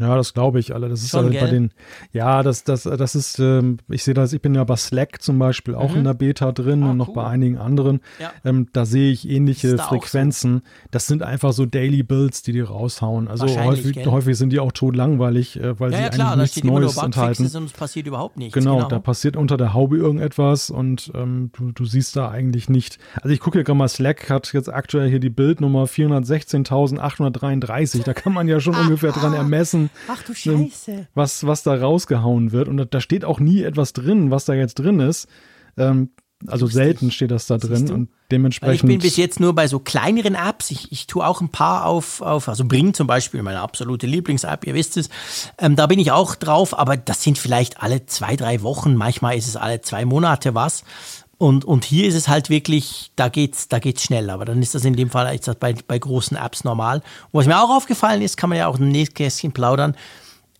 [0.00, 0.88] Ja, das glaube ich alle.
[0.88, 1.70] Das ist Schon, halt bei den,
[2.12, 5.38] ja, das, das, das ist, ähm, ich sehe das, ich bin ja bei Slack zum
[5.38, 5.98] Beispiel auch mhm.
[5.98, 7.14] in der Beta drin ah, und noch cool.
[7.14, 8.00] bei einigen anderen.
[8.18, 8.32] Ja.
[8.44, 10.62] Ähm, da sehe ich ähnliche Frequenzen.
[10.64, 10.88] So?
[10.90, 13.28] Das sind einfach so Daily Builds, die die raushauen.
[13.28, 16.56] Also häufig, häufig sind die auch tot langweilig, äh, weil ja, sie ja, klar, eigentlich
[16.56, 17.46] nichts Neues enthalten.
[17.46, 18.54] Und es passiert überhaupt nichts.
[18.54, 22.68] Genau, genau, da passiert unter der Haube irgendetwas und ähm, du, du siehst da eigentlich
[22.68, 22.98] nicht.
[23.16, 28.04] Also ich gucke hier gerade mal, Slack hat jetzt aktuell hier die Bildnummer 416.833.
[28.04, 31.08] Da kann man ja schon ungefähr dran ermessen, Ach du Scheiße.
[31.14, 32.68] Was, was da rausgehauen wird.
[32.68, 35.28] Und da steht auch nie etwas drin, was da jetzt drin ist.
[35.76, 36.10] Ähm,
[36.46, 36.82] also Lustig.
[36.82, 38.68] selten steht das da drin und dementsprechend.
[38.68, 40.70] Weil ich bin bis jetzt nur bei so kleineren Apps.
[40.70, 44.66] Ich, ich tue auch ein paar auf, auf also Bring zum Beispiel, meine absolute Lieblings-App,
[44.66, 45.10] ihr wisst es.
[45.58, 48.94] Ähm, da bin ich auch drauf, aber das sind vielleicht alle zwei, drei Wochen.
[48.94, 50.84] Manchmal ist es alle zwei Monate was.
[51.40, 54.28] Und, und hier ist es halt wirklich, da geht's, da geht's schnell.
[54.28, 56.98] Aber dann ist das in dem Fall ist das bei, bei großen Apps normal.
[56.98, 59.96] Und was mir auch aufgefallen ist, kann man ja auch im Nächstkästchen plaudern.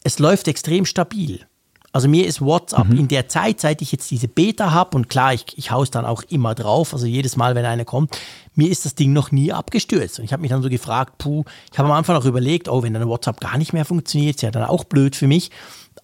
[0.05, 1.47] Es läuft extrem stabil.
[1.93, 2.97] Also mir ist WhatsApp mhm.
[2.99, 5.91] in der Zeit, seit ich jetzt diese Beta habe, und klar, ich, ich haue es
[5.91, 8.17] dann auch immer drauf, also jedes Mal, wenn eine kommt,
[8.55, 10.19] mir ist das Ding noch nie abgestürzt.
[10.19, 12.83] Und ich habe mich dann so gefragt, puh, ich habe am Anfang auch überlegt, oh,
[12.83, 15.51] wenn dann WhatsApp gar nicht mehr funktioniert, ist ja dann auch blöd für mich.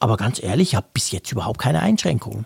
[0.00, 2.44] Aber ganz ehrlich, ich habe bis jetzt überhaupt keine Einschränkungen.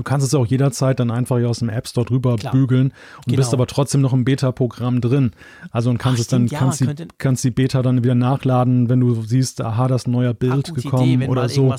[0.00, 2.54] Du kannst es auch jederzeit dann einfach aus dem App Store drüber Klar.
[2.54, 2.86] bügeln
[3.18, 3.36] und genau.
[3.36, 5.32] bist aber trotzdem noch im Beta-Programm drin.
[5.72, 8.88] Also und kannst Ach, es dann, ja, kannst, die, kannst die Beta dann wieder nachladen,
[8.88, 11.74] wenn du siehst, aha, das neuer Bild gekommen Idee, oder so.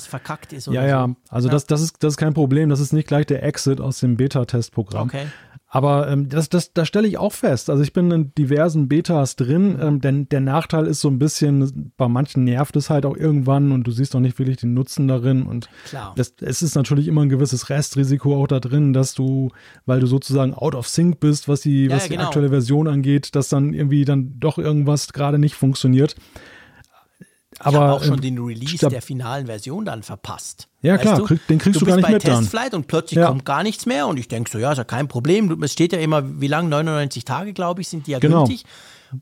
[0.70, 1.10] Ja, ja.
[1.30, 1.52] Also ja.
[1.52, 2.68] Das, das, ist, das ist kein Problem.
[2.68, 5.08] Das ist nicht gleich der Exit aus dem Beta-Testprogramm.
[5.08, 5.26] Okay.
[5.74, 7.70] Aber ähm, das, das, das stelle ich auch fest.
[7.70, 11.94] Also ich bin in diversen Betas drin, ähm, denn der Nachteil ist so ein bisschen,
[11.96, 15.08] bei manchen nervt es halt auch irgendwann und du siehst auch nicht wirklich den Nutzen
[15.08, 15.44] darin.
[15.44, 16.12] Und Klar.
[16.14, 19.48] Das, es ist natürlich immer ein gewisses Restrisiko auch da drin, dass du,
[19.86, 22.26] weil du sozusagen out of sync bist, was die, Ja, was ja, die genau.
[22.26, 26.16] aktuelle Version angeht, dass dann irgendwie dann doch irgendwas gerade nicht funktioniert.
[27.58, 30.68] Aber Aber auch schon ähm, den Release stab- der finalen Version dann verpasst.
[30.80, 31.36] Ja, Weißt klar, du?
[31.48, 32.40] den kriegst du gar bist nicht bei mit dann.
[32.40, 33.26] Testflight und plötzlich Ja.
[33.28, 35.48] kommt gar nichts mehr und ich denke so, ja, ist ja kein Problem.
[35.48, 36.68] Du- Es steht ja immer, wie lang?
[36.68, 38.44] 99 Tage, glaube ich, sind die ja Genau.
[38.44, 38.64] gültig.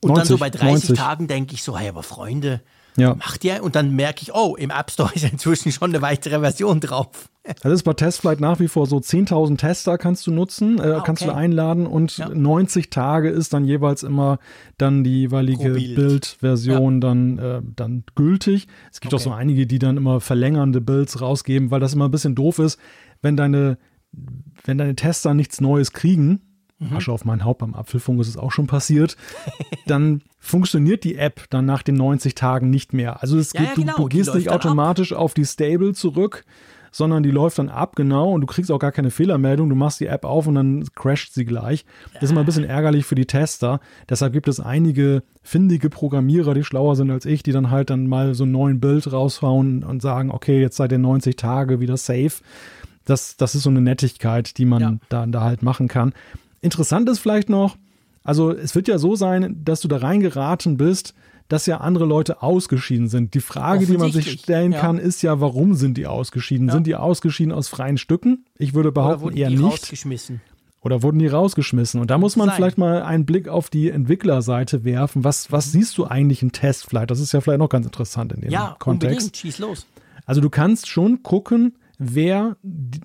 [0.01, 0.99] Und dann so 90, bei 30 90.
[0.99, 2.61] Tagen denke ich so, hey, aber Freunde,
[2.97, 3.15] Ja.
[3.15, 3.63] macht ihr?
[3.63, 7.09] Und dann merke ich, oh, im App Store ist inzwischen schon eine weitere Version drauf.
[7.63, 11.01] Das ist bei Testflight nach wie vor so 10.000 Tester kannst du nutzen, äh, Ah,
[11.05, 11.37] kannst du okay.
[11.37, 12.29] einladen und Ja.
[12.29, 14.39] 90 Tage ist dann jeweils immer
[14.79, 15.95] dann die jeweilige Pro Bild.
[15.97, 18.67] Bildversion dann, äh, dann gültig.
[18.93, 19.29] Es gibt auch Okay.
[19.29, 22.79] so einige, die dann immer verlängernde Builds rausgeben, weil das immer ein bisschen doof ist,
[23.23, 23.79] wenn deine,
[24.65, 26.41] wenn deine Tester nichts Neues kriegen.
[26.79, 26.97] Mhm.
[26.97, 29.17] Asche auf mein Haupt beim Apfelfunk ist es auch schon passiert.
[29.87, 33.21] dann funktioniert die App dann nach den 90 Tagen nicht mehr.
[33.23, 34.65] Also es Ja, geht, ja, du, genau, du die gehst nicht dann ab.
[34.65, 36.45] automatisch auf die Stable zurück,
[36.91, 39.69] sondern die läuft dann ab, genau, und du kriegst auch gar keine Fehlermeldung.
[39.69, 41.85] Du machst die App auf und dann crasht sie gleich.
[42.15, 43.81] Das ist immer ein bisschen ärgerlich für die Tester.
[44.09, 48.07] Deshalb gibt es einige findige Programmierer, die schlauer sind als ich, die dann halt dann
[48.07, 51.97] mal so einen neuen Bild raushauen und sagen, okay, jetzt seid ihr 90 Tage wieder
[51.97, 52.33] safe.
[53.05, 54.95] Das, das ist so eine Nettigkeit, die man Ja.
[55.09, 56.13] da, da halt machen kann.
[56.61, 57.77] Interessant ist vielleicht noch,
[58.23, 61.15] also es wird ja so sein, dass du da reingeraten bist,
[61.51, 63.35] dass ja andere Leute ausgeschieden sind.
[63.35, 64.81] Die Frage, die man sich stellen ja.
[64.81, 66.69] kann, ist ja, warum sind die ausgeschieden?
[66.69, 66.75] Ja.
[66.75, 68.45] Sind die ausgeschieden aus freien Stücken?
[68.57, 69.65] Ich würde Oder behaupten, wurden eher die nicht.
[69.65, 70.41] rausgeschmissen?
[70.81, 72.01] Oder wurden die rausgeschmissen?
[72.01, 72.57] Und da muss man sein.
[72.57, 75.25] vielleicht mal einen Blick auf die Entwicklerseite werfen.
[75.25, 77.11] Was, was siehst du eigentlich in Testflight?
[77.11, 79.17] Das ist ja vielleicht noch ganz interessant in dem Ja, Kontext.
[79.17, 79.37] unbedingt.
[79.37, 79.87] Schieß los.
[80.27, 82.57] Also du kannst schon gucken, wer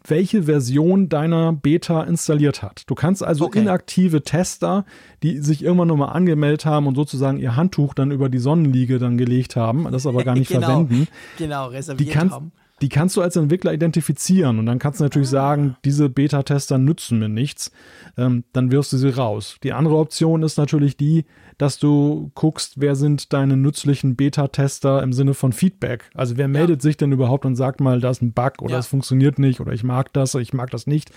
[0.07, 2.83] welche Version deiner Beta installiert hat.
[2.87, 3.59] Du kannst also Okay.
[3.59, 4.85] inaktive Tester,
[5.21, 9.17] die sich irgendwann nochmal angemeldet haben und sozusagen ihr Handtuch dann über die Sonnenliege dann
[9.17, 10.65] gelegt haben, das aber gar nicht Genau.
[10.65, 11.07] verwenden.
[11.37, 12.51] Genau, Die reserviert kannst, haben.
[12.81, 17.19] Die kannst du als Entwickler identifizieren und dann kannst du natürlich sagen, diese Beta-Tester nützen
[17.19, 17.71] mir nichts.
[18.17, 19.55] Ähm, dann wirfst du sie raus.
[19.63, 21.23] Die andere Option ist natürlich die,
[21.57, 26.09] dass du guckst, wer sind deine nützlichen Beta-Tester im Sinne von Feedback.
[26.13, 28.79] Also wer meldet sich denn überhaupt und sagt mal, da ist ein Bug oder Ja.
[28.79, 31.11] es funktioniert nicht oder ich mag das oder ich mag das nicht.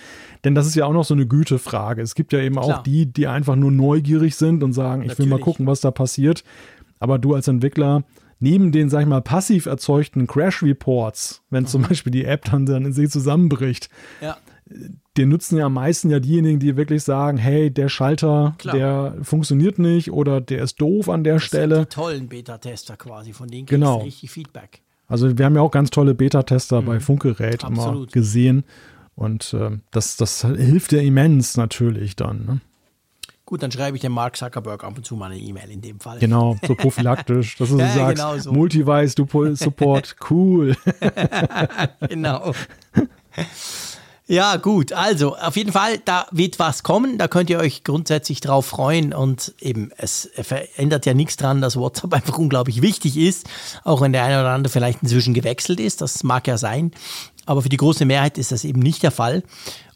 [0.44, 2.02] Denn das ist ja auch noch so eine Gütefrage.
[2.02, 2.82] Es gibt ja eben auch Klar.
[2.84, 5.44] die, die einfach nur neugierig sind und sagen, ich will mal Natürlich.
[5.44, 6.44] gucken, was da passiert.
[7.00, 8.04] Aber du als Entwickler,
[8.40, 12.84] neben den, sag ich mal, passiv erzeugten Crash-Reports, wenn zum Beispiel die App dann, dann
[12.84, 13.88] in sich zusammenbricht,
[14.20, 14.36] Ja.
[15.16, 18.76] die nutzen ja am meisten ja diejenigen, die wirklich sagen, hey, der Schalter, Klar.
[18.76, 21.78] der funktioniert nicht oder der ist doof an der Das sind Stelle.
[21.80, 23.98] die tollen Beta-Tester quasi, von denen kriegst Genau.
[24.02, 24.82] richtig Feedback.
[25.06, 28.06] Also wir haben ja auch ganz tolle Beta-Tester bei Funkgerät immer Mhm.
[28.08, 28.64] Gesehen.
[29.14, 32.44] Und ähm, das, das hilft ja immens natürlich dann.
[32.44, 32.60] Ne?
[33.48, 36.00] Gut, dann schreibe ich dem Mark Zuckerberg ab und zu mal eine E-Mail in dem
[36.00, 36.18] Fall.
[36.18, 38.52] Genau, so prophylaktisch, dass du Ja, so sagst, genau so.
[38.52, 40.76] Multivice, Support, cool.
[42.10, 42.52] genau.
[44.26, 44.92] Ja, gut.
[44.92, 47.16] Also, auf jeden Fall, da wird was kommen.
[47.16, 49.14] Da könnt ihr euch grundsätzlich drauf freuen.
[49.14, 53.48] Und eben, es verändert ja nichts dran, dass WhatsApp einfach unglaublich wichtig ist.
[53.82, 56.02] Auch wenn der eine oder andere vielleicht inzwischen gewechselt ist.
[56.02, 56.92] Das mag ja sein.
[57.46, 59.42] Aber für die große Mehrheit ist das eben nicht der Fall.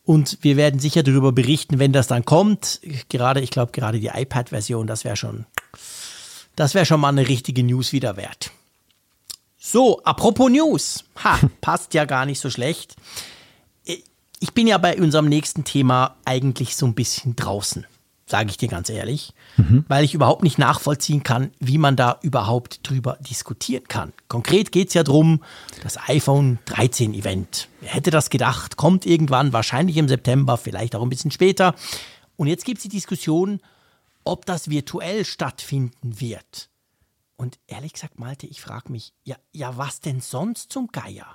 [0.04, 2.80] Und wir werden sicher darüber berichten, wenn das dann kommt.
[3.08, 5.46] Gerade, ich glaube, gerade die iPad-Version, das wäre schon,
[6.56, 8.50] das wäre schon mal eine richtige News wieder wert.
[9.58, 11.04] So, apropos News.
[11.22, 12.96] Ha, passt ja gar nicht so schlecht.
[14.40, 17.86] Ich bin ja bei unserem nächsten Thema eigentlich so ein bisschen draußen,
[18.26, 19.34] sage ich dir ganz ehrlich,
[19.88, 24.12] weil ich überhaupt nicht nachvollziehen kann, wie man da überhaupt drüber diskutieren kann.
[24.28, 25.42] Konkret geht es ja drum,
[25.82, 27.68] das iPhone 13 Event.
[27.80, 28.76] Wer hätte das gedacht?
[28.76, 31.74] Kommt irgendwann, wahrscheinlich im September, vielleicht auch ein bisschen später.
[32.36, 33.60] Und jetzt gibt es die Diskussion,
[34.24, 36.70] ob das virtuell stattfinden wird.
[37.36, 41.26] Und ehrlich gesagt, Malte, ich frage mich, ja, ja, was denn sonst zum Geier?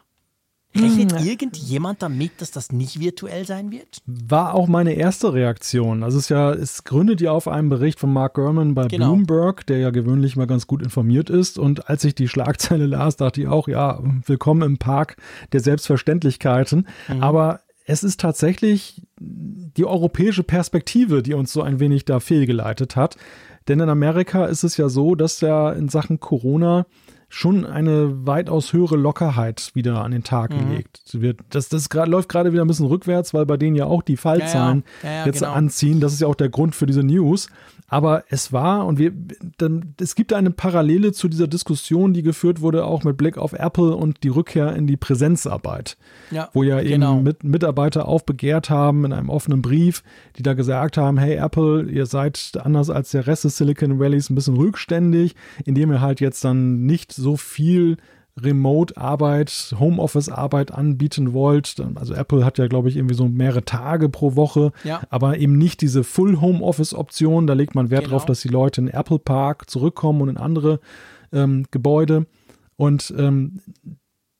[0.83, 4.01] Rechnet irgendjemand damit, dass das nicht virtuell sein wird?
[4.05, 6.03] War auch meine erste Reaktion.
[6.03, 9.07] Also es ist ja, es gründet ja auf einem Bericht von Mark Gurman bei Genau.
[9.07, 11.57] Bloomberg, der ja gewöhnlich mal ganz gut informiert ist.
[11.57, 15.17] Und als ich die Schlagzeile las, dachte ich auch, ja, willkommen im Park
[15.51, 16.87] der Selbstverständlichkeiten.
[17.19, 23.17] Aber es ist tatsächlich die europäische Perspektive, die uns so ein wenig da fehlgeleitet hat.
[23.67, 26.85] Denn in Amerika ist es ja so, dass ja in Sachen Corona
[27.29, 30.69] schon eine weitaus höhere Lockerheit wieder an den Tag mhm.
[30.69, 31.41] gelegt wird.
[31.49, 34.17] Das, das grad, läuft gerade wieder ein bisschen rückwärts, weil bei denen ja auch die
[34.17, 35.15] Fallzahlen ja, ja.
[35.17, 35.51] Ja, jetzt genau.
[35.51, 35.99] anziehen.
[35.99, 37.49] Das ist ja auch der Grund für diese News.
[37.89, 39.13] Aber es war, und wir,
[39.57, 43.53] dann, es gibt eine Parallele zu dieser Diskussion, die geführt wurde, auch mit Blick auf
[43.53, 45.97] Apple und die Rückkehr in die Präsenzarbeit.
[46.51, 47.15] Wo ja genau.
[47.15, 50.03] eben mit, Mitarbeiter aufbegehrt haben in einem offenen Brief,
[50.37, 54.29] die da gesagt haben, hey Apple, ihr seid anders als der Rest des Silicon Valleys
[54.29, 57.97] ein bisschen rückständig, indem ihr halt jetzt dann nicht so viel
[58.39, 61.75] Remote-Arbeit, Homeoffice-Arbeit anbieten wollt.
[61.95, 65.01] Also Apple hat ja, glaube ich, irgendwie so mehrere Tage pro Woche, ja.
[65.09, 67.47] aber eben nicht diese Full-Homeoffice-Option.
[67.47, 68.11] Da legt man Wert genau.
[68.11, 70.79] darauf, dass die Leute in Apple Park zurückkommen und in andere
[71.33, 72.27] ähm, Gebäude.
[72.75, 73.61] Und ähm,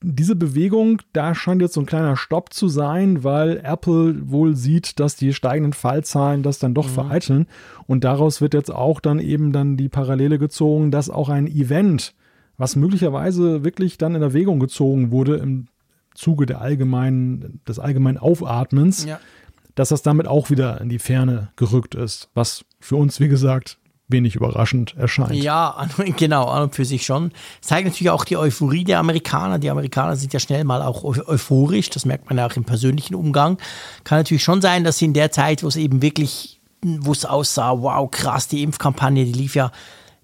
[0.00, 5.00] diese Bewegung, da scheint jetzt so ein kleiner Stopp zu sein, weil Apple wohl sieht,
[5.00, 6.92] dass die steigenden Fallzahlen das dann doch mhm.
[6.92, 7.46] vereiteln.
[7.88, 12.14] Und daraus wird jetzt auch dann eben dann die Parallele gezogen, dass auch ein Event
[12.58, 15.68] was möglicherweise wirklich dann in Erwägung gezogen wurde im
[16.14, 19.20] Zuge der allgemeinen, des allgemeinen Aufatmens, ja.
[19.76, 23.78] dass das damit auch wieder in die Ferne gerückt ist, was für uns, wie gesagt,
[24.08, 25.34] wenig überraschend erscheint.
[25.34, 25.86] Ja,
[26.16, 27.30] genau, an und für sich schon.
[27.60, 29.58] Zeigt natürlich auch die Euphorie der Amerikaner.
[29.58, 33.14] Die Amerikaner sind ja schnell mal auch euphorisch, das merkt man ja auch im persönlichen
[33.14, 33.58] Umgang.
[34.02, 37.24] Kann natürlich schon sein, dass sie in der Zeit, wo es eben wirklich, wo es
[37.24, 39.70] aussah, wow, krass, die Impfkampagne, die lief ja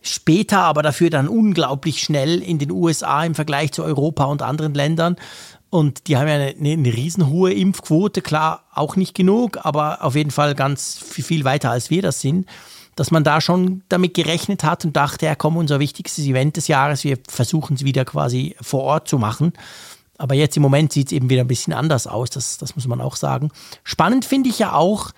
[0.05, 4.75] später, aber dafür dann unglaublich schnell in den USA im Vergleich zu Europa und anderen
[4.75, 5.17] Ländern.
[5.71, 10.31] Und die haben ja eine, eine riesenhohe Impfquote, klar, auch nicht genug, aber auf jeden
[10.31, 12.47] Fall ganz viel weiter als wir das sind.
[12.95, 16.69] Dass man da schon damit gerechnet hat und dachte, ja komm, unser wichtigstes Event des
[16.69, 19.53] Jahres, wir versuchen es wieder quasi vor Ort zu machen.
[20.17, 22.87] Aber jetzt im Moment sieht es eben wieder ein bisschen anders aus, das, das muss
[22.87, 23.51] man auch sagen.
[23.83, 25.11] Spannend finde ich ja auch,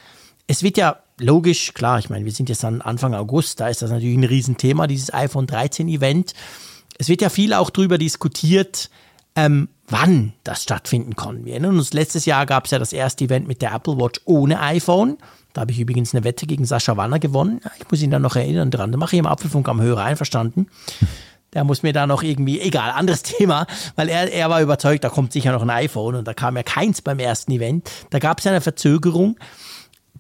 [0.47, 3.83] es wird ja logisch, klar, ich meine, wir sind jetzt dann Anfang August, da ist
[3.83, 6.35] das natürlich ein Riesenthema, dieses iPhone 13 Event.
[6.99, 8.91] Es wird ja viel auch darüber diskutiert,
[9.35, 11.45] ähm, wann das stattfinden kann.
[11.45, 14.21] Wir erinnern uns, letztes Jahr gab es ja das erste Event mit der Apple Watch
[14.25, 15.19] ohne iPhone.
[15.53, 17.61] Da habe ich übrigens eine Wette gegen Sascha Wanner gewonnen.
[17.79, 18.93] Ich muss ihn dann noch erinnern dran.
[18.93, 20.69] Da mache ich im Apfelfunk am Hörer einverstanden.
[21.53, 25.09] Der muss mir da noch irgendwie, egal, anderes Thema, weil er, er war überzeugt, da
[25.09, 27.91] kommt sicher noch ein iPhone und da kam ja keins beim ersten Event.
[28.11, 29.39] Da gab es ja eine Verzögerung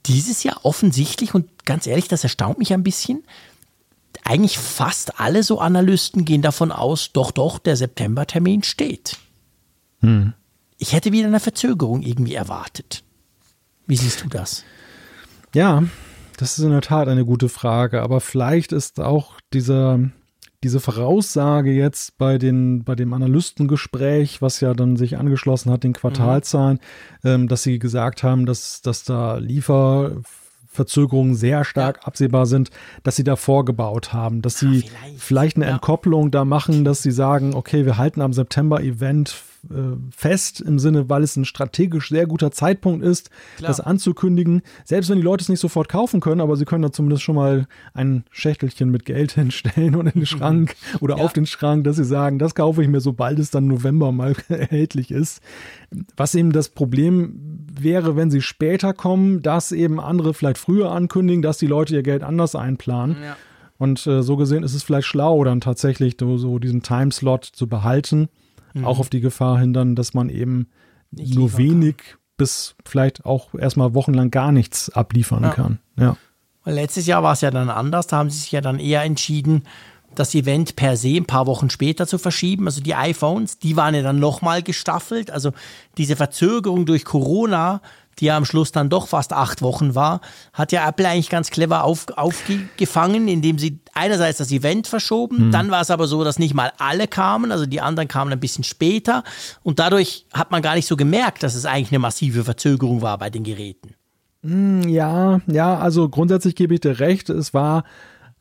[0.06, 3.24] dieses Jahr offensichtlich, und ganz ehrlich, das erstaunt mich ein bisschen,
[4.24, 9.18] eigentlich fast alle so Analysten gehen davon aus, doch, doch, der Septembertermin steht.
[10.00, 10.32] Hm.
[10.78, 13.02] Ich hätte wieder eine Verzögerung irgendwie erwartet.
[13.86, 14.64] Wie siehst du das?
[15.54, 15.84] Ja,
[16.36, 20.00] das ist in der Tat eine gute Frage, aber vielleicht ist auch dieser,
[20.62, 25.92] diese Voraussage jetzt bei, den, bei dem Analystengespräch, was ja dann sich angeschlossen hat, den
[25.92, 26.80] Quartalzahlen,
[27.22, 27.30] mhm.
[27.30, 32.06] ähm, dass sie gesagt haben, dass, dass da Lieferverzögerungen sehr stark ja.
[32.06, 32.70] absehbar sind,
[33.02, 35.20] dass sie da vorgebaut haben, dass sie ja, vielleicht.
[35.20, 35.56] vielleicht.
[35.56, 35.72] eine ja.
[35.72, 39.34] Entkopplung da machen, dass sie sagen, okay, wir halten am September-Event
[40.10, 43.68] fest im Sinne, weil es ein strategisch sehr guter Zeitpunkt ist, Klar.
[43.68, 44.62] das anzukündigen.
[44.84, 47.36] Selbst wenn die Leute es nicht sofort kaufen können, aber sie können da zumindest schon
[47.36, 51.24] mal ein Schächtelchen mit Geld hinstellen und in den Schrank oder ja.
[51.24, 54.34] auf den Schrank, dass sie sagen, das kaufe ich mir, sobald es dann November mal
[54.48, 55.40] erhältlich ist.
[56.16, 61.42] Was eben das Problem wäre, wenn sie später kommen, dass eben andere vielleicht früher ankündigen,
[61.42, 63.16] dass die Leute ihr Geld anders einplanen.
[63.22, 63.36] Ja.
[63.78, 68.28] Und äh, so gesehen ist es vielleicht schlau, dann tatsächlich so diesen Timeslot zu behalten.
[68.76, 68.84] Mhm.
[68.84, 70.68] Auch auf die Gefahr hin dann, dass man eben
[71.10, 72.18] Nicht nur wenig kann.
[72.36, 75.50] bis vielleicht auch erstmal wochenlang gar nichts abliefern ja.
[75.50, 75.78] kann.
[75.98, 76.16] Ja.
[76.64, 78.08] Letztes Jahr war es ja dann anders.
[78.08, 79.62] Da haben sie sich ja dann eher entschieden,
[80.14, 82.66] das Event per se ein paar Wochen später zu verschieben.
[82.66, 85.30] Also die iPhones, die waren ja dann nochmal gestaffelt.
[85.30, 85.52] Also
[85.96, 87.80] diese Verzögerung durch Corona
[88.18, 90.20] die ja am Schluss dann doch fast acht Wochen war,
[90.52, 95.52] hat ja Apple eigentlich ganz clever auf, aufgefangen, indem sie einerseits das Event verschoben, mhm.
[95.52, 98.40] dann war es aber so, dass nicht mal alle kamen, also die anderen kamen ein
[98.40, 99.24] bisschen später
[99.62, 103.18] und dadurch hat man gar nicht so gemerkt, dass es eigentlich eine massive Verzögerung war
[103.18, 103.94] bei den Geräten.
[104.42, 107.84] Hm, ja, ja, also grundsätzlich gebe ich dir recht, es war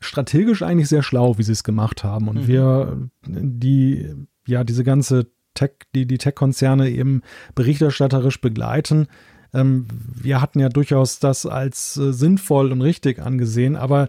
[0.00, 2.46] strategisch eigentlich sehr schlau, wie sie es gemacht haben und mhm.
[2.46, 4.14] wir, die,
[4.46, 7.22] ja, diese ganze Tech, die die Tech-Konzerne eben
[7.54, 9.08] berichterstatterisch begleiten,
[9.56, 14.08] ähm, wir hatten ja durchaus das als äh, sinnvoll und richtig angesehen, aber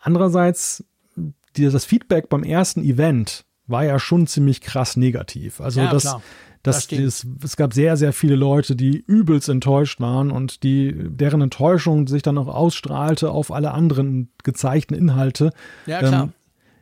[0.00, 0.84] andererseits
[1.56, 5.60] die, das Feedback beim ersten Event war ja schon ziemlich krass negativ.
[5.60, 6.22] Also ja, das, klar.
[6.62, 11.40] Das, das, es gab sehr, sehr viele Leute, die übelst enttäuscht waren und die, deren
[11.40, 15.52] Enttäuschung sich dann auch ausstrahlte auf alle anderen gezeigten Inhalte.
[15.86, 16.24] Ja, klar.
[16.24, 16.32] Ähm,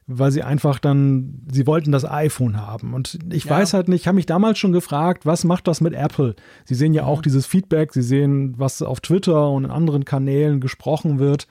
[0.06, 2.92] weil sie einfach dann, sie wollten das iPhone haben.
[2.92, 3.52] Und ich ja.
[3.52, 6.36] weiß halt nicht, ich habe mich damals schon gefragt, was macht das mit Apple?
[6.64, 7.08] Sie sehen ja mhm.
[7.08, 11.46] auch dieses Feedback, sie sehen, was auf Twitter und in anderen Kanälen gesprochen wird.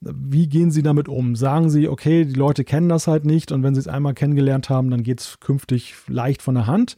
[0.00, 1.34] Wie gehen Sie damit um?
[1.34, 4.68] Sagen Sie, okay, die Leute kennen das halt nicht und wenn sie es einmal kennengelernt
[4.68, 6.96] haben, dann geht es künftig leicht von der Hand?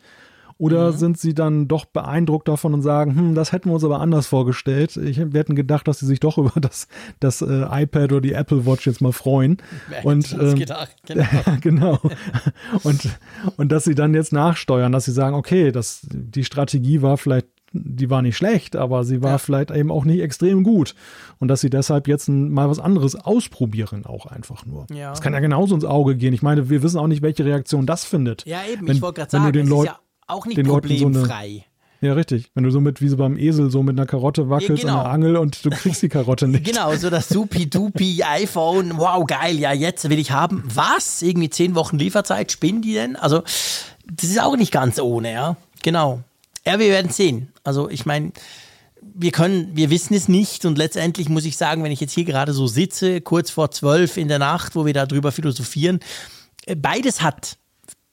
[0.59, 0.97] Oder mhm.
[0.97, 4.27] sind sie dann doch beeindruckt davon und sagen, hm, das hätten wir uns aber anders
[4.27, 4.97] vorgestellt.
[4.97, 6.89] Ich, wir hätten gedacht, dass sie sich doch über das,
[7.21, 9.59] das äh, iPad oder die Apple Watch jetzt mal freuen.
[9.89, 11.25] Wer und ähm, gedacht, genau.
[11.61, 12.01] genau.
[12.83, 13.09] und,
[13.57, 17.47] und dass sie dann jetzt nachsteuern, dass sie sagen, okay, das, die Strategie war vielleicht
[17.73, 19.39] die war nicht schlecht, aber sie war ja.
[19.39, 20.95] vielleicht eben auch nicht extrem gut.
[21.39, 24.87] Und dass sie deshalb jetzt mal was anderes ausprobieren, auch einfach nur.
[24.91, 25.11] Ja.
[25.11, 26.33] Das kann ja genauso ins Auge gehen.
[26.33, 28.47] Ich meine, wir wissen auch nicht, welche Reaktion das findet.
[28.47, 29.99] Ja, eben, wenn, ich wollte gerade sagen, den Leuten, ja
[30.29, 31.65] auch nicht problemfrei.
[31.65, 31.69] So
[32.01, 32.51] ja, richtig.
[32.55, 34.99] Wenn du so mit, wie so beim Esel, so mit einer Karotte wackelst ja, genau.
[34.99, 36.65] an der Angel und du kriegst die Karotte nicht.
[36.65, 40.63] genau, so das supi-dupi iPhone, wow, geil, ja, jetzt will ich haben.
[40.73, 41.23] Was?
[41.23, 43.17] Irgendwie zehn Wochen Lieferzeit, spinnen die denn?
[43.17, 43.43] Also,
[44.07, 45.57] das ist auch nicht ganz ohne, ja.
[45.83, 46.23] Genau.
[46.65, 47.49] Ja, wir werden sehen.
[47.65, 48.31] Also, ich meine,
[49.03, 52.25] wir können, wir wissen es nicht und letztendlich muss ich sagen, wenn ich jetzt hier
[52.25, 55.99] gerade so sitze, kurz vor zwölf in der Nacht, wo wir darüber philosophieren,
[56.67, 57.59] äh, beides hat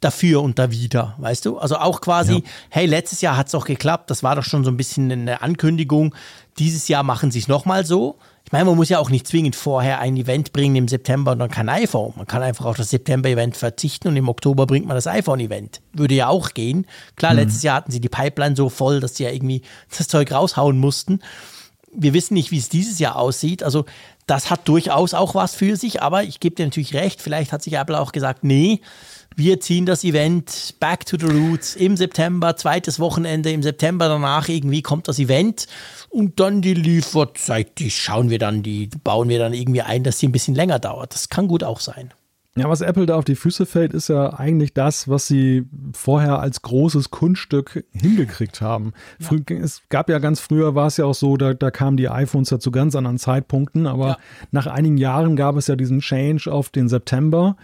[0.05, 1.57] dafür und da wieder, weißt du?
[1.57, 2.41] Also auch quasi, ja.
[2.69, 5.41] hey, letztes Jahr hat es auch geklappt, das war doch schon so ein bisschen eine
[5.41, 6.15] Ankündigung.
[6.59, 8.17] Dieses Jahr machen sie es nochmal so.
[8.45, 11.39] Ich meine, man muss ja auch nicht zwingend vorher ein Event bringen im September und
[11.39, 12.13] dann kein iPhone.
[12.15, 15.81] Man kann einfach auf das September-Event verzichten und im Oktober bringt man das iPhone-Event.
[15.93, 16.85] Würde ja auch gehen.
[17.15, 17.39] Klar, mhm.
[17.39, 19.63] letztes Jahr hatten sie die Pipeline so voll, dass sie ja irgendwie
[19.97, 21.21] das Zeug raushauen mussten.
[21.91, 23.63] Wir wissen nicht, wie es dieses Jahr aussieht.
[23.63, 23.85] Also
[24.27, 27.63] das hat durchaus auch was für sich, aber ich gebe dir natürlich recht, vielleicht hat
[27.63, 28.81] sich Apple auch gesagt, nee,
[29.35, 34.47] wir ziehen das Event Back to the Roots im September, zweites Wochenende im September danach
[34.47, 35.67] irgendwie kommt das Event
[36.09, 40.19] und dann die Lieferzeit, die schauen wir dann, die bauen wir dann irgendwie ein, dass
[40.19, 41.13] sie ein bisschen länger dauert.
[41.13, 42.13] Das kann gut auch sein.
[42.57, 46.39] Ja, was Apple da auf die Füße fällt, ist ja eigentlich das, was sie vorher
[46.39, 48.93] als großes Kunststück hingekriegt haben.
[49.19, 49.27] Ja.
[49.27, 52.07] Frü es gab ja ganz früher, war es ja auch so, da, da kamen die
[52.07, 54.17] iPhones ja zu ganz anderen Zeitpunkten, aber ja.
[54.51, 57.57] nach einigen Jahren gab es ja diesen Change auf den September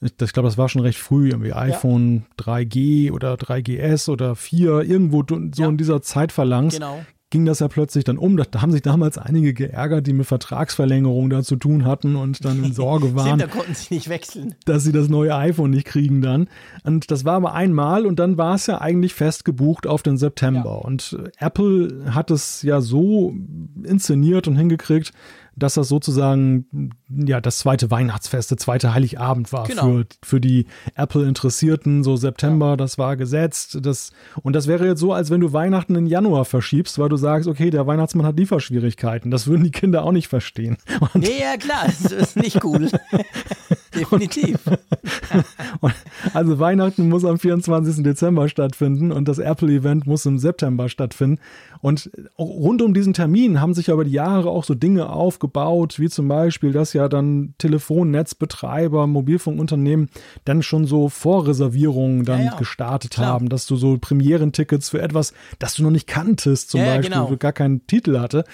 [0.00, 2.54] ich, ich glaube, das war schon recht früh, irgendwie iPhone ja.
[2.54, 5.68] 3G oder 3GS oder 4, irgendwo so ja.
[5.68, 6.74] in dieser Zeitphalanx.
[6.74, 7.00] Genau
[7.30, 8.36] ging das ja plötzlich dann um.
[8.36, 12.62] Da, haben sich damals einige geärgert, die mit Vertragsverlängerungen da zu tun hatten und dann
[12.62, 13.38] in Sorge waren.
[13.38, 14.54] da konnten sie nicht wechseln.
[14.64, 16.48] Dass sie das neue iPhone nicht kriegen dann.
[16.84, 20.16] Und das war aber einmal und dann war es ja eigentlich fest gebucht auf den
[20.16, 20.78] September.
[20.80, 20.86] Ja.
[20.86, 23.34] Und Apple hat es ja so
[23.82, 25.12] inszeniert und hingekriegt,
[25.56, 29.82] dass das sozusagen ja das zweite Weihnachtsfest, der zweite Heiligabend war genau.
[29.82, 32.04] für, für die Apple-Interessierten.
[32.04, 32.76] So September, ja.
[32.76, 33.78] das war gesetzt.
[33.80, 34.12] Das,
[34.42, 37.48] und das wäre jetzt so, als wenn du Weihnachten in Januar verschiebst, weil du sagst,
[37.48, 39.30] okay, der Weihnachtsmann hat Lieferschwierigkeiten.
[39.30, 40.76] Das würden die Kinder auch nicht verstehen.
[41.14, 42.90] Und nee, ja klar, das ist nicht cool.
[43.96, 44.58] Definitiv.
[46.34, 48.02] also Weihnachten muss am 24.
[48.02, 51.40] Dezember stattfinden und das Apple-Event muss im September stattfinden.
[51.80, 56.08] Und rund um diesen Termin haben sich aber die Jahre auch so Dinge aufgebaut, wie
[56.08, 60.08] zum Beispiel, dass ja dann Telefonnetzbetreiber, Mobilfunkunternehmen
[60.44, 62.56] dann schon so Vorreservierungen dann ja, ja.
[62.56, 63.26] gestartet Klar.
[63.34, 67.10] haben, dass du so Premierentickets für etwas, das du noch nicht kanntest, zum ja, Beispiel,
[67.10, 67.36] genau.
[67.36, 68.44] gar keinen Titel hatte.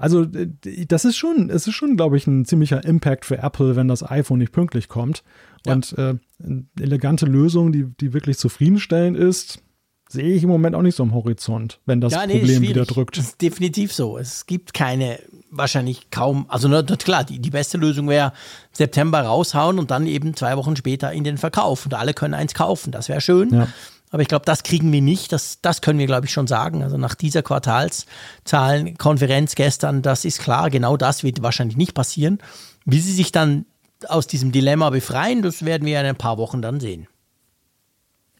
[0.00, 3.86] Also das ist schon, es ist schon, glaube ich, ein ziemlicher Impact für Apple, wenn
[3.86, 5.22] das iPhone nicht pünktlich kommt.
[5.66, 9.62] Und äh, eine elegante Lösung, die, die wirklich zufriedenstellend ist,
[10.08, 12.84] sehe ich im Moment auch nicht so am Horizont, wenn das ja, nee, Problem wieder
[12.84, 13.18] drückt.
[13.18, 14.16] Das ist definitiv so.
[14.18, 15.20] Es gibt keine,
[15.50, 18.32] wahrscheinlich kaum, also na, klar, die, die beste Lösung wäre
[18.72, 22.54] September raushauen und dann eben zwei Wochen später in den Verkauf und alle können eins
[22.54, 22.90] kaufen.
[22.90, 23.52] Das wäre schön.
[23.52, 23.68] Ja.
[24.10, 25.32] Aber ich glaube, das kriegen wir nicht.
[25.32, 26.82] Das, das können wir, glaube ich, schon sagen.
[26.82, 32.38] Also nach dieser Quartalszahlenkonferenz gestern, das ist klar, genau das wird wahrscheinlich nicht passieren.
[32.84, 33.66] Wie sie sich dann
[34.08, 37.06] aus diesem Dilemma befreien, das werden wir in ein paar Wochen dann sehen.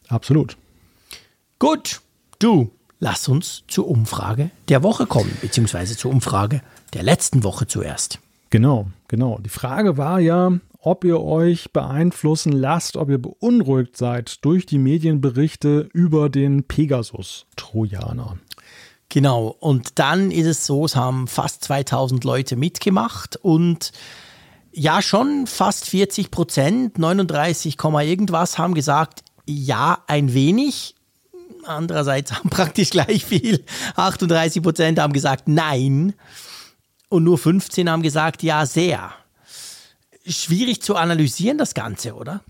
[0.09, 0.57] Absolut.
[1.57, 2.01] Gut,
[2.39, 6.61] du, lass uns zur Umfrage der Woche kommen, beziehungsweise zur Umfrage
[6.93, 8.19] der letzten Woche zuerst.
[8.49, 9.39] Genau, genau.
[9.39, 10.51] Die Frage war ja,
[10.81, 18.37] ob ihr euch beeinflussen lasst, ob ihr beunruhigt seid durch die Medienberichte über den Pegasus-Trojaner.
[19.09, 23.91] Genau, und dann ist es so, es haben fast 2000 Leute mitgemacht und
[24.71, 30.95] ja, schon fast 40 Prozent, 39, irgendwas haben gesagt, ja, ein wenig.
[31.65, 33.65] Andererseits haben praktisch gleich viel,
[33.97, 36.13] 38 Prozent haben gesagt, nein.
[37.09, 39.11] Und nur 15 haben gesagt, ja, sehr
[40.25, 42.41] schwierig zu analysieren, das Ganze, oder?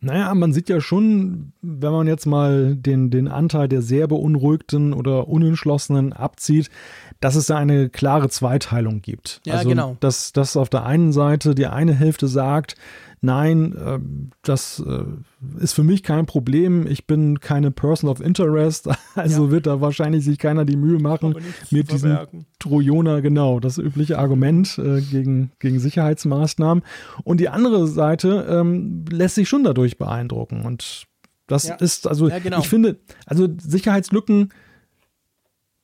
[0.00, 4.92] Naja, man sieht ja schon, wenn man jetzt mal den, den Anteil der sehr beunruhigten
[4.92, 6.70] oder unentschlossenen abzieht,
[7.18, 9.40] dass es da eine klare Zweiteilung gibt.
[9.44, 9.96] Ja, also, genau.
[9.98, 12.76] Dass, dass auf der einen Seite die eine Hälfte sagt,
[13.20, 13.98] nein, äh,
[14.42, 15.04] das äh,
[15.62, 16.86] ist für mich kein Problem.
[16.86, 19.50] Ich bin keine Person of Interest, also ja.
[19.50, 21.36] wird da wahrscheinlich sich keiner die Mühe machen
[21.70, 22.18] mit diesem
[22.58, 26.82] Trojaner, genau, das übliche Argument äh, gegen, gegen Sicherheitsmaßnahmen.
[27.24, 30.64] Und die andere Seite ähm, lässt sich schon dadurch beeindrucken.
[30.64, 31.06] Und
[31.46, 31.74] das ja.
[31.76, 32.58] ist, also ja, genau.
[32.58, 34.50] ich finde, also Sicherheitslücken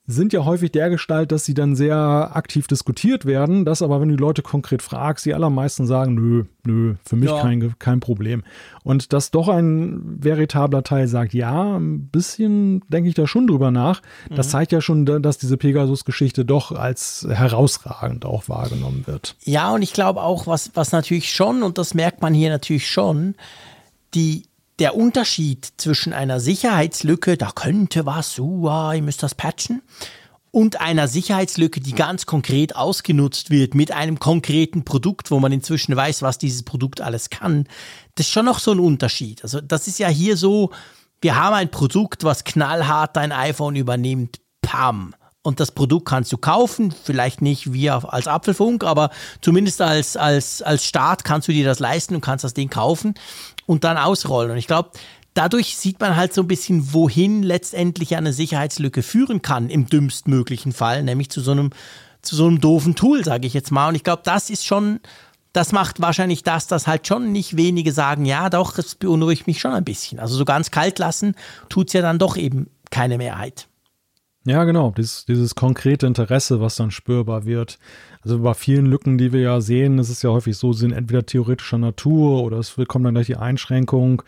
[0.07, 1.97] sind ja häufig der Gestalt, dass sie dann sehr
[2.35, 6.45] aktiv diskutiert werden, dass aber, wenn du die Leute konkret fragst, die allermeisten sagen, nö,
[6.65, 7.41] nö, für mich ja.
[7.41, 8.43] kein, kein Problem.
[8.83, 13.71] Und dass doch ein veritabler Teil sagt, ja, ein bisschen denke ich da schon drüber
[13.71, 14.03] nach.
[14.29, 14.35] Mhm.
[14.35, 19.37] Das zeigt ja schon, dass diese Pegasus-Geschichte doch als herausragend auch wahrgenommen wird.
[19.43, 22.91] Ja, und ich glaube auch, was, was natürlich schon, und das merkt man hier natürlich
[22.91, 23.37] schon,
[24.15, 24.45] die
[24.79, 29.83] der Unterschied zwischen einer Sicherheitslücke, da könnte was, uh, ihr müsst das patchen,
[30.51, 35.97] und einer Sicherheitslücke, die ganz konkret ausgenutzt wird mit einem konkreten Produkt, wo man inzwischen
[35.97, 37.67] weiß, was dieses Produkt alles kann,
[38.15, 39.43] das ist schon noch so ein Unterschied.
[39.43, 40.71] Also das ist ja hier so,
[41.21, 45.15] wir haben ein Produkt, was knallhart dein iPhone übernimmt, pam.
[45.43, 49.11] Und das Produkt kannst du kaufen, vielleicht nicht wie als Apfelfunk, aber
[49.41, 53.15] zumindest als, als, als Start kannst du dir das leisten und kannst das Ding kaufen
[53.67, 54.51] und dann ausrollen.
[54.51, 54.91] Und ich glaube,
[55.35, 60.73] dadurch sieht man halt so ein bisschen, wohin letztendlich eine Sicherheitslücke führen kann, im dümmstmöglichen
[60.73, 61.71] Fall, nämlich zu so einem,
[62.23, 63.89] zu so einem doofen Tool, sage ich jetzt mal.
[63.89, 65.01] Und ich glaube, das ist schon,
[65.53, 69.61] das macht wahrscheinlich das, dass halt schon nicht wenige sagen, ja doch, es beunruhigt mich
[69.61, 70.19] schon ein bisschen.
[70.19, 71.35] Also so ganz kalt lassen
[71.69, 73.69] tut es ja dann doch eben keine Mehrheit.
[74.47, 77.79] Ja, genau, dieses, dieses konkrete Interesse, was dann spürbar wird.
[78.23, 81.25] Also bei vielen Lücken, die wir ja sehen, ist es ja häufig so, sind entweder
[81.25, 84.23] theoretischer Natur oder es kommt dann gleich die Einschränkung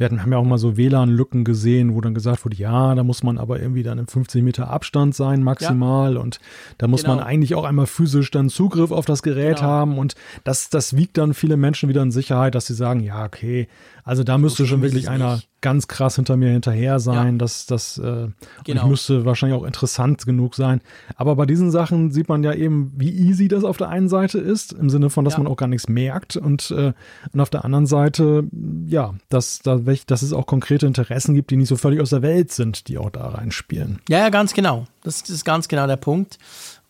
[0.00, 3.04] wir hatten, haben ja auch mal so WLAN-Lücken gesehen, wo dann gesagt wurde, ja, da
[3.04, 6.20] muss man aber irgendwie dann im 50 Meter Abstand sein maximal ja.
[6.20, 6.40] und
[6.78, 7.16] da muss genau.
[7.16, 9.68] man eigentlich auch einmal physisch dann Zugriff auf das Gerät genau.
[9.68, 13.26] haben und das, das wiegt dann viele Menschen wieder in Sicherheit, dass sie sagen, ja,
[13.26, 13.68] okay,
[14.02, 15.49] also da müsste schon wirklich einer nicht.
[15.60, 17.38] Ganz krass hinter mir hinterher sein, ja.
[17.38, 18.28] dass das äh,
[18.64, 18.88] genau.
[18.88, 20.80] müsste wahrscheinlich auch interessant genug sein.
[21.16, 24.38] Aber bei diesen Sachen sieht man ja eben, wie easy das auf der einen Seite
[24.38, 25.40] ist, im Sinne von, dass ja.
[25.40, 26.92] man auch gar nichts merkt und, äh,
[27.32, 28.44] und auf der anderen Seite,
[28.86, 32.22] ja, dass da dass es auch konkrete Interessen gibt, die nicht so völlig aus der
[32.22, 34.00] Welt sind, die auch da reinspielen.
[34.08, 34.86] Ja, ja, ganz genau.
[35.02, 36.38] Das ist ganz genau der Punkt.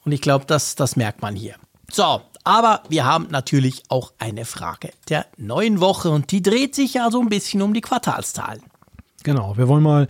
[0.05, 1.55] Und ich glaube, das, das merkt man hier.
[1.91, 6.95] So, aber wir haben natürlich auch eine Frage der neuen Woche und die dreht sich
[6.95, 8.63] ja so ein bisschen um die Quartalszahlen.
[9.23, 10.09] Genau, wir wollen mal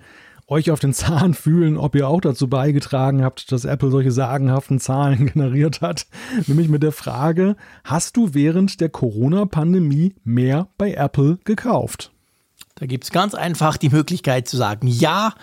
[0.50, 4.80] euch auf den Zahn fühlen, ob ihr auch dazu beigetragen habt, dass Apple solche sagenhaften
[4.80, 6.06] Zahlen generiert hat.
[6.46, 12.10] Nämlich mit der Frage, hast du während der Corona-Pandemie mehr bei Apple gekauft?
[12.74, 15.34] Da gibt es ganz einfach die Möglichkeit zu sagen ja,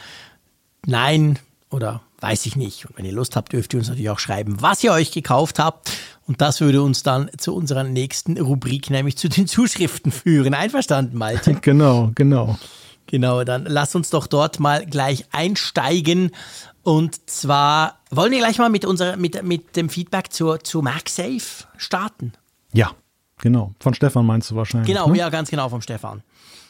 [0.86, 1.40] nein
[1.70, 2.86] oder weiß ich nicht.
[2.86, 5.60] Und wenn ihr Lust habt, dürft ihr uns natürlich auch schreiben, was ihr euch gekauft
[5.60, 5.92] habt.
[6.28, 10.54] Und das würde uns dann zu unserer nächsten Rubrik, nämlich zu den Zuschriften führen.
[10.54, 11.56] Einverstanden, Malte?
[11.62, 12.58] Genau, genau.
[13.08, 16.32] Genau, dann lass uns doch dort mal gleich einsteigen.
[16.84, 21.66] Und zwar wollen wir gleich mal mit, unserer, mit, mit dem Feedback zur, zur MagSafe
[21.78, 22.34] starten.
[22.74, 22.92] Ja,
[23.40, 23.74] genau.
[23.80, 24.88] Von Stefan meinst du wahrscheinlich.
[24.88, 25.18] Genau, ne?
[25.18, 26.22] ja, ganz genau vom Stefan.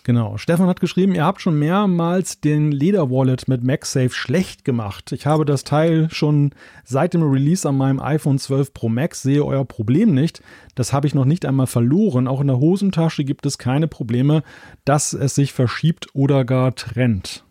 [0.07, 0.37] Genau.
[0.37, 5.11] Stefan hat geschrieben, ihr habt schon mehrmals den Leder-Wallet mit MagSafe schlecht gemacht.
[5.11, 6.51] Ich habe das Teil schon
[6.85, 10.41] seit dem Release an meinem iPhone 12 Pro Max, sehe euer Problem nicht.
[10.75, 12.29] Das habe ich noch nicht einmal verloren.
[12.29, 14.43] Auch in der Hosentasche gibt es keine Probleme,
[14.85, 17.43] dass es sich verschiebt oder gar trennt.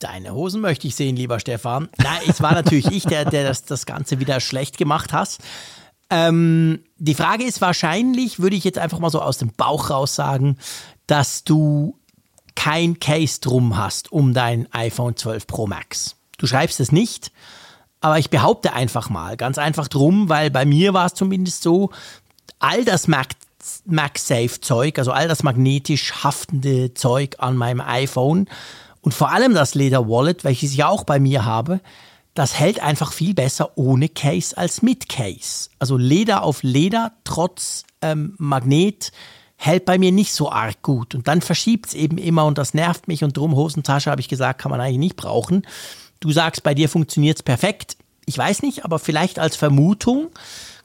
[0.00, 1.88] Deine Hosen möchte ich sehen, lieber Stefan.
[1.98, 5.38] Nein, es war natürlich ich, der, der das, das Ganze wieder schlecht gemacht hat.
[6.10, 10.14] Ähm, die Frage ist wahrscheinlich, würde ich jetzt einfach mal so aus dem Bauch raus
[10.14, 10.56] sagen,
[11.06, 11.98] dass du
[12.54, 16.16] kein Case drum hast um dein iPhone 12 Pro Max.
[16.38, 17.32] Du schreibst es nicht,
[18.00, 21.90] aber ich behaupte einfach mal, ganz einfach drum, weil bei mir war es zumindest so,
[22.58, 23.28] all das Mac
[23.84, 28.48] MagSafe-Zeug, also all das magnetisch haftende Zeug an meinem iPhone
[29.00, 31.80] und vor allem das Leder Wallet, welches ich auch bei mir habe,
[32.36, 35.70] das hält einfach viel besser ohne Case als mit Case.
[35.78, 39.10] Also Leder auf Leder trotz ähm, Magnet
[39.56, 41.14] hält bei mir nicht so arg gut.
[41.14, 44.28] Und dann verschiebt es eben immer und das nervt mich und drum Hosentasche habe ich
[44.28, 45.66] gesagt, kann man eigentlich nicht brauchen.
[46.20, 47.96] Du sagst, bei dir funktioniert es perfekt.
[48.26, 50.28] Ich weiß nicht, aber vielleicht als Vermutung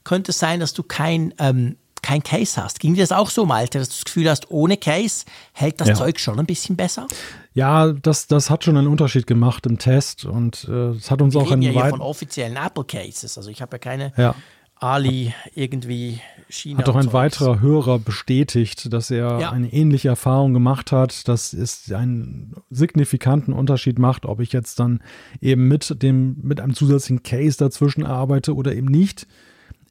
[0.06, 2.80] könnte es sein, dass du kein, ähm, kein Case hast.
[2.80, 5.90] Ging dir das auch so, Malte, dass du das Gefühl hast, ohne Case hält das
[5.90, 5.96] ja.
[5.96, 7.08] Zeug schon ein bisschen besser?
[7.54, 11.34] Ja, das, das hat schon einen Unterschied gemacht im Test und äh, es hat uns
[11.34, 13.38] Wir auch reden ja hier von offiziellen Apple Cases.
[13.38, 14.36] Also ich habe ja keine ja.
[14.82, 16.80] Ali irgendwie China.
[16.80, 19.52] Hat doch ein weiterer Hörer bestätigt, dass er ja.
[19.52, 25.02] eine ähnliche Erfahrung gemacht hat, dass es einen signifikanten Unterschied macht, ob ich jetzt dann
[25.40, 29.28] eben mit dem mit einem zusätzlichen Case dazwischen arbeite oder eben nicht.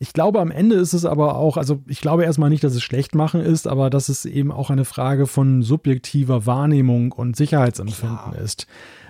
[0.03, 2.83] Ich glaube, am Ende ist es aber auch, also ich glaube erstmal nicht, dass es
[2.83, 8.33] schlecht machen ist, aber dass es eben auch eine Frage von subjektiver Wahrnehmung und Sicherheitsempfinden
[8.33, 8.39] Klar.
[8.39, 8.67] ist.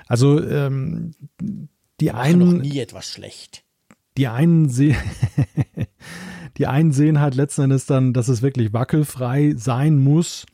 [0.09, 1.12] Also ähm,
[2.01, 2.57] die einen.
[2.57, 3.62] Noch nie etwas schlecht.
[4.17, 4.97] Die einen sehen.
[6.59, 10.45] die einen sehen halt letzten Endes dann, dass es wirklich wackelfrei sein muss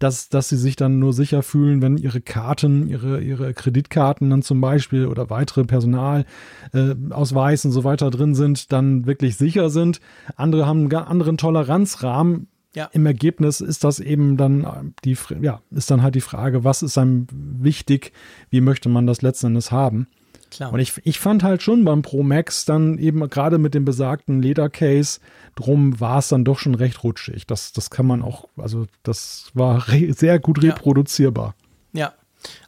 [0.00, 4.42] dass, dass sie sich dann nur sicher fühlen, wenn ihre Karten, ihre, ihre Kreditkarten dann
[4.42, 10.00] zum Beispiel oder weitere Personalausweis äh, und so weiter drin sind, dann wirklich sicher sind.
[10.36, 12.48] Andere haben einen anderen Toleranzrahmen.
[12.74, 12.88] Ja.
[12.92, 14.70] Im Ergebnis ist das eben dann äh,
[15.04, 18.12] die, ja, ist dann halt die Frage, was ist einem wichtig,
[18.48, 20.06] wie möchte man das letzten Endes haben.
[20.50, 20.72] Klar.
[20.72, 24.42] Und ich, ich fand halt schon beim Pro Max dann eben gerade mit dem besagten
[24.42, 25.20] Ledercase,
[25.54, 27.46] drum war es dann doch schon recht rutschig.
[27.46, 31.54] Das, das kann man auch, also das war sehr gut reproduzierbar.
[31.92, 32.12] Ja.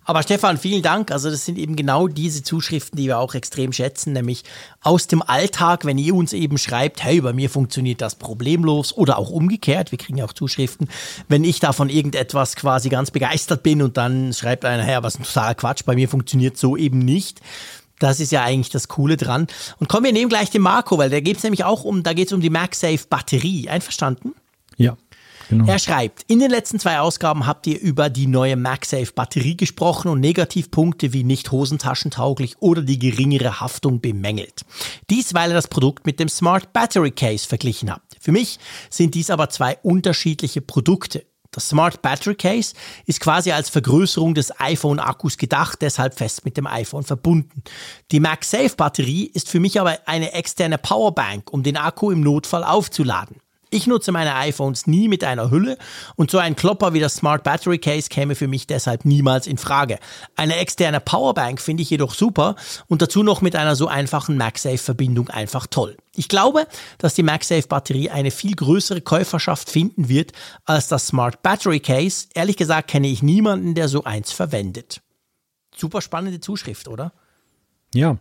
[0.05, 1.13] Aber Stefan, vielen Dank.
[1.13, 4.43] Also das sind eben genau diese Zuschriften, die wir auch extrem schätzen, nämlich
[4.83, 9.17] aus dem Alltag, wenn ihr uns eben schreibt, hey, bei mir funktioniert das problemlos oder
[9.19, 9.93] auch umgekehrt.
[9.93, 10.89] Wir kriegen ja auch Zuschriften,
[11.29, 15.23] wenn ich davon irgendetwas quasi ganz begeistert bin und dann schreibt einer, hey, was ein
[15.23, 17.41] totaler Quatsch, bei mir funktioniert so eben nicht.
[18.01, 19.47] Das ist ja eigentlich das Coole dran.
[19.79, 22.13] Und kommen wir nehmen gleich den Marco, weil da geht es nämlich auch um, da
[22.13, 23.69] geht es um die MagSafe Batterie.
[23.69, 24.35] Einverstanden?
[24.77, 24.97] Ja.
[25.53, 25.71] Genau.
[25.71, 30.09] Er schreibt, in den letzten zwei Ausgaben habt ihr über die neue MagSafe Batterie gesprochen
[30.09, 34.63] und Negativpunkte wie nicht hosentaschentauglich oder die geringere Haftung bemängelt.
[35.11, 38.17] Dies, weil ihr das Produkt mit dem Smart Battery Case verglichen habt.
[38.19, 38.59] Für mich
[38.89, 41.27] sind dies aber zwei unterschiedliche Produkte.
[41.51, 42.73] Das Smart Battery Case
[43.05, 47.63] ist quasi als Vergrößerung des iPhone-Akkus gedacht, deshalb fest mit dem iPhone verbunden.
[48.11, 52.65] Die MagSafe Batterie ist für mich aber eine externe Powerbank, um den Akku im Notfall
[52.65, 53.37] aufzuladen.
[53.75, 55.79] Ich nutze meine iPhones nie mit einer Hülle
[56.17, 59.57] und so ein Klopper wie das Smart Battery Case käme für mich deshalb niemals in
[59.57, 59.99] Frage.
[60.37, 62.55] Eine externe Powerbank finde ich jedoch super
[62.89, 65.97] und dazu noch mit einer so einfachen MagSafe-Verbindung einfach toll.
[66.15, 66.67] Ich glaube,
[66.99, 70.33] dass die MagSafe-Batterie eine viel größere Käuferschaft finden wird
[70.67, 72.27] als das Smart Battery Case.
[72.35, 75.01] Ehrlich gesagt kenne ich niemanden, der so eins verwendet.
[75.75, 77.15] Super spannende Zuschrift, oder?
[77.95, 78.19] Ja,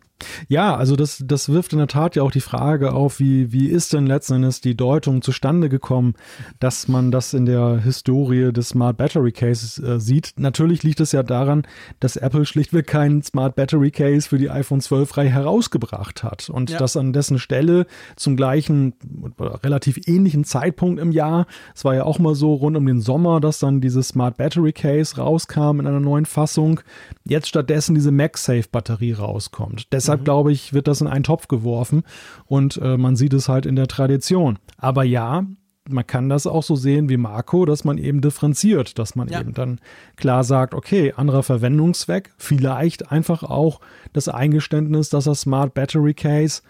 [0.48, 3.68] ja, also das, das wirft in der Tat ja auch die Frage auf, wie, wie
[3.68, 6.14] ist denn letzten Endes die Deutung zustande gekommen,
[6.60, 10.34] dass man das in der Historie des Smart Battery Cases äh, sieht.
[10.38, 11.64] Natürlich liegt es ja daran,
[12.00, 16.70] dass Apple schlichtweg keinen Smart Battery Case für die iPhone 12 Reihe herausgebracht hat und
[16.70, 16.78] ja.
[16.78, 17.86] das an dessen Stelle
[18.16, 18.94] zum gleichen,
[19.40, 23.40] relativ ähnlichen Zeitpunkt im Jahr, es war ja auch mal so rund um den Sommer,
[23.40, 26.82] dass dann dieses Smart Battery Case rauskam in einer neuen Fassung,
[27.26, 29.92] jetzt stattdessen diese MagSafe Batterie rauskommt.
[29.92, 30.26] Deshalb deshalb mhm.
[30.26, 32.04] glaube ich, wird das in einen Topf geworfen
[32.46, 34.60] und äh, man sieht es halt in der Tradition.
[34.78, 35.46] Aber ja,
[35.90, 39.42] man kann das auch so sehen wie Marco, dass man eben differenziert, dass man ja.
[39.42, 39.80] eben dann
[40.16, 43.80] klar sagt, okay, anderer Verwendungszweck, vielleicht einfach auch
[44.14, 46.62] das Eingeständnis, dass das Smart Battery Case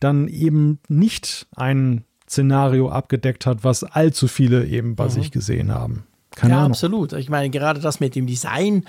[0.00, 5.10] dann eben nicht ein Szenario abgedeckt hat, was allzu viele eben bei mhm.
[5.10, 6.04] sich gesehen haben.
[6.36, 6.72] Keine ja, Ahnung.
[6.72, 7.14] absolut.
[7.14, 8.84] Ich meine, gerade das mit dem Design,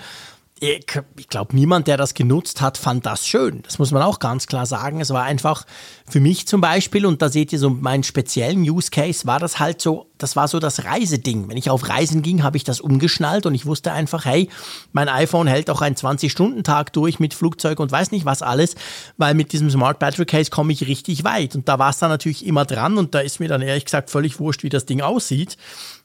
[0.62, 3.62] ich glaube, niemand, der das genutzt hat, fand das schön.
[3.62, 5.00] Das muss man auch ganz klar sagen.
[5.00, 5.64] Es war einfach
[6.06, 9.58] für mich zum Beispiel, und da seht ihr so meinen speziellen Use Case, war das
[9.58, 11.48] halt so, das war so das Reiseding.
[11.48, 14.50] Wenn ich auf Reisen ging, habe ich das umgeschnallt und ich wusste einfach, hey,
[14.92, 18.74] mein iPhone hält auch einen 20-Stunden-Tag durch mit Flugzeug und weiß nicht was alles,
[19.16, 21.54] weil mit diesem Smart Battery Case komme ich richtig weit.
[21.54, 24.10] Und da war es dann natürlich immer dran und da ist mir dann ehrlich gesagt
[24.10, 25.56] völlig wurscht, wie das Ding aussieht.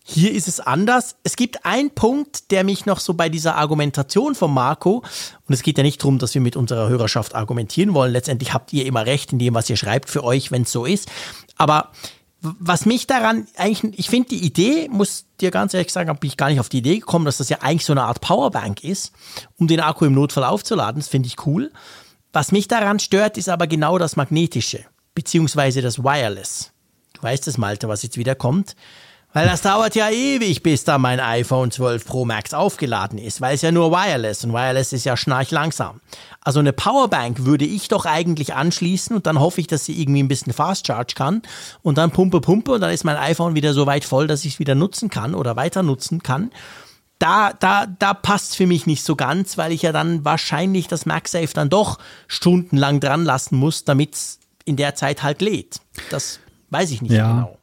[0.07, 1.15] Hier ist es anders.
[1.23, 5.03] Es gibt einen Punkt, der mich noch so bei dieser Argumentation von Marco,
[5.48, 8.11] und es geht ja nicht darum, dass wir mit unserer Hörerschaft argumentieren wollen.
[8.11, 10.86] Letztendlich habt ihr immer recht in dem, was ihr schreibt für euch, wenn es so
[10.86, 11.10] ist.
[11.57, 11.91] Aber
[12.40, 16.38] was mich daran eigentlich, ich finde die Idee, muss dir ganz ehrlich sagen, bin ich
[16.38, 19.11] gar nicht auf die Idee gekommen, dass das ja eigentlich so eine Art Powerbank ist,
[19.57, 21.02] um den Akku im Notfall aufzuladen.
[21.02, 21.72] Das finde ich cool.
[22.32, 26.73] Was mich daran stört, ist aber genau das Magnetische, beziehungsweise das Wireless.
[27.14, 28.76] Du weißt es, Malte, was jetzt wieder kommt.
[29.36, 33.56] Weil das dauert ja ewig, bis da mein iPhone 12 Pro Max aufgeladen ist, weil
[33.56, 35.99] es ja nur Wireless und Wireless ist ja schnarch langsam.
[36.40, 40.24] Also eine Powerbank würde ich doch eigentlich anschließen und dann hoffe ich, dass sie irgendwie
[40.24, 41.41] ein bisschen Fast Charge kann
[41.82, 44.53] und dann pumpe, pumpe und dann ist mein iPhone wieder so weit voll, dass ich
[44.53, 46.49] es wieder nutzen kann oder weiter nutzen kann.
[47.20, 51.06] Da, da, da passt für mich nicht so ganz, weil ich ja dann wahrscheinlich das
[51.06, 51.99] MagSafe dann doch
[52.30, 55.82] stundenlang dran lassen muss, damit es in der Zeit halt lädt.
[56.10, 56.40] Das
[56.70, 57.34] weiß ich nicht ja.
[57.34, 57.57] genau.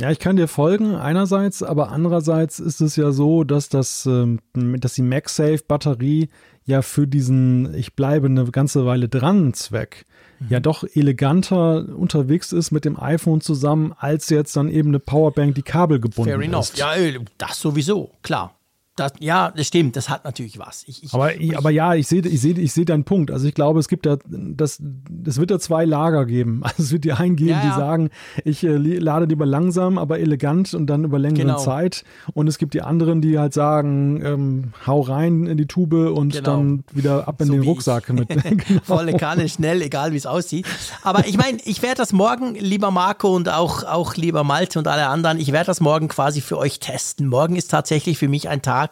[0.00, 4.38] Ja, ich kann dir folgen einerseits, aber andererseits ist es ja so, dass das, ähm,
[4.54, 6.28] dass die MagSafe-Batterie
[6.64, 10.04] ja für diesen ich bleibe eine ganze Weile dran Zweck
[10.38, 10.46] mhm.
[10.50, 15.56] ja doch eleganter unterwegs ist mit dem iPhone zusammen, als jetzt dann eben eine Powerbank,
[15.56, 16.70] die kabelgebunden Fair enough.
[16.70, 16.78] ist.
[16.78, 18.57] Ja, äh, das sowieso, klar.
[18.98, 20.84] Das, ja, das stimmt, das hat natürlich was.
[20.86, 23.30] Ich, ich, aber, ich, aber ja, ich sehe ich seh, ich seh deinen Punkt.
[23.30, 26.62] Also ich glaube, es gibt da, das, das wird da zwei Lager geben.
[26.68, 27.70] Also es wird die einen geben, ja, ja.
[27.70, 28.10] die sagen,
[28.44, 31.58] ich äh, lade lieber langsam, aber elegant und dann über längere genau.
[31.58, 32.04] Zeit.
[32.34, 36.34] Und es gibt die anderen, die halt sagen, ähm, hau rein in die Tube und
[36.34, 36.50] genau.
[36.50, 38.28] dann wieder ab in so den Rucksack mit.
[38.42, 38.80] genau.
[38.84, 40.66] Volle Kanne, schnell, egal wie es aussieht.
[41.02, 44.86] Aber ich meine, ich werde das morgen, lieber Marco und auch, auch lieber Malte und
[44.86, 47.26] alle anderen, ich werde das morgen quasi für euch testen.
[47.26, 48.87] Morgen ist tatsächlich für mich ein Tag,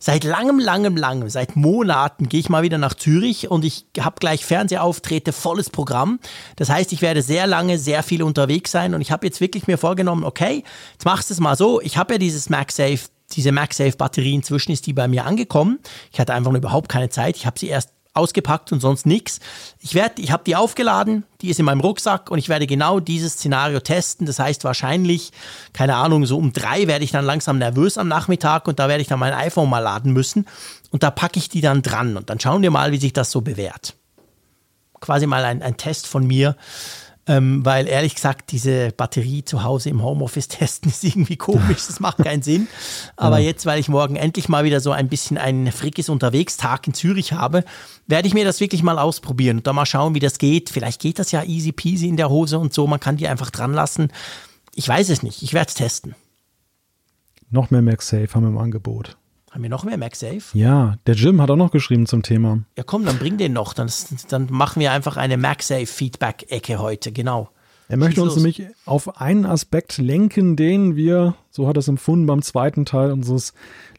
[0.00, 4.16] Seit langem, langem, langem, seit Monaten gehe ich mal wieder nach Zürich und ich habe
[4.20, 6.20] gleich Fernsehauftritte, volles Programm.
[6.56, 9.66] Das heißt, ich werde sehr lange, sehr viel unterwegs sein und ich habe jetzt wirklich
[9.66, 10.62] mir vorgenommen, okay,
[10.92, 11.80] jetzt machst du es mal so.
[11.80, 15.80] Ich habe ja dieses MagSafe diese MagSafe-Batterie, inzwischen ist die bei mir angekommen.
[16.10, 17.36] Ich hatte einfach überhaupt keine Zeit.
[17.36, 19.40] Ich habe sie erst ausgepackt und sonst nichts.
[19.80, 23.34] Ich ich habe die aufgeladen, die ist in meinem Rucksack und ich werde genau dieses
[23.34, 24.26] Szenario testen.
[24.26, 25.32] Das heißt wahrscheinlich,
[25.72, 29.00] keine Ahnung, so um drei werde ich dann langsam nervös am Nachmittag und da werde
[29.00, 30.46] ich dann mein iPhone mal laden müssen
[30.90, 33.30] und da packe ich die dann dran und dann schauen wir mal, wie sich das
[33.30, 33.94] so bewährt.
[35.00, 36.56] Quasi mal ein, ein Test von mir
[37.28, 42.00] ähm, weil ehrlich gesagt, diese Batterie zu Hause im Homeoffice testen ist irgendwie komisch, das
[42.00, 42.66] macht keinen Sinn.
[43.16, 46.94] Aber jetzt, weil ich morgen endlich mal wieder so ein bisschen einen Frickes Unterwegs-Tag in
[46.94, 47.64] Zürich habe,
[48.06, 50.70] werde ich mir das wirklich mal ausprobieren und da mal schauen, wie das geht.
[50.70, 53.50] Vielleicht geht das ja easy peasy in der Hose und so, man kann die einfach
[53.50, 54.08] dran lassen.
[54.74, 56.14] Ich weiß es nicht, ich werde es testen.
[57.50, 59.16] Noch mehr MagSafe haben wir im Angebot.
[59.58, 60.56] Haben wir noch mehr MagSafe?
[60.56, 62.60] Ja, der Jim hat auch noch geschrieben zum Thema.
[62.76, 63.74] Ja, komm, dann bring den noch.
[63.74, 63.90] Dann,
[64.28, 67.50] dann machen wir einfach eine MagSafe-Feedback-Ecke heute, genau.
[67.88, 72.26] Er möchte uns nämlich auf einen Aspekt lenken, den wir, so hat er es empfunden,
[72.26, 73.52] beim zweiten Teil unseres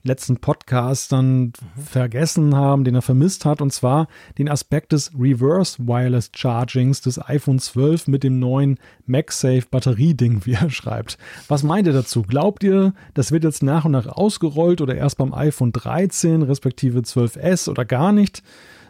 [0.03, 1.53] letzten Podcasts dann mhm.
[1.83, 4.07] vergessen haben, den er vermisst hat, und zwar
[4.37, 10.53] den Aspekt des Reverse Wireless Chargings des iPhone 12 mit dem neuen MagSafe Batterieding, wie
[10.53, 11.17] er schreibt.
[11.47, 12.23] Was meint ihr dazu?
[12.23, 16.99] Glaubt ihr, das wird jetzt nach und nach ausgerollt oder erst beim iPhone 13 respektive
[16.99, 18.43] 12S oder gar nicht?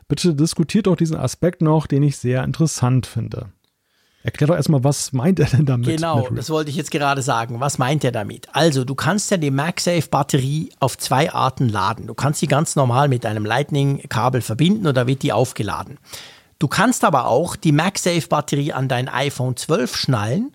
[0.07, 3.51] Bitte diskutiert doch diesen Aspekt noch, den ich sehr interessant finde.
[4.21, 5.87] Erklär doch erstmal, was meint er denn damit?
[5.87, 7.61] Genau, das wollte ich jetzt gerade sagen.
[7.61, 8.47] Was meint er damit?
[8.51, 12.07] Also, du kannst ja die MagSafe-Batterie auf zwei Arten laden.
[12.07, 15.99] Du kannst sie ganz normal mit einem Lightning-Kabel verbinden und da wird die aufgeladen.
[16.59, 20.51] Du kannst aber auch die MagSafe-Batterie an dein iPhone 12 schnallen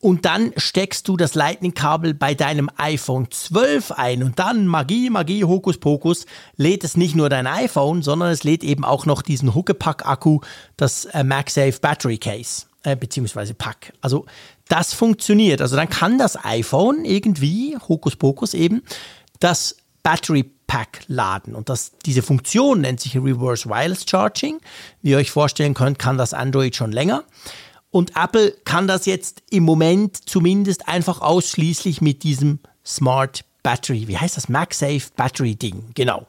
[0.00, 5.44] und dann steckst du das Lightning-Kabel bei deinem iPhone 12 ein und dann Magie, Magie,
[5.44, 6.26] Hokus Pokus,
[6.56, 10.40] lädt es nicht nur dein iPhone, sondern es lädt eben auch noch diesen Huckepack-Akku,
[10.76, 13.92] das äh, MagSafe Battery Case äh, beziehungsweise Pack.
[14.00, 14.26] Also
[14.68, 15.60] das funktioniert.
[15.60, 18.82] Also dann kann das iPhone irgendwie, Hokuspokus eben,
[19.40, 21.54] das Battery Pack laden.
[21.54, 24.60] Und das, diese Funktion nennt sich Reverse Wireless Charging.
[25.02, 27.24] Wie ihr euch vorstellen könnt, kann das Android schon länger.
[27.90, 34.16] Und Apple kann das jetzt im Moment zumindest einfach ausschließlich mit diesem Smart Battery, wie
[34.16, 34.48] heißt das?
[34.48, 36.26] MagSafe Battery Ding, genau.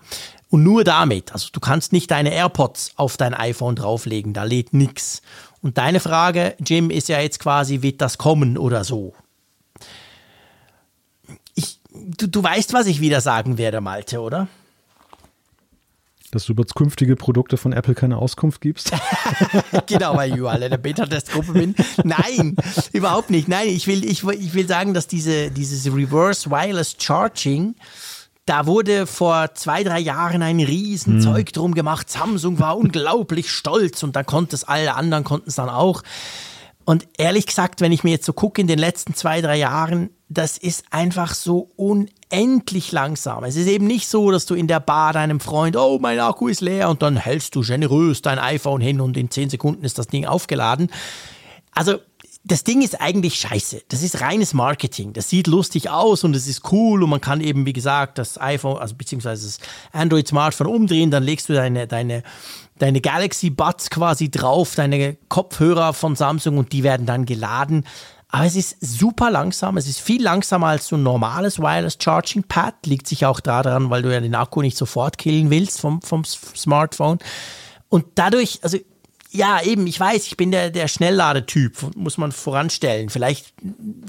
[0.50, 1.32] Und nur damit.
[1.32, 5.22] Also du kannst nicht deine AirPods auf dein iPhone drauflegen, da lädt nichts.
[5.62, 9.14] Und deine Frage, Jim, ist ja jetzt quasi, wird das kommen oder so?
[11.56, 14.48] Ich, du, du weißt, was ich wieder sagen werde, Malte, oder?
[16.32, 18.92] Dass du über künftige Produkte von Apple keine Auskunft gibst?
[19.88, 21.76] genau, weil ich alle in der Beta-Testgruppe bin.
[22.04, 22.56] Nein,
[22.94, 23.48] überhaupt nicht.
[23.48, 27.76] Nein, ich will, ich, ich will sagen, dass diese, dieses Reverse Wireless Charging
[28.50, 31.54] da wurde vor zwei, drei Jahren ein Riesenzeug hm.
[31.54, 32.10] drum gemacht.
[32.10, 36.02] Samsung war unglaublich stolz und dann konnte es, alle anderen konnten es dann auch.
[36.84, 40.10] Und ehrlich gesagt, wenn ich mir jetzt so gucke in den letzten zwei, drei Jahren,
[40.30, 43.44] das ist einfach so unendlich langsam.
[43.44, 46.48] Es ist eben nicht so, dass du in der Bar deinem Freund, oh, mein Akku
[46.48, 50.00] ist leer und dann hältst du generös dein iPhone hin und in zehn Sekunden ist
[50.00, 50.90] das Ding aufgeladen.
[51.72, 52.00] Also
[52.44, 53.82] das Ding ist eigentlich scheiße.
[53.90, 55.14] Das ist reines Marketing.
[55.14, 58.40] Das sieht lustig aus und es ist cool und man kann eben, wie gesagt, das
[58.40, 59.60] iPhone, also beziehungsweise das
[59.92, 62.24] Android-Smartphone umdrehen, dann legst du deine, deine,
[62.78, 67.86] deine Galaxy Buds quasi drauf, deine Kopfhörer von Samsung und die werden dann geladen.
[68.30, 69.76] Aber es ist super langsam.
[69.78, 72.86] Es ist viel langsamer als so ein normales Wireless Charging Pad.
[72.86, 76.24] Liegt sich auch daran, weil du ja den Akku nicht sofort killen willst vom, vom
[76.24, 77.18] Smartphone.
[77.90, 78.78] Und dadurch, also
[79.32, 83.10] ja, eben, ich weiß, ich bin der, der Schnellladetyp, muss man voranstellen.
[83.10, 83.54] Vielleicht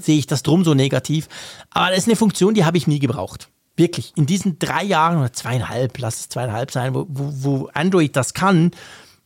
[0.01, 1.27] sehe ich das drum so negativ.
[1.69, 3.49] Aber das ist eine Funktion, die habe ich nie gebraucht.
[3.75, 4.13] Wirklich.
[4.15, 8.71] In diesen drei Jahren oder zweieinhalb, lass es zweieinhalb sein, wo, wo, Android das kann,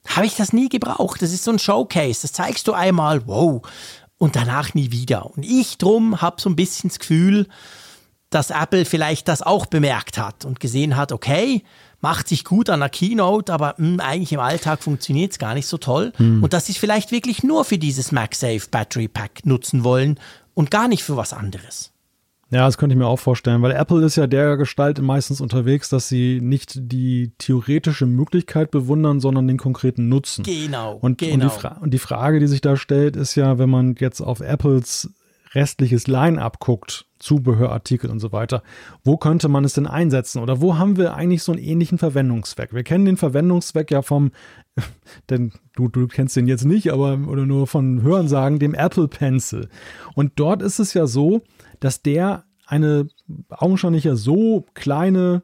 [0.06, 1.22] habe ich das nie gebraucht.
[1.22, 2.22] Das ist so ein Showcase.
[2.24, 3.62] Das zeigst du einmal, wow,
[4.18, 5.26] und danach nie wieder.
[5.26, 7.48] Und ich drum habe so ein bisschen das Gefühl,
[8.30, 11.64] dass Apple vielleicht das auch bemerkt hat und gesehen hat, okay,
[12.02, 15.54] macht sich gut an der Keynote, aber mh, hm, eigentlich im Alltag funktioniert es gar
[15.54, 16.14] nicht so toll.
[16.18, 16.44] Hm.
[16.44, 20.20] Und dass sie es vielleicht wirklich nur für dieses MagSafe Battery Pack nutzen wollen
[20.54, 21.92] und gar nicht für was anderes.
[22.52, 25.90] Ja, das könnte ich mir auch vorstellen, weil Apple ist ja der Gestalt meistens unterwegs,
[25.90, 30.44] dass sie nicht die theoretische Möglichkeit bewundern, sondern den konkreten Nutzen.
[30.44, 30.98] Genau.
[31.02, 31.34] Und, genau.
[31.34, 34.22] und, die, Fra und die Frage, die sich da stellt, ist ja, wenn man jetzt
[34.22, 35.10] auf Apples
[35.54, 38.62] restliches Line-up guckt, Zubehörartikel und so weiter,
[39.04, 42.72] wo könnte man es denn einsetzen oder wo haben wir eigentlich so einen ähnlichen Verwendungszweck?
[42.72, 44.32] Wir kennen den Verwendungszweck ja vom,
[45.30, 49.70] denn du, du kennst den jetzt nicht, aber oder nur von Hörensagen, dem Apple Pencil.
[50.14, 51.42] Und dort ist es ja so,
[51.80, 53.08] dass der eine
[53.50, 55.42] augenscheinlich ja so kleine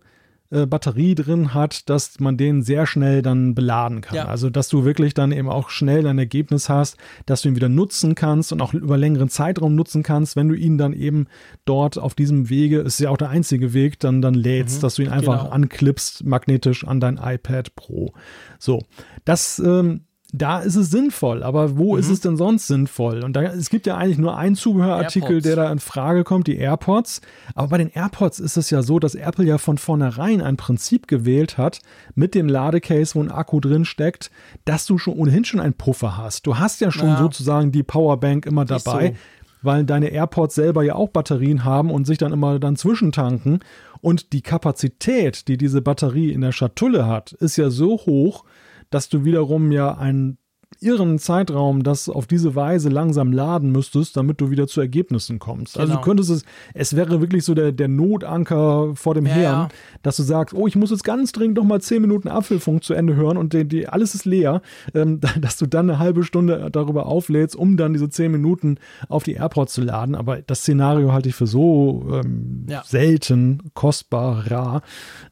[0.51, 4.15] äh, Batterie drin hat, dass man den sehr schnell dann beladen kann.
[4.15, 4.25] Ja.
[4.25, 7.69] Also dass du wirklich dann eben auch schnell ein Ergebnis hast, dass du ihn wieder
[7.69, 11.27] nutzen kannst und auch über längeren Zeitraum nutzen kannst, wenn du ihn dann eben
[11.65, 14.95] dort auf diesem Wege, ist ja auch der einzige Weg, dann, dann lädst, Mhm, dass
[14.95, 15.51] du ihn einfach genau.
[15.53, 18.13] anklippst magnetisch an dein iPad Pro.
[18.59, 18.83] So,
[19.25, 20.01] das ähm,
[20.33, 21.99] da ist es sinnvoll, aber wo Mhm.
[21.99, 23.23] ist es denn sonst sinnvoll?
[23.23, 25.43] Und da, es gibt ja eigentlich nur einen Zubehörartikel, AirPods.
[25.43, 27.21] der da in Frage kommt, die AirPods.
[27.53, 31.07] Aber bei den AirPods ist es ja so, dass Apple ja von vornherein ein Prinzip
[31.07, 31.79] gewählt hat
[32.15, 34.31] mit dem Ladecase, wo ein Akku drin steckt,
[34.65, 36.47] dass du schon ohnehin schon einen Puffer hast.
[36.47, 37.17] Du hast ja schon Ja.
[37.17, 39.07] sozusagen die Powerbank immer dabei.
[39.09, 39.15] so.
[39.63, 43.59] Weil deine AirPods selber ja auch Batterien haben und sich dann immer dann zwischentanken.
[44.01, 48.43] Und die Kapazität, die diese Batterie in der Schatulle hat, ist ja so hoch,
[48.91, 50.37] dass du wiederum ja einen
[50.79, 55.77] irren Zeitraum das auf diese Weise langsam laden müsstest, damit du wieder zu Ergebnissen kommst.
[55.77, 56.01] Also Genau.
[56.01, 56.43] du könntest es,
[56.73, 59.69] es wäre wirklich so der, der Notanker vor dem Ja, Herrn, ja.
[60.03, 62.93] dass du sagst, oh, ich muss jetzt ganz dringend noch mal zehn Minuten Apfelfunk zu
[62.93, 64.61] Ende hören und die, die, alles ist leer,
[64.93, 68.77] ähm, dass du dann eine halbe Stunde darüber auflädst, um dann diese zehn Minuten
[69.09, 70.15] auf die AirPods zu laden.
[70.15, 72.83] Aber das Szenario halte ich für so ähm, Ja.
[72.85, 74.81] selten, kostbar, rar,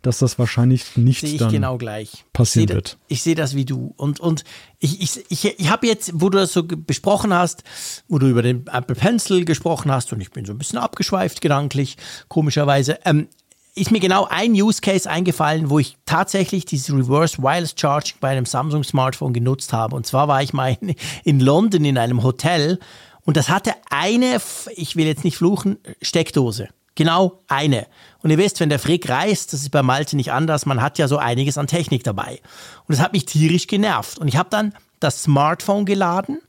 [0.02, 2.26] dass das wahrscheinlich nicht dann genau gleich.
[2.34, 2.98] passieren ich sehe, wird.
[3.07, 3.94] Ich sehe das wie du.
[3.98, 4.44] Und, und
[4.80, 7.64] ich, ich, ich, ich habe jetzt, wo du das so besprochen hast,
[8.08, 11.42] wo du über den Apple Pencil gesprochen hast, und ich bin so ein bisschen abgeschweift
[11.42, 11.98] gedanklich,
[12.28, 13.28] komischerweise, ähm,
[13.76, 18.30] ist mir genau ein Use Case eingefallen, wo ich tatsächlich dieses Reverse Wireless Charging bei
[18.30, 19.96] einem Samsung Smartphone genutzt habe.
[19.96, 22.80] Und zwar war ich mal in, in London in einem Hotel
[23.22, 24.42] und das hatte eine,
[24.76, 26.70] ich will jetzt nicht fluchen, Steckdose.
[26.96, 27.88] Genau eine.
[28.24, 30.98] Und ihr wisst, wenn der Frick reist, das ist bei Malte nicht anders, man hat
[30.98, 32.42] ja so einiges an Technik dabei.
[32.88, 34.18] Und das hat mich tierisch genervt.
[34.18, 36.40] Und ich habe dann das Smartphone geladen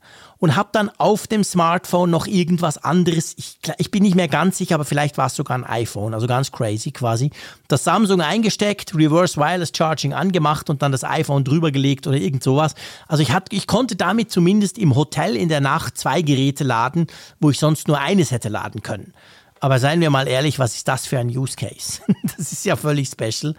[0.41, 4.57] und habe dann auf dem Smartphone noch irgendwas anderes, ich, ich bin nicht mehr ganz
[4.57, 7.29] sicher, aber vielleicht war es sogar ein iPhone, also ganz crazy quasi,
[7.67, 12.43] das Samsung eingesteckt, Reverse Wireless Charging angemacht und dann das iPhone drüber gelegt oder irgend
[12.43, 12.73] sowas.
[13.07, 17.05] Also ich, hat, ich konnte damit zumindest im Hotel in der Nacht zwei Geräte laden,
[17.39, 19.13] wo ich sonst nur eines hätte laden können.
[19.59, 22.01] Aber seien wir mal ehrlich, was ist das für ein Use Case?
[22.35, 23.53] Das ist ja völlig special.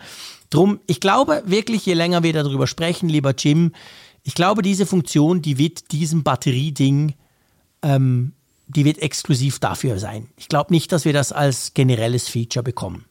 [0.50, 3.72] Drum, ich glaube wirklich, je länger wir darüber sprechen, lieber Jim,
[4.22, 7.14] ich glaube, diese Funktion, die wird diesem Batterieding,
[7.82, 8.32] ähm,
[8.68, 10.28] die wird exklusiv dafür sein.
[10.36, 13.04] Ich glaube nicht, dass wir das als generelles Feature bekommen.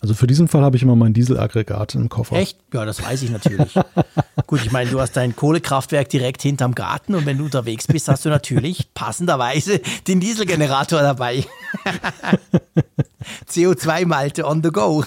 [0.00, 2.36] Also für diesen Fall habe ich immer mein Dieselaggregat im Koffer.
[2.36, 2.58] Echt?
[2.74, 3.74] Ja, das weiß ich natürlich.
[4.46, 8.08] Gut, ich meine, du hast dein Kohlekraftwerk direkt hinterm Garten und wenn du unterwegs bist,
[8.08, 11.46] hast du natürlich passenderweise den Dieselgenerator dabei.
[13.48, 15.04] CO2-Malte on the go.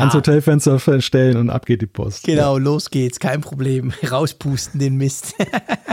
[0.00, 2.24] Ans Hotelfenster verstellen und ab geht die Post.
[2.24, 3.92] Genau, los geht's, kein Problem.
[4.10, 5.34] Rauspusten den Mist.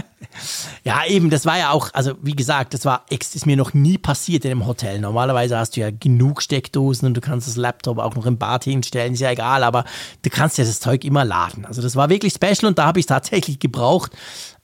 [0.83, 3.97] ja, eben, das war ja auch, also wie gesagt, das war ist mir noch nie
[3.97, 4.99] passiert in einem Hotel.
[4.99, 8.63] Normalerweise hast du ja genug Steckdosen und du kannst das Laptop auch noch im Bad
[8.63, 9.85] hinstellen, ist ja egal, aber
[10.21, 11.65] du kannst ja das Zeug immer laden.
[11.65, 14.11] Also das war wirklich special und da habe ich es tatsächlich gebraucht.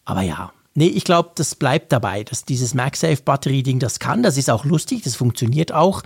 [0.06, 4.24] Aber ja, nee, ich glaube, das bleibt dabei, dass dieses MagSafe-Batterie-Ding das kann.
[4.24, 6.04] Das ist auch lustig, das funktioniert auch.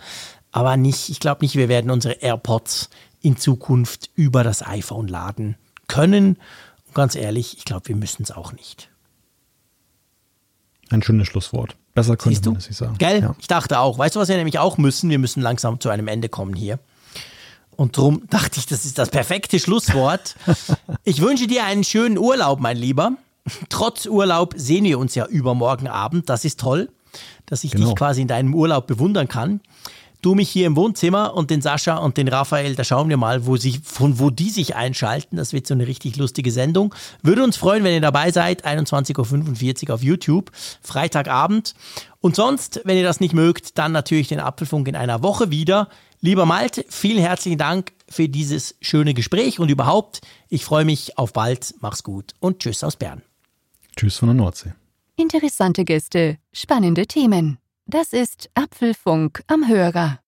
[0.51, 2.89] Aber nicht, ich glaube nicht, wir werden unsere AirPods
[3.25, 5.55] in Zukunft über das iPhone laden
[5.87, 6.37] können.
[6.85, 8.89] Und ganz ehrlich, ich glaube, wir müssen es auch nicht.
[10.89, 11.75] Ein schönes Schlusswort.
[11.95, 12.97] Besser könnte Siehst man es nicht sagen.
[12.99, 13.21] Gell?
[13.23, 13.35] Ja.
[13.39, 13.97] Ich dachte auch.
[13.97, 15.09] Weißt du, was wir nämlich auch müssen?
[15.09, 16.77] Wir müssen langsam zu einem Ende kommen hier.
[17.75, 20.35] Und drum dachte ich, das ist das perfekte Schlusswort.
[21.03, 23.13] ich wünsche dir einen schönen Urlaub, mein Lieber.
[23.69, 26.29] Trotz Urlaub sehen wir uns ja übermorgen Abend.
[26.29, 26.89] Das ist toll,
[27.47, 27.87] dass ich Genau.
[27.87, 29.61] dich quasi in deinem Urlaub bewundern kann.
[30.25, 33.45] Du mich hier im Wohnzimmer und den Sascha und den Raphael, da schauen wir mal,
[33.45, 35.37] wo sich, von wo die sich einschalten.
[35.37, 36.95] Das wird so eine richtig lustige Sendung.
[37.21, 38.65] Würde uns freuen, wenn ihr dabei seid.
[38.65, 40.49] 21.45 Uhr auf YouTube,
[40.81, 41.75] Freitagabend.
[42.21, 45.89] Und sonst, wenn ihr das nicht mögt, dann natürlich den Apfelfunk in einer Woche wieder.
[46.21, 51.33] Lieber Malte, vielen herzlichen Dank für dieses schöne Gespräch und überhaupt, ich freue mich auf
[51.33, 51.75] bald.
[51.81, 53.21] Mach's gut und tschüss aus Bern.
[53.95, 54.73] Tschüss von der Nordsee.
[55.17, 57.59] Interessante Gäste, spannende Themen.
[57.87, 60.19] Das ist Apfelfunk am Hörer.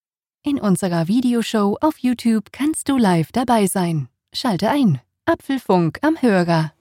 [0.44, 4.10] In unserer Videoshow auf YouTube kannst du live dabei sein.
[4.32, 5.02] Schalte ein.
[5.26, 6.72] Apfelfunk am Hörer.